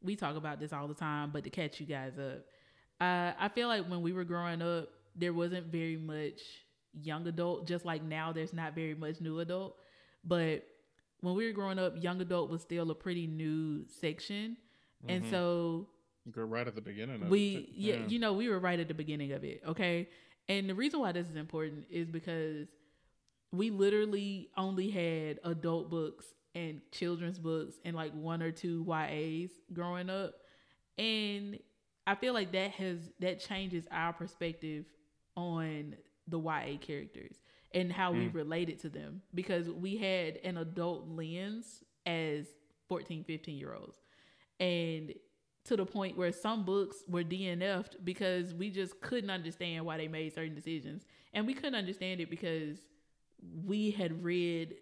[0.01, 2.45] we talk about this all the time, but to catch you guys up,
[3.01, 6.41] uh, I feel like when we were growing up, there wasn't very much
[6.93, 9.75] young adult, just like now there's not very much new adult.
[10.23, 10.65] But
[11.21, 14.57] when we were growing up, young adult was still a pretty new section
[15.07, 15.31] and mm-hmm.
[15.31, 15.87] so
[16.25, 17.29] you go right at the beginning of it.
[17.29, 17.95] we yeah.
[17.95, 19.61] yeah, you know, we were right at the beginning of it.
[19.67, 20.09] Okay.
[20.47, 22.67] And the reason why this is important is because
[23.51, 26.25] we literally only had adult books
[26.55, 30.33] and children's books and like one or two YAs growing up.
[30.97, 31.59] And
[32.07, 34.85] I feel like that has that changes our perspective
[35.35, 35.95] on
[36.27, 37.37] the YA characters
[37.73, 38.19] and how mm.
[38.19, 42.47] we related to them because we had an adult lens as
[42.87, 43.97] 14, 15 year olds
[44.59, 45.13] and
[45.65, 50.07] to the point where some books were DNF'd because we just couldn't understand why they
[50.07, 51.05] made certain decisions.
[51.33, 52.79] And we couldn't understand it because
[53.65, 54.75] we had read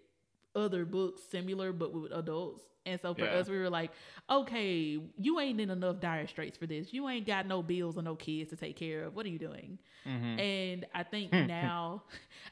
[0.54, 2.62] other books similar but with adults.
[2.86, 3.32] And so for yeah.
[3.32, 3.90] us, we were like,
[4.30, 6.92] okay, you ain't in enough dire straits for this.
[6.92, 9.14] You ain't got no bills or no kids to take care of.
[9.14, 9.78] What are you doing?
[10.06, 10.40] Mm-hmm.
[10.40, 12.04] And I think now,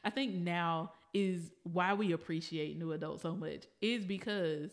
[0.03, 4.71] I think now is why we appreciate new adults so much is because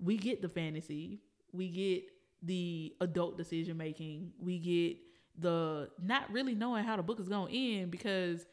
[0.00, 1.20] we get the fantasy,
[1.52, 2.04] we get
[2.42, 4.96] the adult decision making, we get
[5.38, 8.46] the not really knowing how the book is going to end because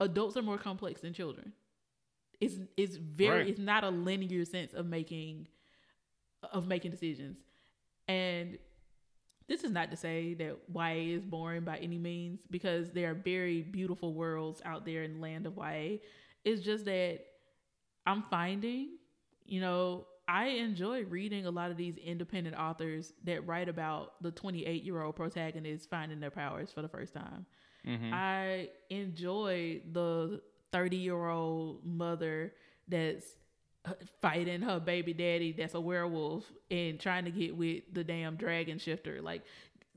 [0.00, 1.52] adults are more complex than children.
[2.42, 3.48] It's it's very right.
[3.48, 5.46] it's not a linear sense of making
[6.52, 7.38] of making decisions.
[8.08, 8.58] And
[9.48, 13.14] this is not to say that YA is boring by any means because there are
[13.14, 15.98] very beautiful worlds out there in the land of YA.
[16.44, 17.20] It's just that
[18.06, 18.96] I'm finding,
[19.44, 24.32] you know, I enjoy reading a lot of these independent authors that write about the
[24.32, 27.46] 28 year old protagonist finding their powers for the first time.
[27.86, 28.10] Mm-hmm.
[28.12, 30.40] I enjoy the
[30.72, 32.52] 30 year old mother
[32.88, 33.24] that's
[34.20, 38.78] fighting her baby daddy that's a werewolf and trying to get with the damn dragon
[38.78, 39.20] shifter.
[39.20, 39.42] Like,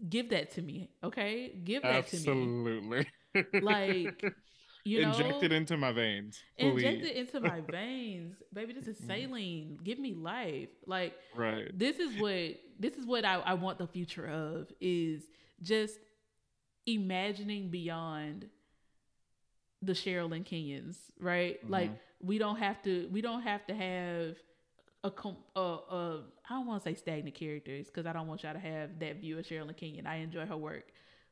[0.09, 1.53] give that to me, okay?
[1.63, 2.33] Give that Absolutely.
[2.35, 2.97] to me.
[2.97, 3.07] Absolutely.
[3.61, 4.23] Like,
[4.85, 6.39] you know, inject it into my veins.
[6.57, 6.83] Please.
[6.83, 8.71] Inject it into my veins, baby.
[8.71, 9.07] This is mm.
[9.07, 9.77] saline.
[9.83, 10.69] Give me life.
[10.87, 11.67] Like, right.
[11.77, 15.23] This is what this is what I, I want the future of is
[15.61, 15.95] just
[16.85, 18.47] imagining beyond
[19.85, 21.61] the Sherrilyn Kenyons, right?
[21.61, 21.73] Mm-hmm.
[21.73, 21.91] Like
[22.21, 24.35] we don't have to we don't have to have
[25.03, 28.43] a com a, a I don't want to say stagnant characters because I don't want
[28.43, 30.07] y'all to have that view of Sherrilyn Kenyon.
[30.07, 30.85] I enjoy her work,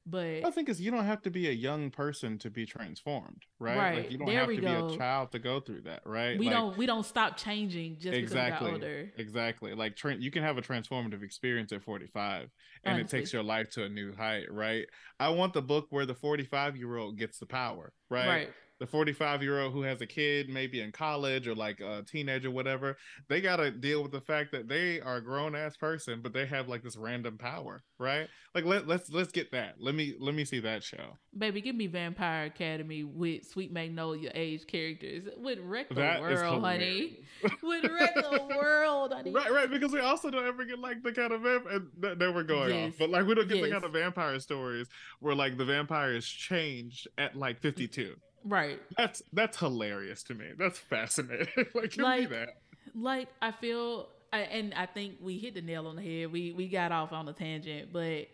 [0.06, 3.44] But I think is you don't have to be a young person to be transformed,
[3.60, 3.78] right?
[3.78, 3.98] Right.
[4.00, 4.88] Like you don't There have to go.
[4.90, 6.38] be a child to go through that, right?
[6.38, 9.12] we Like, don't we don't stop changing just exactly because we got older.
[9.18, 12.50] exactly like tra- you can have a transformative experience at 45
[12.84, 14.86] and it takes your life to a new height right
[15.20, 18.50] i want the book where the 45 year old gets the power right, Right.
[18.80, 22.50] The 45 year old who has a kid maybe in college or like a teenager
[22.52, 22.98] whatever
[23.30, 26.34] they got to deal with the fact that they are a grown ass person but
[26.34, 30.16] they have like this random power right like let, let's let's get that let me
[30.20, 35.24] let me see that show Baby, give me Vampire Academy with Sweet Magnolia age characters.
[35.36, 37.18] With Wreck the That is World, honey.
[37.64, 39.32] With Wreck the World, honey.
[39.32, 42.20] Right, right, because we also don't ever get like the kind of vamp- and that,
[42.20, 42.90] that we're going Yes.
[42.94, 44.88] off, but like we don't get the kind of vampire stories
[45.22, 48.16] where like the vampires change at like fifty two.
[48.46, 48.82] Right.
[48.98, 50.48] That's that's hilarious to me.
[50.58, 51.48] That's fascinating.
[51.74, 52.50] like, Like, that.
[52.96, 56.32] Like I feel I, and I think we hit the nail on the head.
[56.32, 58.28] We we got off on a tangent, but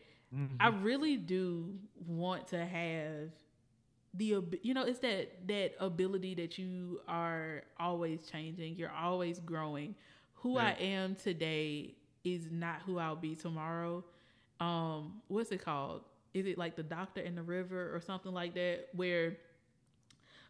[0.59, 1.73] I really do
[2.05, 3.29] want to have
[4.13, 9.93] the you know it's that that ability that you are always changing you're always growing
[10.33, 14.03] who i am today is not who i'll be tomorrow
[14.59, 16.01] um what's it called
[16.33, 19.37] is it like the doctor in the river or something like that where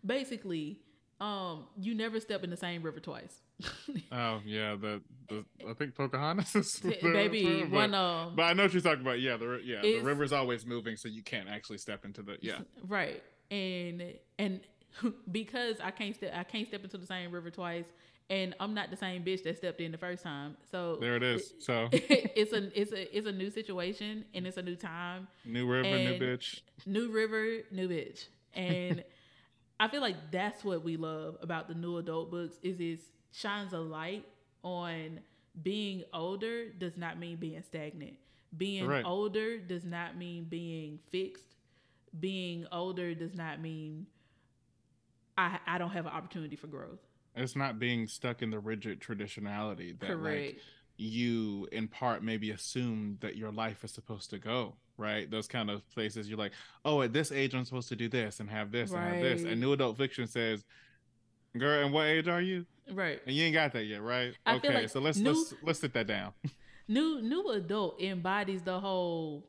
[0.06, 0.80] basically
[1.22, 3.42] um you never step in the same river twice
[4.12, 8.54] Oh yeah, the, the I think Pocahontas is the- baby but, one um but I
[8.54, 9.20] know what you're talking about.
[9.20, 12.60] Yeah, the yeah the river's always moving, so you can't actually step into the yeah.
[12.88, 13.22] right
[13.52, 14.62] and and
[15.32, 17.86] because i can't step i can't step into the same river twice
[18.30, 21.24] and i'm not the same bitch that stepped in the first time so There it
[21.24, 21.54] is.
[21.60, 25.68] So it's a it's a it's a new situation and it's a new time new
[25.68, 26.62] river, new bitch.
[26.86, 29.04] new river new bitch and
[29.80, 33.00] i feel like that's what we love about the new adult books is it
[33.32, 34.26] shines a light
[34.64, 35.20] on
[35.62, 38.18] being older does not mean being stagnant.
[38.56, 39.06] Being Right.
[39.06, 41.56] older does not mean being fixed.
[42.20, 44.08] Being older does not mean
[45.38, 47.00] i i don't have an opportunity for growth.
[47.36, 50.58] It's not being stuck in the rigid traditionality that like
[50.98, 55.30] you in part maybe assume that your life is supposed to go right?
[55.32, 56.52] Those kind of places you're like
[56.86, 59.44] oh at this age i'm supposed to do this and have this and have this.
[59.44, 60.64] And new adult fiction says
[61.58, 62.66] girl and what age are you?
[62.92, 63.20] Right.
[63.26, 64.34] And you ain't got that yet right?
[64.46, 66.34] I okay like so let's new- let's let's sit that down.
[66.88, 69.46] New new adult embodies the whole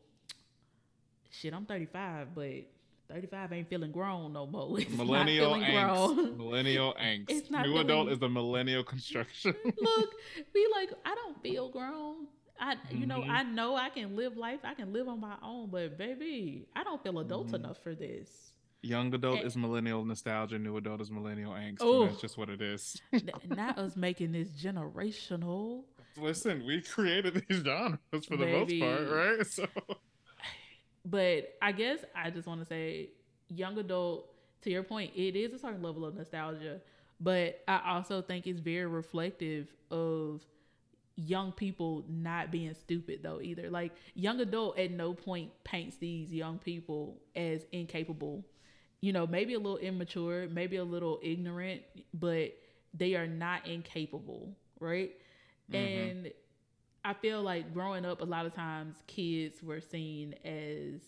[1.31, 2.51] shit i'm 35 but
[3.09, 4.78] 35 ain't feeling grown no more.
[4.81, 5.72] It's millennial angst.
[6.16, 6.36] grown.
[6.39, 7.24] millennial angst.
[7.28, 9.55] It's not new feeling- adult is the millennial construction.
[9.64, 10.10] Look
[10.55, 12.27] be like i don't feel grown
[12.61, 13.31] i you know Mhm.
[13.31, 16.82] i know i can live life i can live on my own but baby i
[16.85, 17.55] don't feel adult Mhm.
[17.55, 19.47] enough for this young adult Eh.
[19.47, 22.03] is millennial nostalgia new adult is millennial angst Oh.
[22.03, 23.01] and that's just what it is
[23.49, 25.85] not us making this generational
[26.16, 28.81] listen we created these genres for the Baby.
[28.81, 29.66] most part right so
[31.05, 33.11] but I guess I just want to say,
[33.49, 34.27] young adult.
[34.62, 36.82] To your point, it is a certain level of nostalgia,
[37.19, 40.43] but I also think it's very reflective of
[41.26, 43.70] young people not being stupid though either.
[43.70, 48.44] Like young adult at no point paints these young people as incapable.
[49.01, 51.82] You know, maybe a little immature, maybe a little ignorant,
[52.12, 52.52] but
[52.92, 55.12] they are not incapable, right?
[55.72, 55.74] Mhm.
[56.10, 56.32] And
[57.05, 61.01] I feel like growing up, a lot of times kids were seen as,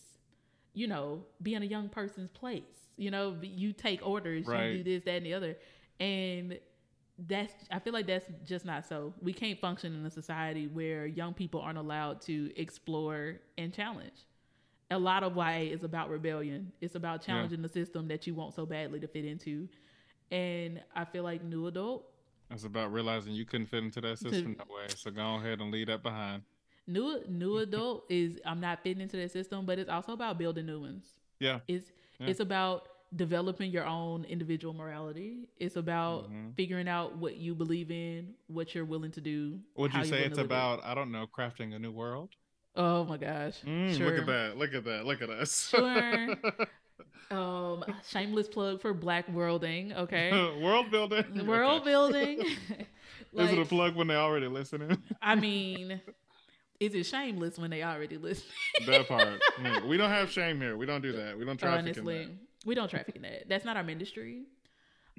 [0.73, 2.89] you know, being a young person's place.
[2.97, 4.71] You know, you take orders, Right.
[4.71, 5.57] you do this, that, and the other.
[6.01, 6.59] And
[7.29, 9.13] that's, I feel like that's just not so.
[9.21, 14.27] We can't function in a society where young people aren't allowed to explore and challenge.
[14.91, 18.55] A lot of YA is about rebellion, it's about challenging the system that you want
[18.55, 19.69] so badly to fit into.
[20.31, 22.05] And I feel like new adult
[22.51, 24.89] It's about realizing you couldn't fit into that system that way.
[24.97, 26.43] So go ahead and leave that behind.
[26.87, 30.67] new new adult is I'm not fitting into that system, but it's also about building
[30.67, 31.05] new ones.
[31.41, 31.61] Yeah.
[31.69, 32.27] It's Yeah.
[32.29, 35.49] it's about developing your own individual morality.
[35.59, 36.55] It's about Mhm.
[36.57, 39.61] figuring out what you believe in, what you're willing to do.
[39.77, 40.47] Would you say it's live it.
[40.47, 42.31] about, I don't know, crafting a new world?
[42.75, 43.61] Oh my gosh.
[43.63, 44.11] Mm, sure.
[44.11, 44.57] Look at that.
[44.57, 45.05] Look at that.
[45.05, 45.69] Look at us.
[45.69, 46.37] Sure.
[47.31, 50.31] Um shameless plug for black worlding, okay?
[50.61, 51.47] world building.
[51.47, 51.85] World Okay.
[51.91, 52.41] building.
[52.41, 54.99] Is it a plug when they already listening?
[55.23, 56.01] I mean,
[56.79, 58.45] is it shameless when they already listen?
[58.87, 59.41] that part.
[59.57, 60.77] Mm, We don't have shame here.
[60.77, 61.39] We don't do that.
[61.39, 62.31] We don't traffic in honestly that.
[62.65, 64.45] We don't traffic in that that's not our industry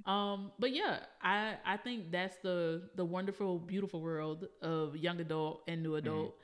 [0.05, 5.61] um but yeah i i think that's the the wonderful beautiful world of young adult
[5.67, 6.35] and new adult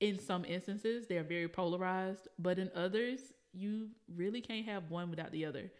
[0.00, 5.32] in some instances they're very polarized but in others you really can't have one without
[5.32, 5.70] the other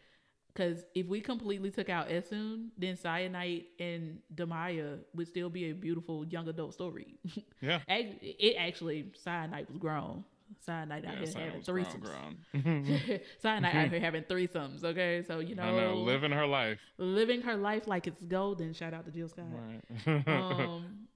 [0.55, 5.73] because if we completely took out Essun, then Syenite and Damaya would still be a
[5.73, 7.19] beautiful young adult story.
[7.63, 7.81] Yeah.
[7.89, 10.25] It actually Syenite was grown.
[10.67, 12.01] Syenite out Yeah, here having sounds threesomes.
[12.01, 13.01] grown, grown.
[13.43, 14.85] Syenite out here having threesomes.
[14.85, 16.81] Okay, so you know, I know, living her life.
[16.99, 18.73] living her life like it's golden.
[18.73, 19.47] Shout out to Jill Scott.
[19.51, 19.83] Right.
[20.27, 21.09] um,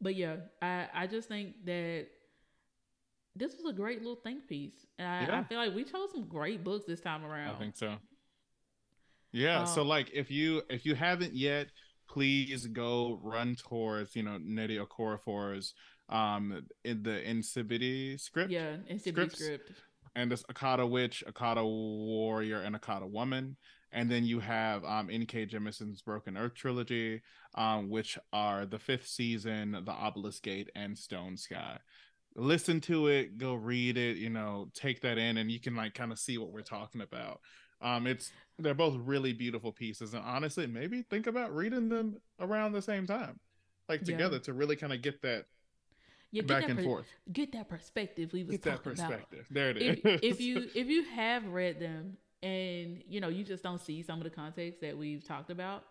[0.00, 2.08] but yeah, I I just think that
[3.36, 4.86] this was a great little think piece.
[4.98, 7.56] And I, I feel like we chose some great books this time around.
[7.56, 7.96] I think so.
[9.32, 9.64] Yeah.
[9.64, 11.68] so Um, like if you if you haven't yet,
[12.08, 15.74] please go run towards, you know, Nnedi Okorafor's
[16.08, 18.50] um in the Nsibidi script.
[18.50, 19.38] Yeah, Scripts.
[19.42, 19.72] script.
[20.16, 23.56] And this Akata Witch, Akata Warrior, and Akata Woman.
[23.90, 25.46] And then you have um N.K.
[25.46, 27.22] Jemisin's Broken Earth trilogy,
[27.54, 31.78] um, which are the fifth season, The Obelisk Gate, and Stone Sky.
[32.36, 35.94] Listen to it, go read it, you know, take that in, and you can like
[35.94, 37.40] kind of see what we're talking about.
[37.80, 42.72] Um, it's they're both really beautiful pieces, and honestly, maybe think about reading them around
[42.72, 43.38] the same time,
[43.88, 44.16] like Yeah.
[44.16, 45.44] together, to really kind of get that
[46.34, 47.06] Yeah, back and per- forth.
[47.32, 49.10] Get that perspective we was Get that talking about.
[49.10, 49.46] perspective.
[49.50, 49.98] There it is.
[50.04, 54.02] if, if you if you have read them and you know you just don't see
[54.02, 55.84] some of the context that we've talked about,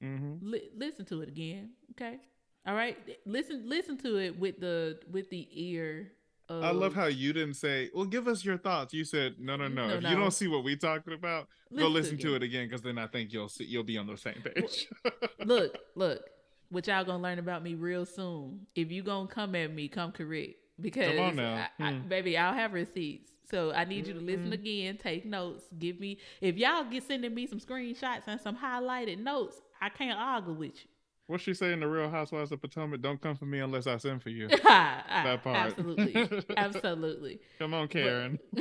[0.00, 1.70] hmm li- listen to it again.
[1.90, 2.18] Okay,
[2.66, 2.96] all right.
[3.26, 6.12] Listen listen to it with the with the ear.
[6.50, 9.56] Of, I love how you didn't say, "Well, give us your thoughts." You said, "No,
[9.56, 9.88] no, no.
[9.88, 10.10] No, if no.
[10.10, 13.06] you don't see what we're talking about, go listen to it again, because then I
[13.06, 14.88] think you'll see you'll be on the same page."
[15.44, 16.22] look, look,
[16.70, 18.66] what y'all gonna learn about me real soon.
[18.74, 20.54] If you gonna come at me, come correct.
[20.80, 21.66] Because on now.
[21.78, 22.08] I, I, Hmm.
[22.08, 23.30] baby, I'll have receipts.
[23.50, 24.52] So I need you to listen Mhm.
[24.52, 29.18] again, take notes, give me if y'all get sending me some screenshots and some highlighted
[29.18, 30.90] notes, I can't argue with you.
[31.26, 31.80] what she saying?
[31.80, 33.00] the Real Housewives of Potomac?
[33.02, 34.48] Don't come for me unless I send for you.
[34.64, 35.56] that part.
[35.56, 36.44] Absolutely.
[36.56, 37.40] Absolutely.
[37.58, 38.38] Come on, But- Karen.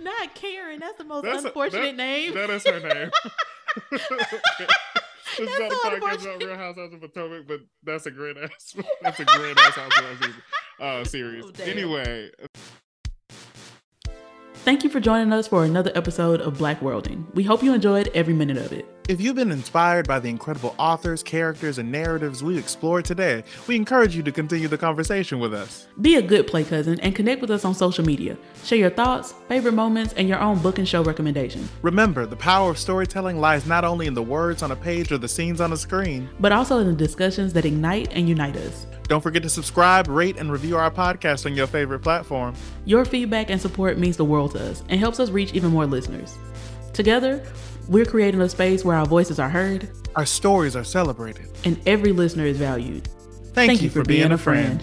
[0.00, 0.80] Not Karen.
[0.80, 2.34] That's the most That's a- unfortunate that- name.
[2.34, 3.10] That is her name.
[5.38, 6.46] This is That's not a so podcast about unfortunate.
[6.46, 8.76] Real Housewives of Potomac, but that's a great ass.
[9.02, 10.42] That's a great ass Housewives season-
[10.80, 11.44] uh, series.
[11.46, 11.68] Oh, damn.
[11.68, 12.30] anyway,
[14.64, 17.26] Thank you for joining us for another episode of Black Worlding.
[17.34, 18.86] We hope you enjoyed every minute of it.
[19.06, 23.76] If you've been inspired by the incredible authors, characters, and narratives we explored today, we
[23.76, 25.86] encourage you to continue the conversation with us.
[26.00, 28.38] Be a good play cousin and connect with us on social media.
[28.64, 31.68] Share your thoughts, favorite moments, and your own book and show recommendations.
[31.82, 35.18] Remember, the power of storytelling lies not only in the words on a page or
[35.18, 36.26] the scenes on a screen.
[36.40, 38.86] but also in the discussions that ignite and unite us.
[39.08, 42.54] Don't forget to subscribe, rate, and review our podcast on your favorite platform.
[42.86, 45.84] Your feedback and support means the world to us and helps us reach even more
[45.84, 46.38] listeners.
[46.94, 47.44] Together,
[47.88, 51.48] we're creating a space where our voices are heard Our stories are celebrated.
[51.64, 53.08] and every listener is valued.
[53.52, 54.82] Thank, you, for being, a friend.